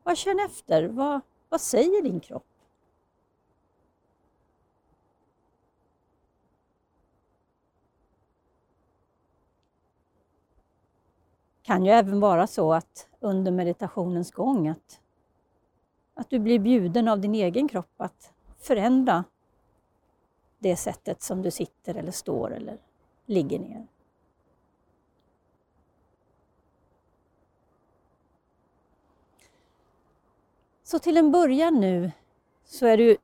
Vad 0.03 0.17
känn 0.17 0.41
efter. 0.41 0.85
Vad, 0.85 1.21
vad 1.49 1.61
säger 1.61 2.03
din 2.03 2.21
kropp? 2.21 2.50
Kan 11.71 11.85
ju 11.85 11.91
även 11.91 12.21
vara 12.21 12.47
så 12.47 12.73
att 12.73 13.09
under 13.21 13.53
meditationens 13.53 14.31
gång 14.31 14.69
att, 14.69 15.01
att 16.15 16.31
du 16.31 16.39
blir 16.39 16.59
bjuden 16.59 17.09
av 17.09 17.21
din 17.21 17.35
egen 17.35 17.69
kropp 17.69 17.95
att 17.97 18.33
förändra 18.59 19.25
det 20.59 20.77
sättet 20.77 21.23
som 21.23 21.43
du 21.43 21.51
sitter 21.51 21.95
eller 21.95 22.13
står 22.13 22.55
eller 22.55 22.79
ligger 23.27 23.59
ner. 23.59 23.87
Så 30.83 30.99
till 30.99 31.17
en 31.17 31.33
början 31.33 31.81
nu 31.81 32.13
så 32.65 32.87
är 32.87 32.97
du 32.97 33.17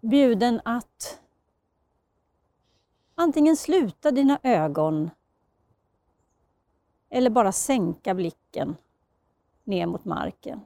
bjuden 0.00 0.60
att 0.64 1.20
antingen 3.14 3.56
sluta 3.56 4.10
dina 4.10 4.38
ögon 4.42 5.10
eller 7.10 7.30
bara 7.30 7.52
sänka 7.52 8.14
blicken 8.14 8.76
ner 9.64 9.86
mot 9.86 10.04
marken. 10.04 10.60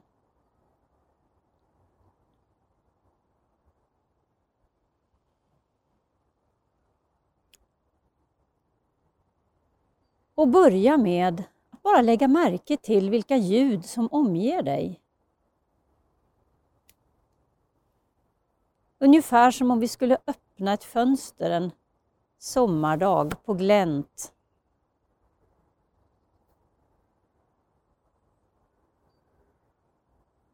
Och 10.35 10.47
börja 10.47 10.97
med 10.97 11.43
att 11.69 11.81
bara 11.83 12.01
lägga 12.01 12.27
märke 12.27 12.77
till 12.77 13.09
vilka 13.09 13.37
ljud 13.37 13.85
som 13.85 14.07
omger 14.11 14.63
dig. 14.63 15.01
Ungefär 18.99 19.51
som 19.51 19.71
om 19.71 19.79
vi 19.79 19.87
skulle 19.87 20.17
öppna 20.27 20.73
ett 20.73 20.83
fönster 20.83 21.51
en 21.51 21.71
sommardag 22.37 23.45
på 23.45 23.53
glänt 23.53 24.33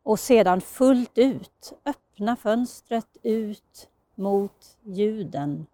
och 0.07 0.19
sedan 0.19 0.61
fullt 0.61 1.17
ut 1.17 1.73
öppna 1.85 2.35
fönstret 2.35 3.17
ut 3.23 3.89
mot 4.15 4.77
ljuden 4.83 5.65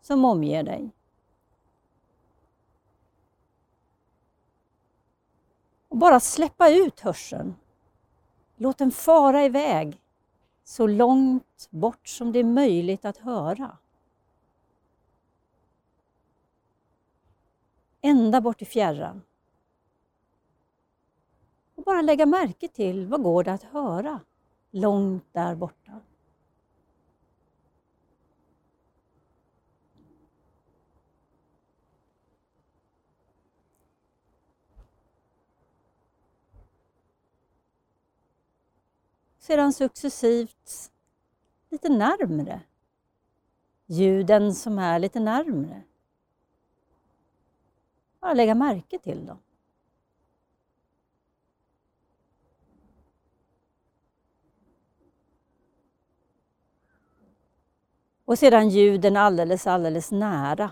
som 0.00 0.24
omger 0.24 0.62
dig. 0.62 0.90
Och 5.88 5.96
bara 5.96 6.20
släppa 6.20 6.70
ut 6.70 7.00
hörseln. 7.00 7.54
Låt 8.56 8.78
den 8.78 8.90
fara 8.90 9.44
iväg 9.44 10.00
så 10.64 10.86
långt 10.86 11.68
bort 11.70 12.08
som 12.08 12.32
det 12.32 12.38
är 12.38 12.44
möjligt 12.44 13.04
att 13.04 13.16
höra. 13.16 13.76
Ända 18.00 18.40
bort 18.40 18.62
i 18.62 18.64
fjärran 18.64 19.22
bara 21.86 22.02
lägga 22.02 22.26
märke 22.26 22.68
till 22.68 23.06
vad 23.06 23.22
går 23.22 23.44
det 23.44 23.52
att 23.52 23.62
höra 23.62 24.20
långt 24.70 25.24
där 25.32 25.54
borta. 25.54 26.00
Sedan 39.38 39.72
successivt 39.72 40.92
lite 41.70 41.88
närmre. 41.88 42.60
Ljuden 43.86 44.54
som 44.54 44.78
är 44.78 44.98
lite 44.98 45.20
närmre. 45.20 45.82
Bara 48.20 48.34
lägga 48.34 48.54
märke 48.54 48.98
till 48.98 49.26
dem. 49.26 49.38
Och 58.26 58.38
sedan 58.38 58.68
ljuden 58.68 59.16
alldeles, 59.16 59.66
alldeles 59.66 60.10
nära. 60.12 60.70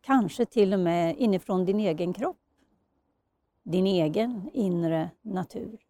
Kanske 0.00 0.46
till 0.46 0.72
och 0.72 0.80
med 0.80 1.16
inifrån 1.18 1.64
din 1.64 1.80
egen 1.80 2.12
kropp. 2.12 2.38
Din 3.62 3.86
egen 3.86 4.50
inre 4.52 5.10
natur. 5.22 5.85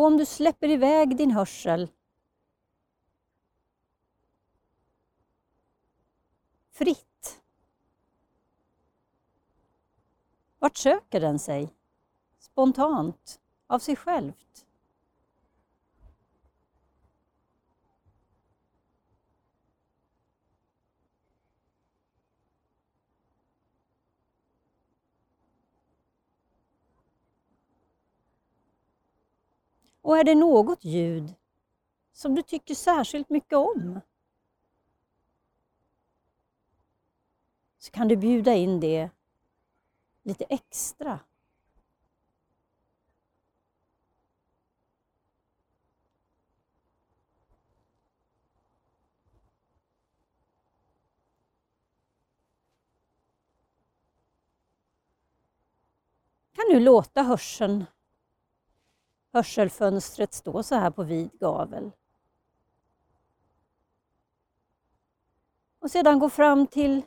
Och 0.00 0.06
om 0.06 0.16
du 0.16 0.26
släpper 0.26 0.70
iväg 0.70 1.16
din 1.16 1.30
hörsel 1.30 1.88
fritt. 6.70 7.42
Vart 10.58 10.76
söker 10.76 11.20
den 11.20 11.38
sig? 11.38 11.74
Spontant, 12.38 13.40
av 13.66 13.78
sig 13.78 13.96
självt? 13.96 14.66
Och 30.10 30.18
är 30.18 30.24
det 30.24 30.34
något 30.34 30.84
ljud 30.84 31.34
som 32.12 32.34
du 32.34 32.42
tycker 32.42 32.74
särskilt 32.74 33.30
mycket 33.30 33.58
om 33.58 34.00
så 37.78 37.90
kan 37.90 38.08
du 38.08 38.16
bjuda 38.16 38.54
in 38.54 38.80
det 38.80 39.10
lite 40.22 40.44
extra. 40.44 41.20
kan 56.52 56.64
du 56.68 56.80
låta 56.80 57.22
hörseln 57.22 57.84
hörselfönstret 59.32 60.34
stå 60.34 60.62
så 60.62 60.74
här 60.74 60.90
på 60.90 61.02
vid 61.02 61.30
gavel. 61.32 61.90
Och 65.78 65.90
sedan 65.90 66.18
gå 66.18 66.30
fram 66.30 66.66
till 66.66 67.02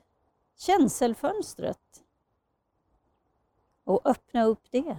känselfönstret 0.55 2.03
och 3.83 4.01
öppna 4.05 4.43
upp 4.43 4.71
det. 4.71 4.97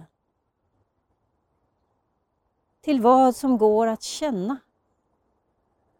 Till 2.81 3.01
vad 3.01 3.35
som 3.35 3.57
går 3.57 3.87
att 3.87 4.03
känna 4.03 4.57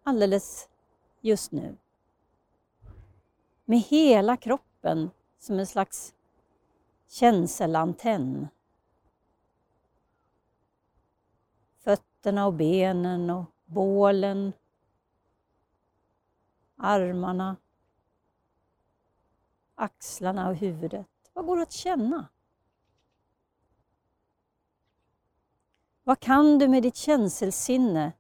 alldeles 0.04 0.70
just 1.22 1.52
nu. 1.52 1.78
Med 3.66 3.80
hela 3.80 4.38
kroppen 4.38 5.10
som 5.40 5.60
en 5.60 5.68
slags 5.68 6.14
känselantenn. 7.08 8.48
Fötterna 12.26 12.46
och 12.46 12.54
benen 12.54 13.30
och 13.30 13.46
bålen, 13.66 14.54
armarna, 16.76 17.58
axlarna 19.76 20.50
och 20.50 20.56
huvudet. 20.56 21.08
Vad 21.34 21.46
går 21.46 21.62
att 21.62 21.72
känna? 21.72 22.28
Vad 26.04 26.20
kan 26.20 26.60
du 26.60 26.68
med 26.68 26.84
ditt 26.84 26.96
känselsinne 26.96 28.14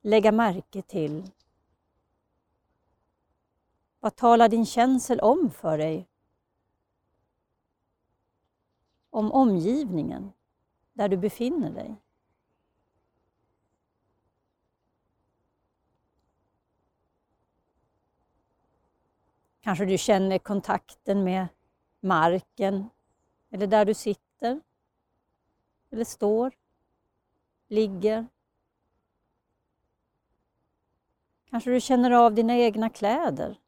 lägga 0.00 0.32
märke 0.32 0.82
till? 0.82 1.30
Vad 4.00 4.16
talar 4.16 4.48
din 4.48 4.66
känsel 4.66 5.20
om 5.20 5.50
för 5.50 5.78
dig? 5.78 6.08
Om 9.10 9.32
omgivningen 9.32 10.32
där 10.92 11.08
du 11.08 11.16
befinner 11.16 11.70
dig? 11.70 11.96
Kanske 19.60 19.84
du 19.84 19.98
känner 19.98 20.38
kontakten 20.38 21.24
med 21.24 21.46
marken 22.00 22.90
eller 23.50 23.66
där 23.66 23.84
du 23.84 23.94
sitter 23.94 24.60
eller 25.90 26.04
står, 26.04 26.52
ligger. 27.68 28.26
Kanske 31.50 31.70
du 31.70 31.80
känner 31.80 32.10
av 32.10 32.34
dina 32.34 32.56
egna 32.56 32.90
kläder. 32.90 33.58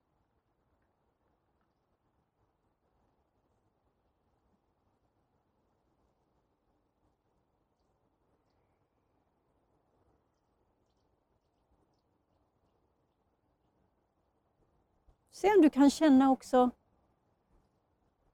Se 15.40 15.54
om 15.54 15.62
du 15.62 15.70
kan 15.70 15.90
känna 15.90 16.30
också 16.30 16.70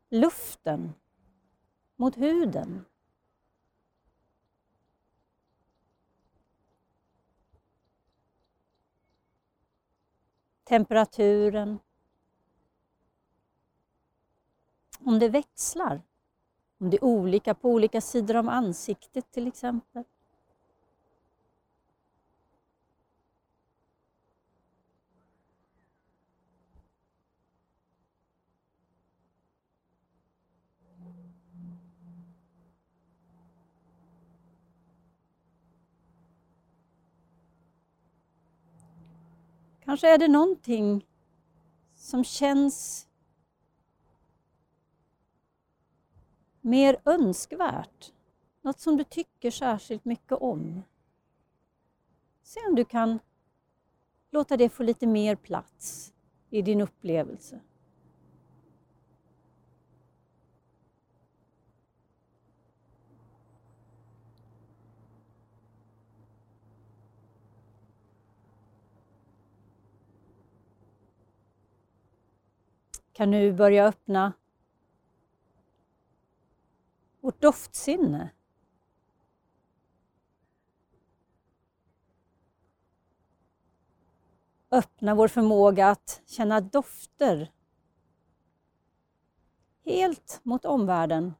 luften 0.08 0.94
mot 1.96 2.16
huden. 2.16 2.84
Temperaturen. 10.64 11.78
Om 14.98 15.18
det 15.18 15.28
växlar. 15.28 16.02
Om 16.78 16.90
det 16.90 16.96
är 16.96 17.04
olika 17.04 17.54
på 17.54 17.70
olika 17.70 18.00
sidor 18.00 18.36
om 18.36 18.48
ansiktet 18.48 19.30
till 19.30 19.46
exempel. 19.46 20.04
Kanske 39.86 40.14
är 40.14 40.18
det 40.18 40.28
någonting 40.28 41.06
som 41.94 42.24
känns 42.24 43.06
mer 46.60 46.96
önskvärt. 47.04 48.12
Något 48.62 48.80
som 48.80 48.96
du 48.96 49.04
tycker 49.04 49.50
särskilt 49.50 50.04
mycket 50.04 50.32
om. 50.32 50.82
Se 52.42 52.60
om 52.68 52.74
du 52.74 52.84
kan 52.84 53.18
låta 54.30 54.56
det 54.56 54.68
få 54.68 54.82
lite 54.82 55.06
mer 55.06 55.36
plats 55.36 56.12
i 56.50 56.62
din 56.62 56.80
upplevelse. 56.80 57.60
Kan 73.16 73.30
nu 73.30 73.52
börja 73.52 73.86
öppna 73.86 74.32
vårt 77.20 77.40
doftsinne. 77.40 78.30
Öppna 84.70 85.14
vår 85.14 85.28
förmåga 85.28 85.88
att 85.88 86.22
känna 86.26 86.60
dofter 86.60 87.52
helt 89.84 90.40
mot 90.42 90.64
omvärlden. 90.64 91.34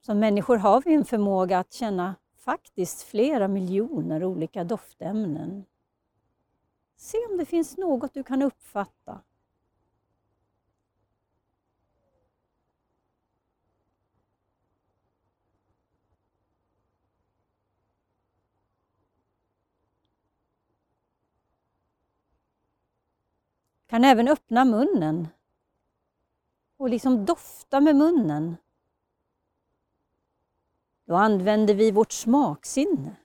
Som 0.00 0.18
människor 0.18 0.56
har 0.56 0.82
vi 0.82 0.94
en 0.94 1.04
förmåga 1.04 1.58
att 1.58 1.72
känna 1.72 2.14
faktiskt 2.40 3.02
flera 3.02 3.48
miljoner 3.48 4.24
olika 4.24 4.64
doftämnen. 4.64 5.64
Se 6.96 7.18
om 7.30 7.38
det 7.38 7.44
finns 7.44 7.76
något 7.76 8.14
du 8.14 8.22
kan 8.22 8.42
uppfatta. 8.42 9.20
kan 23.90 24.04
även 24.04 24.28
öppna 24.28 24.64
munnen 24.64 25.28
och 26.76 26.88
liksom 26.88 27.24
dofta 27.24 27.80
med 27.80 27.96
munnen 27.96 28.56
då 31.10 31.16
använder 31.16 31.74
vi 31.74 31.90
vårt 31.90 32.12
smaksinne 32.12 33.16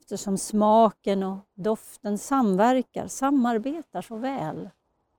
eftersom 0.00 0.38
smaken 0.38 1.22
och 1.22 1.38
doften 1.54 2.18
samverkar, 2.18 3.08
samarbetar 3.08 4.02
så 4.02 4.16
väl 4.16 4.70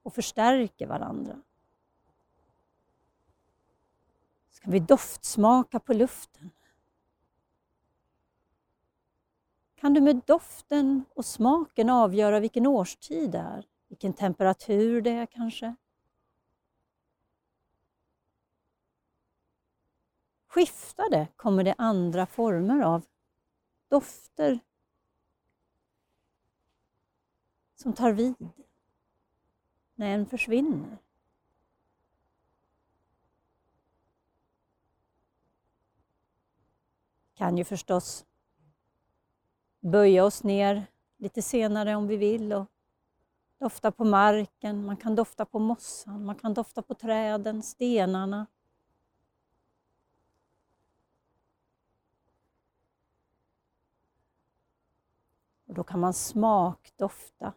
och 0.04 0.14
förstärker 0.14 0.88
varandra. 0.88 1.42
Ska 4.50 4.72
vi 4.72 4.80
doftsmaka 4.80 5.80
på 5.80 5.94
luften? 5.94 6.50
Kan 9.76 9.94
du 9.94 10.02
med 10.02 10.22
doften 10.26 11.06
och 11.16 11.26
smaken 11.26 11.90
avgöra 11.90 12.40
vilken 12.40 12.68
årstid 12.68 13.32
det 13.32 13.38
är? 13.38 13.66
Vilken 13.88 14.14
temperatur 14.14 15.02
det 15.02 15.12
är 15.12 15.26
kanske? 15.26 15.76
Skiftar 20.54 21.10
det 21.10 21.28
kommer 21.36 21.64
det 21.64 21.76
andra 21.78 22.26
former 22.26 22.82
av 22.82 23.06
dofter 23.88 24.60
som 27.76 27.94
tar 27.94 28.12
vid 28.12 28.50
när 29.96 30.14
en 30.14 30.26
försvinner. 30.26 30.98
Kan 37.34 37.58
ju 37.58 37.64
förstås 37.64 38.26
böja 39.80 40.26
oss 40.26 40.44
ner 40.44 40.86
lite 41.18 41.42
senare 41.42 41.96
om 41.96 42.08
vi 42.08 42.18
vill 42.18 42.54
och 42.54 42.66
dofta 43.58 43.92
på 43.92 44.06
marken, 44.06 44.86
man 44.86 44.98
kan 44.98 45.16
dofta 45.16 45.46
på 45.46 45.60
mossan, 45.60 46.26
man 46.26 46.36
kan 46.36 46.54
dofta 46.54 46.82
på 46.82 46.94
träden, 46.94 47.64
stenarna, 47.64 48.46
Och 55.74 55.78
då 55.78 55.84
kan 55.84 56.00
man 56.00 56.14
smakdofta. 56.14 57.54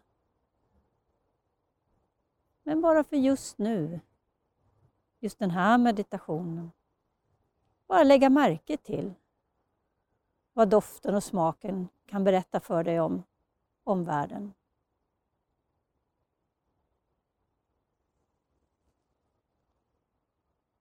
Men 2.63 2.81
bara 2.81 3.03
för 3.03 3.15
just 3.15 3.57
nu, 3.57 3.99
just 5.19 5.39
den 5.39 5.51
här 5.51 5.77
meditationen, 5.77 6.71
bara 7.87 8.03
lägga 8.03 8.29
märke 8.29 8.77
till 8.77 9.13
vad 10.53 10.69
doften 10.69 11.15
och 11.15 11.23
smaken 11.23 11.87
kan 12.05 12.23
berätta 12.23 12.59
för 12.59 12.83
dig 12.83 12.99
om 12.99 13.23
omvärlden. 13.83 14.53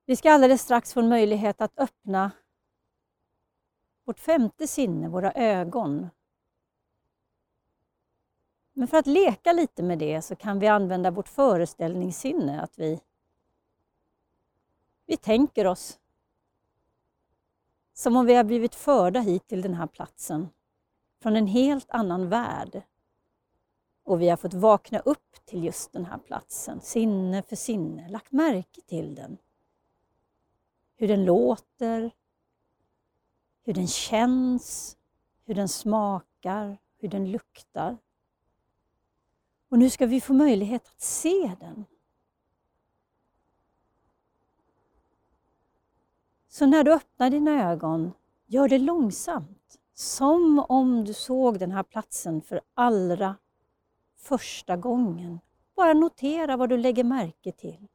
Vi 0.05 0.17
ska 0.17 0.33
alldeles 0.33 0.63
strax 0.63 0.95
få 0.95 1.01
en 1.01 1.09
möjlighet 1.09 1.61
att 1.61 1.79
öppna 1.79 2.31
vårt 4.05 4.21
femte 4.21 4.67
sinne, 4.67 5.09
våra 5.09 5.33
ögon, 5.33 6.09
men 8.79 8.89
för 8.89 8.97
att 8.97 9.07
leka 9.07 9.53
lite 9.53 9.83
med 9.83 9.99
det 9.99 10.23
så 10.23 10.37
kan 10.37 10.59
vi 10.59 10.67
använda 10.67 11.11
vårt 11.11 11.29
föreställningssinne, 11.29 12.61
att 12.61 12.79
vi, 12.79 13.01
vi 15.07 15.17
tänker 15.17 15.67
oss 15.67 15.99
som 17.95 18.17
om 18.17 18.27
vi 18.27 18.35
har 18.35 18.45
blivit 18.45 18.75
förda 18.75 19.21
hit 19.21 19.49
till 19.49 19.63
den 19.63 19.75
här 19.75 19.87
platsen 19.87 20.49
från 21.23 21.37
en 21.37 21.47
helt 21.47 21.91
annan 21.91 22.29
värld. 22.29 22.83
Och 24.05 24.21
vi 24.21 24.29
har 24.29 24.37
fått 24.37 24.55
vakna 24.55 24.99
upp 24.99 25.35
till 25.45 25.65
just 25.65 25.93
den 25.93 26.05
här 26.05 26.19
platsen, 26.19 26.81
sinne 26.81 27.43
för 27.43 27.57
sinne, 27.57 28.09
lagt 28.09 28.33
märke 28.33 28.81
till 28.81 29.15
den. 29.15 29.39
Hur 30.97 31.09
den 31.09 31.25
låter, 31.25 32.11
hur 33.63 33.75
den 33.75 33.89
känns, 33.89 34.97
hur 35.45 35.55
den 35.55 35.69
smakar, 35.69 36.79
hur 36.99 37.09
den 37.09 37.31
luktar. 37.31 37.99
Och 39.69 39.79
nu 39.79 39.91
ska 39.91 40.07
vi 40.07 40.21
få 40.21 40.33
möjlighet 40.33 40.89
att 40.89 41.01
se 41.01 41.57
den. 41.61 41.85
Så 46.49 46.67
när 46.67 46.85
du 46.85 46.93
öppnar 46.93 47.31
dina 47.31 47.71
ögon, 47.71 48.13
gör 48.47 48.69
det 48.69 48.79
långsamt 48.79 49.79
Som 49.95 50.59
om 50.59 51.05
du 51.05 51.13
såg 51.15 51.59
den 51.59 51.71
här 51.71 51.83
platsen 51.83 52.43
för 52.43 52.61
allra 52.75 53.37
första 54.17 54.77
gången. 54.77 55.41
Bara 55.75 55.93
notera 55.93 56.57
vad 56.57 56.69
du 56.69 56.77
lägger 56.77 57.05
märke 57.05 57.53
till. 57.53 57.87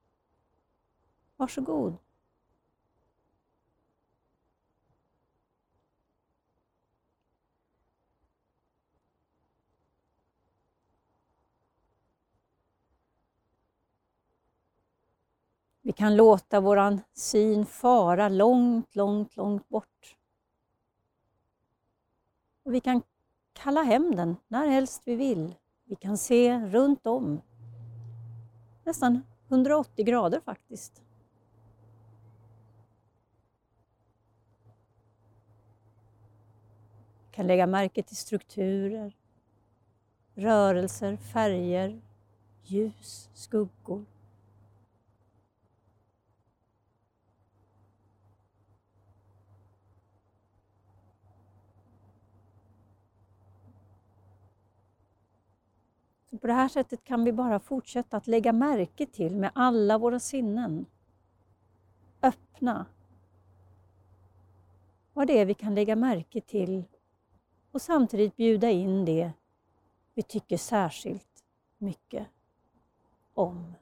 Varsågod. 1.38 1.98
Vi 15.92 15.96
kan 15.96 16.16
låta 16.16 16.60
våran 16.60 17.02
syn 17.14 17.66
fara 17.66 18.30
långt, 18.30 18.96
långt, 18.96 19.36
långt 19.36 19.70
bort. 19.70 20.18
Och 22.64 22.74
vi 22.74 22.80
kan 22.80 23.02
kalla 23.54 23.84
hem 23.84 24.16
den 24.16 24.36
när 24.48 24.68
helst 24.68 25.02
vi 25.06 25.16
vill. 25.16 25.56
Vi 25.84 25.96
kan 25.96 26.18
se 26.18 26.60
runt 26.60 27.08
om. 27.08 27.42
Nästan 28.84 29.24
180 29.48 30.06
grader 30.06 30.40
faktiskt. 30.40 31.02
Vi 37.26 37.36
kan 37.36 37.48
lägga 37.48 37.68
märke 37.68 38.04
till 38.04 38.18
strukturer, 38.18 39.16
rörelser, 40.36 41.18
färger, 41.18 42.02
ljus, 42.64 43.30
skuggor. 43.34 44.11
På 56.38 56.48
det 56.48 56.54
här 56.54 56.68
sättet 56.68 57.04
kan 57.04 57.24
vi 57.24 57.32
bara 57.32 57.60
fortsätta 57.60 58.18
att 58.18 58.28
lägga 58.28 58.54
märke 58.54 59.06
till 59.06 59.36
med 59.36 59.52
alla 59.56 59.98
våra 59.98 60.20
sinnen. 60.20 60.86
Öppna. 62.22 62.86
Vad 65.14 65.28
det 65.28 65.40
är 65.40 65.46
vi 65.46 65.54
kan 65.54 65.76
lägga 65.76 65.96
märke 65.96 66.42
till 66.42 66.84
och 67.72 67.82
samtidigt 67.82 68.38
bjuda 68.38 68.70
in 68.70 69.06
det 69.06 69.32
vi 70.14 70.24
tycker 70.24 70.58
särskilt 70.58 71.44
mycket 71.78 72.28
om. 73.34 73.74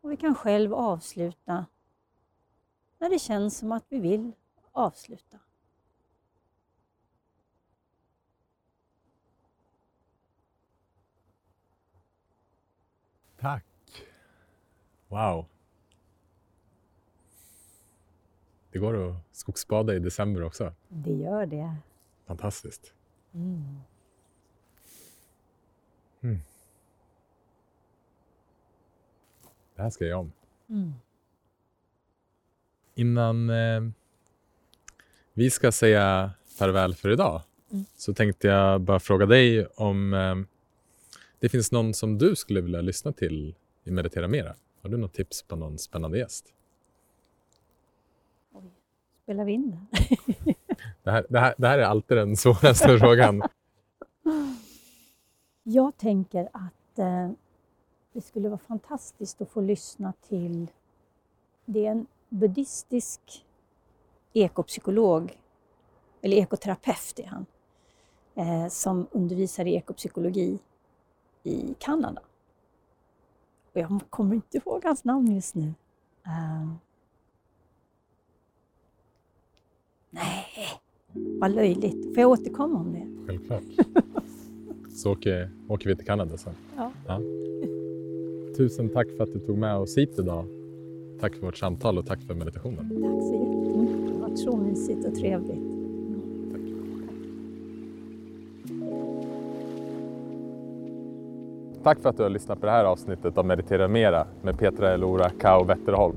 Och 0.00 0.12
vi 0.12 0.16
kan 0.16 0.34
själv 0.34 0.74
avsluta 0.74 1.66
när 2.98 3.10
det 3.10 3.18
känns 3.18 3.58
som 3.58 3.72
att 3.72 3.84
vi 3.88 3.98
vill 4.00 4.32
avsluta. 4.72 5.38
Tack! 13.40 13.64
Wow! 15.08 15.46
Det 18.72 18.78
går 18.78 19.10
att 19.10 19.16
skogsbada 19.32 19.94
i 19.94 19.98
december 19.98 20.42
också. 20.42 20.72
Det 20.88 21.12
gör 21.12 21.46
det. 21.46 21.76
Fantastiskt. 22.26 22.92
Mm. 23.34 23.80
Mm. 26.20 26.38
Det 29.76 29.82
här 29.82 29.90
ska 29.90 30.04
jag 30.04 30.08
göra 30.10 30.18
om. 30.20 30.32
Mm. 30.68 30.92
Innan 32.94 33.50
eh, 33.50 33.80
vi 35.32 35.50
ska 35.50 35.72
säga 35.72 36.30
farväl 36.58 36.94
för 36.94 37.10
idag 37.10 37.42
Mm. 37.70 37.84
så 37.96 38.14
tänkte 38.14 38.48
jag 38.48 38.80
bara 38.80 39.00
fråga 39.00 39.26
dig 39.26 39.66
om 39.66 40.14
eh, 40.14 40.34
det 41.40 41.48
finns 41.48 41.72
någon 41.72 41.94
som 41.94 42.18
du 42.18 42.36
skulle 42.36 42.60
vilja 42.60 42.80
lyssna 42.80 43.12
till 43.12 43.54
i 43.84 43.90
Meditera 43.90 44.28
Mera. 44.28 44.54
Har 44.82 44.90
du 44.90 44.96
något 44.96 45.14
tips 45.14 45.42
på 45.42 45.56
någon 45.56 45.78
spännande 45.78 46.18
gäst? 46.18 46.54
Oj. 48.52 48.62
Spelar 49.22 49.44
vi 49.44 49.52
in? 49.52 49.78
Det 51.02 51.10
här, 51.10 51.26
det 51.30 51.38
här, 51.38 51.54
det 51.58 51.68
här 51.68 51.78
är 51.78 51.82
alltid 51.82 52.16
den 52.16 52.36
svåraste 52.36 52.98
frågan. 53.00 53.42
Jag 55.62 55.96
tänker 55.96 56.48
att 56.52 56.98
eh, 56.98 57.30
det 58.12 58.20
skulle 58.20 58.48
vara 58.48 58.58
fantastiskt 58.58 59.42
att 59.42 59.50
få 59.50 59.60
lyssna 59.60 60.12
till... 60.28 60.66
Det 61.64 61.86
är 61.86 61.90
en 61.90 62.06
buddhistisk 62.28 63.20
ekopsykolog, 64.32 65.38
eller 66.20 66.36
ekoterapeut 66.36 67.18
är 67.18 67.26
han, 67.26 67.46
eh, 68.34 68.68
som 68.68 69.06
undervisar 69.10 69.64
i 69.64 69.74
ekopsykologi 69.74 70.58
i 71.48 71.74
Kanada. 71.78 72.20
Och 73.72 73.80
jag 73.80 74.00
kommer 74.10 74.34
inte 74.34 74.56
ihåg 74.56 74.84
hans 74.84 75.04
namn 75.04 75.34
just 75.34 75.54
nu. 75.54 75.74
Eh, 76.26 76.68
nej, 80.10 80.44
vad 81.12 81.50
löjligt. 81.50 82.04
Får 82.04 82.18
jag 82.18 82.30
återkomma 82.30 82.78
om 82.78 82.92
det? 82.92 83.26
Självklart. 83.26 83.62
Så 84.90 85.12
åker, 85.12 85.50
åker 85.68 85.88
vi 85.88 85.96
till 85.96 86.06
Kanada 86.06 86.36
sen. 86.36 86.54
Ja. 86.76 87.20
Tusen 88.56 88.88
tack 88.88 89.06
för 89.16 89.24
att 89.24 89.32
du 89.32 89.38
tog 89.38 89.58
med 89.58 89.76
oss 89.76 89.98
hit 89.98 90.18
idag. 90.18 90.44
Tack 91.20 91.34
för 91.34 91.46
vårt 91.46 91.56
samtal 91.56 91.98
och 91.98 92.06
tack 92.06 92.22
för 92.22 92.34
meditationen. 92.34 92.88
Tack 92.88 93.22
så 93.22 93.34
jättemycket. 93.34 94.06
Det 94.06 94.12
har 94.12 94.28
varit 94.28 94.38
så 94.38 94.56
mysigt 94.56 95.04
och 95.06 95.14
trevligt. 95.14 95.67
Tack 101.88 102.00
för 102.00 102.08
att 102.08 102.16
du 102.16 102.22
har 102.22 102.30
lyssnat 102.30 102.60
på 102.60 102.66
det 102.66 102.72
här 102.72 102.84
avsnittet 102.84 103.38
av 103.38 103.46
Meditera 103.46 103.88
Mera 103.88 104.26
med 104.42 104.58
Petra 104.58 104.90
Elora 104.90 105.30
Kao 105.30 105.64
Wetterholm. 105.64 106.16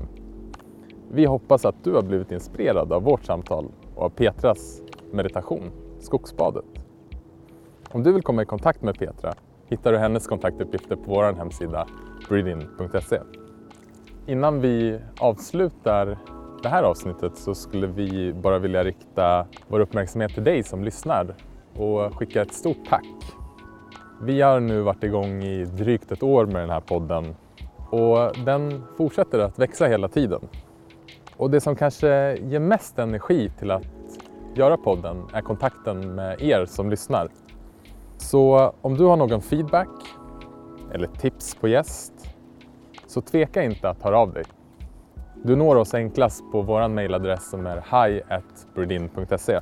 Vi 1.10 1.24
hoppas 1.24 1.64
att 1.64 1.84
du 1.84 1.92
har 1.92 2.02
blivit 2.02 2.32
inspirerad 2.32 2.92
av 2.92 3.02
vårt 3.02 3.24
samtal 3.24 3.66
och 3.94 4.02
av 4.02 4.08
Petras 4.10 4.82
meditation, 5.12 5.70
Skogsbadet. 6.00 6.64
Om 7.90 8.02
du 8.02 8.12
vill 8.12 8.22
komma 8.22 8.42
i 8.42 8.46
kontakt 8.46 8.82
med 8.82 8.98
Petra 8.98 9.34
hittar 9.66 9.92
du 9.92 9.98
hennes 9.98 10.26
kontaktuppgifter 10.26 10.96
på 10.96 11.02
vår 11.06 11.32
hemsida 11.32 11.86
breedin.se. 12.28 13.20
Innan 14.26 14.60
vi 14.60 14.98
avslutar 15.20 16.18
det 16.62 16.68
här 16.68 16.82
avsnittet 16.82 17.36
så 17.36 17.54
skulle 17.54 17.86
vi 17.86 18.32
bara 18.32 18.58
vilja 18.58 18.84
rikta 18.84 19.46
vår 19.68 19.80
uppmärksamhet 19.80 20.34
till 20.34 20.44
dig 20.44 20.62
som 20.62 20.84
lyssnar 20.84 21.34
och 21.76 22.14
skicka 22.18 22.42
ett 22.42 22.54
stort 22.54 22.88
tack. 22.88 23.06
Vi 24.24 24.40
har 24.40 24.60
nu 24.60 24.80
varit 24.80 25.04
igång 25.04 25.42
i 25.42 25.64
drygt 25.64 26.12
ett 26.12 26.22
år 26.22 26.46
med 26.46 26.62
den 26.62 26.70
här 26.70 26.80
podden 26.80 27.36
och 27.90 28.36
den 28.44 28.82
fortsätter 28.96 29.38
att 29.38 29.58
växa 29.58 29.86
hela 29.86 30.08
tiden. 30.08 30.40
Och 31.36 31.50
det 31.50 31.60
som 31.60 31.76
kanske 31.76 32.36
ger 32.36 32.60
mest 32.60 32.98
energi 32.98 33.52
till 33.58 33.70
att 33.70 33.82
göra 34.54 34.76
podden 34.76 35.26
är 35.32 35.40
kontakten 35.40 36.14
med 36.14 36.42
er 36.42 36.66
som 36.66 36.90
lyssnar. 36.90 37.28
Så 38.16 38.74
om 38.80 38.96
du 38.96 39.04
har 39.04 39.16
någon 39.16 39.42
feedback 39.42 39.88
eller 40.92 41.06
tips 41.06 41.54
på 41.54 41.68
gäst 41.68 42.12
så 43.06 43.20
tveka 43.20 43.62
inte 43.62 43.88
att 43.88 44.02
höra 44.02 44.18
av 44.18 44.32
dig. 44.32 44.44
Du 45.44 45.56
når 45.56 45.76
oss 45.76 45.94
enklast 45.94 46.52
på 46.52 46.62
vår 46.62 46.88
mejladress 46.88 47.50
som 47.50 47.66
är 47.66 47.76
hi.burdin.se. 47.76 49.60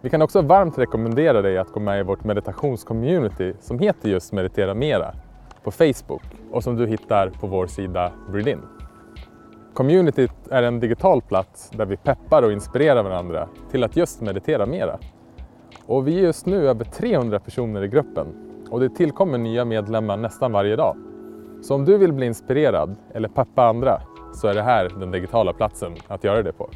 Vi 0.00 0.10
kan 0.10 0.22
också 0.22 0.42
varmt 0.42 0.78
rekommendera 0.78 1.42
dig 1.42 1.58
att 1.58 1.72
gå 1.72 1.80
med 1.80 2.00
i 2.00 2.02
vårt 2.02 2.24
meditationscommunity 2.24 3.54
som 3.60 3.78
heter 3.78 4.08
just 4.08 4.32
Meditera 4.32 4.74
Mera 4.74 5.14
på 5.62 5.70
Facebook 5.70 6.22
och 6.50 6.62
som 6.62 6.76
du 6.76 6.86
hittar 6.86 7.30
på 7.30 7.46
vår 7.46 7.66
sida 7.66 8.12
Bridin. 8.32 8.62
Communityt 9.74 10.32
är 10.50 10.62
en 10.62 10.80
digital 10.80 11.22
plats 11.22 11.70
där 11.70 11.86
vi 11.86 11.96
peppar 11.96 12.42
och 12.42 12.52
inspirerar 12.52 13.02
varandra 13.02 13.48
till 13.70 13.84
att 13.84 13.96
just 13.96 14.20
meditera 14.20 14.66
mera. 14.66 14.98
Och 15.86 16.08
vi 16.08 16.18
är 16.18 16.22
just 16.22 16.46
nu 16.46 16.68
över 16.68 16.84
300 16.84 17.40
personer 17.40 17.82
i 17.82 17.88
gruppen 17.88 18.26
och 18.70 18.80
det 18.80 18.88
tillkommer 18.88 19.38
nya 19.38 19.64
medlemmar 19.64 20.16
nästan 20.16 20.52
varje 20.52 20.76
dag. 20.76 20.96
Så 21.62 21.74
om 21.74 21.84
du 21.84 21.98
vill 21.98 22.12
bli 22.12 22.26
inspirerad 22.26 22.96
eller 23.14 23.28
peppa 23.28 23.64
andra 23.64 24.00
så 24.34 24.48
är 24.48 24.54
det 24.54 24.62
här 24.62 24.88
den 25.00 25.10
digitala 25.10 25.52
platsen 25.52 25.94
att 26.08 26.24
göra 26.24 26.42
det 26.42 26.52
på. 26.52 26.70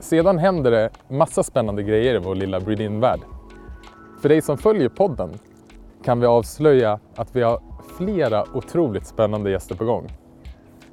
Sedan 0.00 0.38
händer 0.38 0.70
det 0.70 0.90
massa 1.08 1.42
spännande 1.42 1.82
grejer 1.82 2.14
i 2.14 2.18
vår 2.18 2.34
lilla 2.34 2.60
Breed-In-värld. 2.60 3.20
För 4.22 4.28
dig 4.28 4.42
som 4.42 4.58
följer 4.58 4.88
podden 4.88 5.30
kan 6.04 6.20
vi 6.20 6.26
avslöja 6.26 7.00
att 7.16 7.36
vi 7.36 7.42
har 7.42 7.60
flera 7.98 8.44
otroligt 8.54 9.06
spännande 9.06 9.50
gäster 9.50 9.74
på 9.74 9.84
gång. 9.84 10.08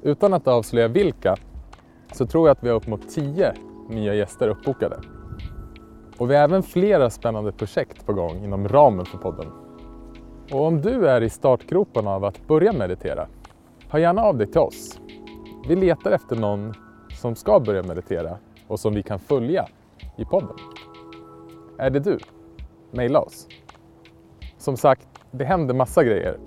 Utan 0.02 0.34
att 0.34 0.48
avslöja 0.48 0.88
vilka 0.88 1.36
så 2.12 2.26
tror 2.26 2.48
jag 2.48 2.56
att 2.56 2.64
vi 2.64 2.68
har 2.68 2.76
upp 2.76 2.86
mot 2.86 3.08
10 3.08 3.52
nya 3.88 4.14
gäster 4.14 4.48
uppbokade. 4.48 4.96
Och 6.18 6.30
vi 6.30 6.36
har 6.36 6.42
även 6.42 6.62
flera 6.62 7.10
spännande 7.10 7.52
projekt 7.52 8.06
på 8.06 8.12
gång 8.12 8.44
inom 8.44 8.68
ramen 8.68 9.06
för 9.06 9.18
podden. 9.18 9.46
Och 10.52 10.66
om 10.66 10.80
du 10.80 11.08
är 11.08 11.20
i 11.20 11.30
startgroparna 11.30 12.10
av 12.10 12.24
att 12.24 12.46
börja 12.46 12.72
meditera, 12.72 13.26
hör 13.88 13.98
gärna 13.98 14.22
av 14.22 14.38
dig 14.38 14.46
till 14.46 14.60
oss. 14.60 15.00
Vi 15.68 15.76
letar 15.76 16.10
efter 16.10 16.36
någon 16.36 16.74
som 17.20 17.34
ska 17.34 17.60
börja 17.60 17.82
meditera 17.82 18.38
och 18.68 18.80
som 18.80 18.94
vi 18.94 19.02
kan 19.02 19.18
följa 19.18 19.68
i 20.16 20.24
podden. 20.24 20.56
Är 21.78 21.90
det 21.90 22.00
du? 22.00 22.18
Maila 22.90 23.20
oss. 23.20 23.48
Som 24.58 24.76
sagt, 24.76 25.08
det 25.30 25.44
händer 25.44 25.74
massa 25.74 26.04
grejer 26.04 26.38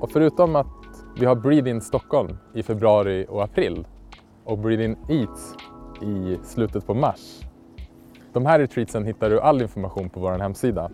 och 0.00 0.10
förutom 0.10 0.56
att 0.56 0.66
vi 1.18 1.26
har 1.26 1.34
Breed 1.34 1.68
In 1.68 1.80
Stockholm 1.80 2.38
i 2.54 2.62
februari 2.62 3.26
och 3.28 3.44
april 3.44 3.86
och 4.44 4.58
Breed 4.58 4.80
In 4.80 4.96
Eats 5.08 5.54
i 6.02 6.38
slutet 6.44 6.86
på 6.86 6.94
mars. 6.94 7.40
De 8.32 8.46
här 8.46 8.58
retreatsen 8.58 9.04
hittar 9.04 9.30
du 9.30 9.40
all 9.40 9.62
information 9.62 10.10
på 10.10 10.20
vår 10.20 10.38
hemsida. 10.38 10.90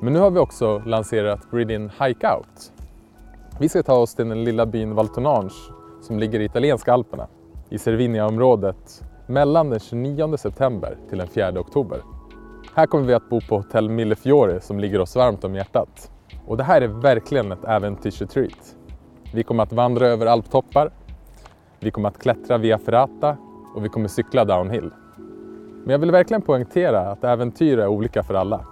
Men 0.00 0.12
nu 0.12 0.18
har 0.18 0.30
vi 0.30 0.38
också 0.38 0.78
lanserat 0.78 1.50
Breed 1.50 1.70
In 1.70 1.90
Hike 2.00 2.34
Out. 2.34 2.72
Vi 3.60 3.68
ska 3.68 3.82
ta 3.82 3.94
oss 3.94 4.14
till 4.14 4.28
den 4.28 4.44
lilla 4.44 4.66
byn 4.66 4.94
Valtonange 4.94 5.50
som 6.02 6.18
ligger 6.18 6.40
i 6.40 6.44
italienska 6.44 6.92
alperna 6.92 7.26
i 7.68 7.78
Cervinia-området 7.78 9.02
mellan 9.26 9.70
den 9.70 9.80
29 9.80 10.36
september 10.36 10.96
till 11.08 11.18
den 11.18 11.28
4 11.28 11.60
oktober. 11.60 12.00
Här 12.74 12.86
kommer 12.86 13.04
vi 13.04 13.14
att 13.14 13.28
bo 13.28 13.40
på 13.40 13.56
hotell 13.56 13.88
Millefiore 13.88 14.60
som 14.60 14.80
ligger 14.80 15.00
oss 15.00 15.16
varmt 15.16 15.44
om 15.44 15.54
hjärtat. 15.54 16.10
Och 16.46 16.56
det 16.56 16.64
här 16.64 16.80
är 16.80 16.88
verkligen 16.88 17.52
ett 17.52 17.64
äventyrsretreat. 17.64 18.76
Vi 19.34 19.42
kommer 19.42 19.62
att 19.62 19.72
vandra 19.72 20.06
över 20.06 20.26
alptoppar, 20.26 20.90
vi 21.80 21.90
kommer 21.90 22.08
att 22.08 22.18
klättra 22.18 22.58
via 22.58 22.78
Ferrata 22.78 23.36
och 23.74 23.84
vi 23.84 23.88
kommer 23.88 24.08
cykla 24.08 24.44
downhill. 24.44 24.90
Men 25.84 25.90
jag 25.90 25.98
vill 25.98 26.10
verkligen 26.10 26.42
poängtera 26.42 27.00
att 27.00 27.24
äventyr 27.24 27.78
är 27.78 27.86
olika 27.86 28.22
för 28.22 28.34
alla. 28.34 28.66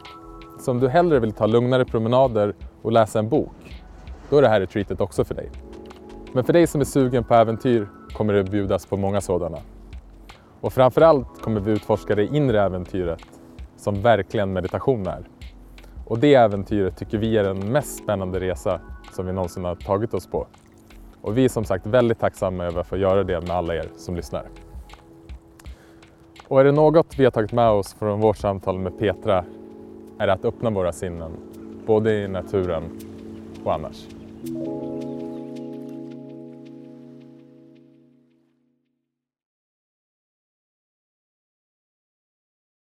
Så 0.61 0.71
om 0.71 0.81
du 0.81 0.89
hellre 0.89 1.21
vill 1.21 1.33
ta 1.33 1.47
lugnare 1.47 1.85
promenader 1.85 2.55
och 2.83 2.93
läsa 2.93 3.19
en 3.19 3.29
bok, 3.29 3.83
då 4.31 4.39
är 4.39 4.43
det 4.43 4.49
här 4.49 4.61
retreatet 4.61 5.01
också 5.01 5.25
för 5.25 5.35
dig. 5.35 5.51
Men 6.33 6.45
för 6.45 6.53
dig 6.53 6.67
som 6.67 6.81
är 6.81 6.85
sugen 6.85 7.25
på 7.25 7.35
äventyr 7.35 7.89
kommer 8.17 8.33
det 8.35 8.45
bjudas 8.45 8.87
på 8.87 8.97
många 8.97 9.21
sådana. 9.21 9.59
Och 10.65 10.73
framförallt 10.73 11.43
kommer 11.43 11.61
vi 11.61 11.73
utforska 11.73 12.15
det 12.15 12.25
inre 12.25 12.63
äventyret 12.63 13.21
som 13.77 14.03
verkligen 14.03 14.53
meditation 14.53 15.07
är. 15.07 15.29
Och 16.07 16.19
det 16.19 16.35
äventyret 16.35 16.97
tycker 16.97 17.19
vi 17.19 17.37
är 17.37 17.45
den 17.45 17.73
mest 17.73 17.99
spännande 17.99 18.41
resa 18.41 18.81
som 19.13 19.27
vi 19.27 19.33
någonsin 19.33 19.65
har 19.65 19.75
tagit 19.75 20.15
oss 20.15 20.27
på. 20.27 20.47
Och 21.21 21.39
vi 21.39 21.45
är 21.45 21.49
som 21.49 21.65
sagt 21.65 21.87
väldigt 21.87 22.19
tacksamma 22.19 22.65
över 22.65 22.81
att 22.81 22.87
få 22.87 22.97
göra 22.97 23.25
det 23.25 23.41
med 23.41 23.51
alla 23.51 23.75
er 23.75 23.89
som 23.97 24.17
lyssnar. 24.17 24.49
Och 26.49 26.61
är 26.61 26.65
det 26.65 26.73
något 26.73 27.19
vi 27.19 27.25
har 27.25 27.31
tagit 27.31 27.53
med 27.53 27.71
oss 27.71 27.95
från 27.95 28.21
vårt 28.21 28.37
samtal 28.37 28.79
med 28.79 28.99
Petra 28.99 29.45
är 30.19 30.27
det 30.27 30.33
att 30.33 30.45
öppna 30.45 30.71
våra 30.71 30.93
sinnen, 30.93 31.33
både 31.87 32.13
i 32.13 32.29
naturen 32.29 32.83
och 33.65 33.75
annars. 33.75 34.07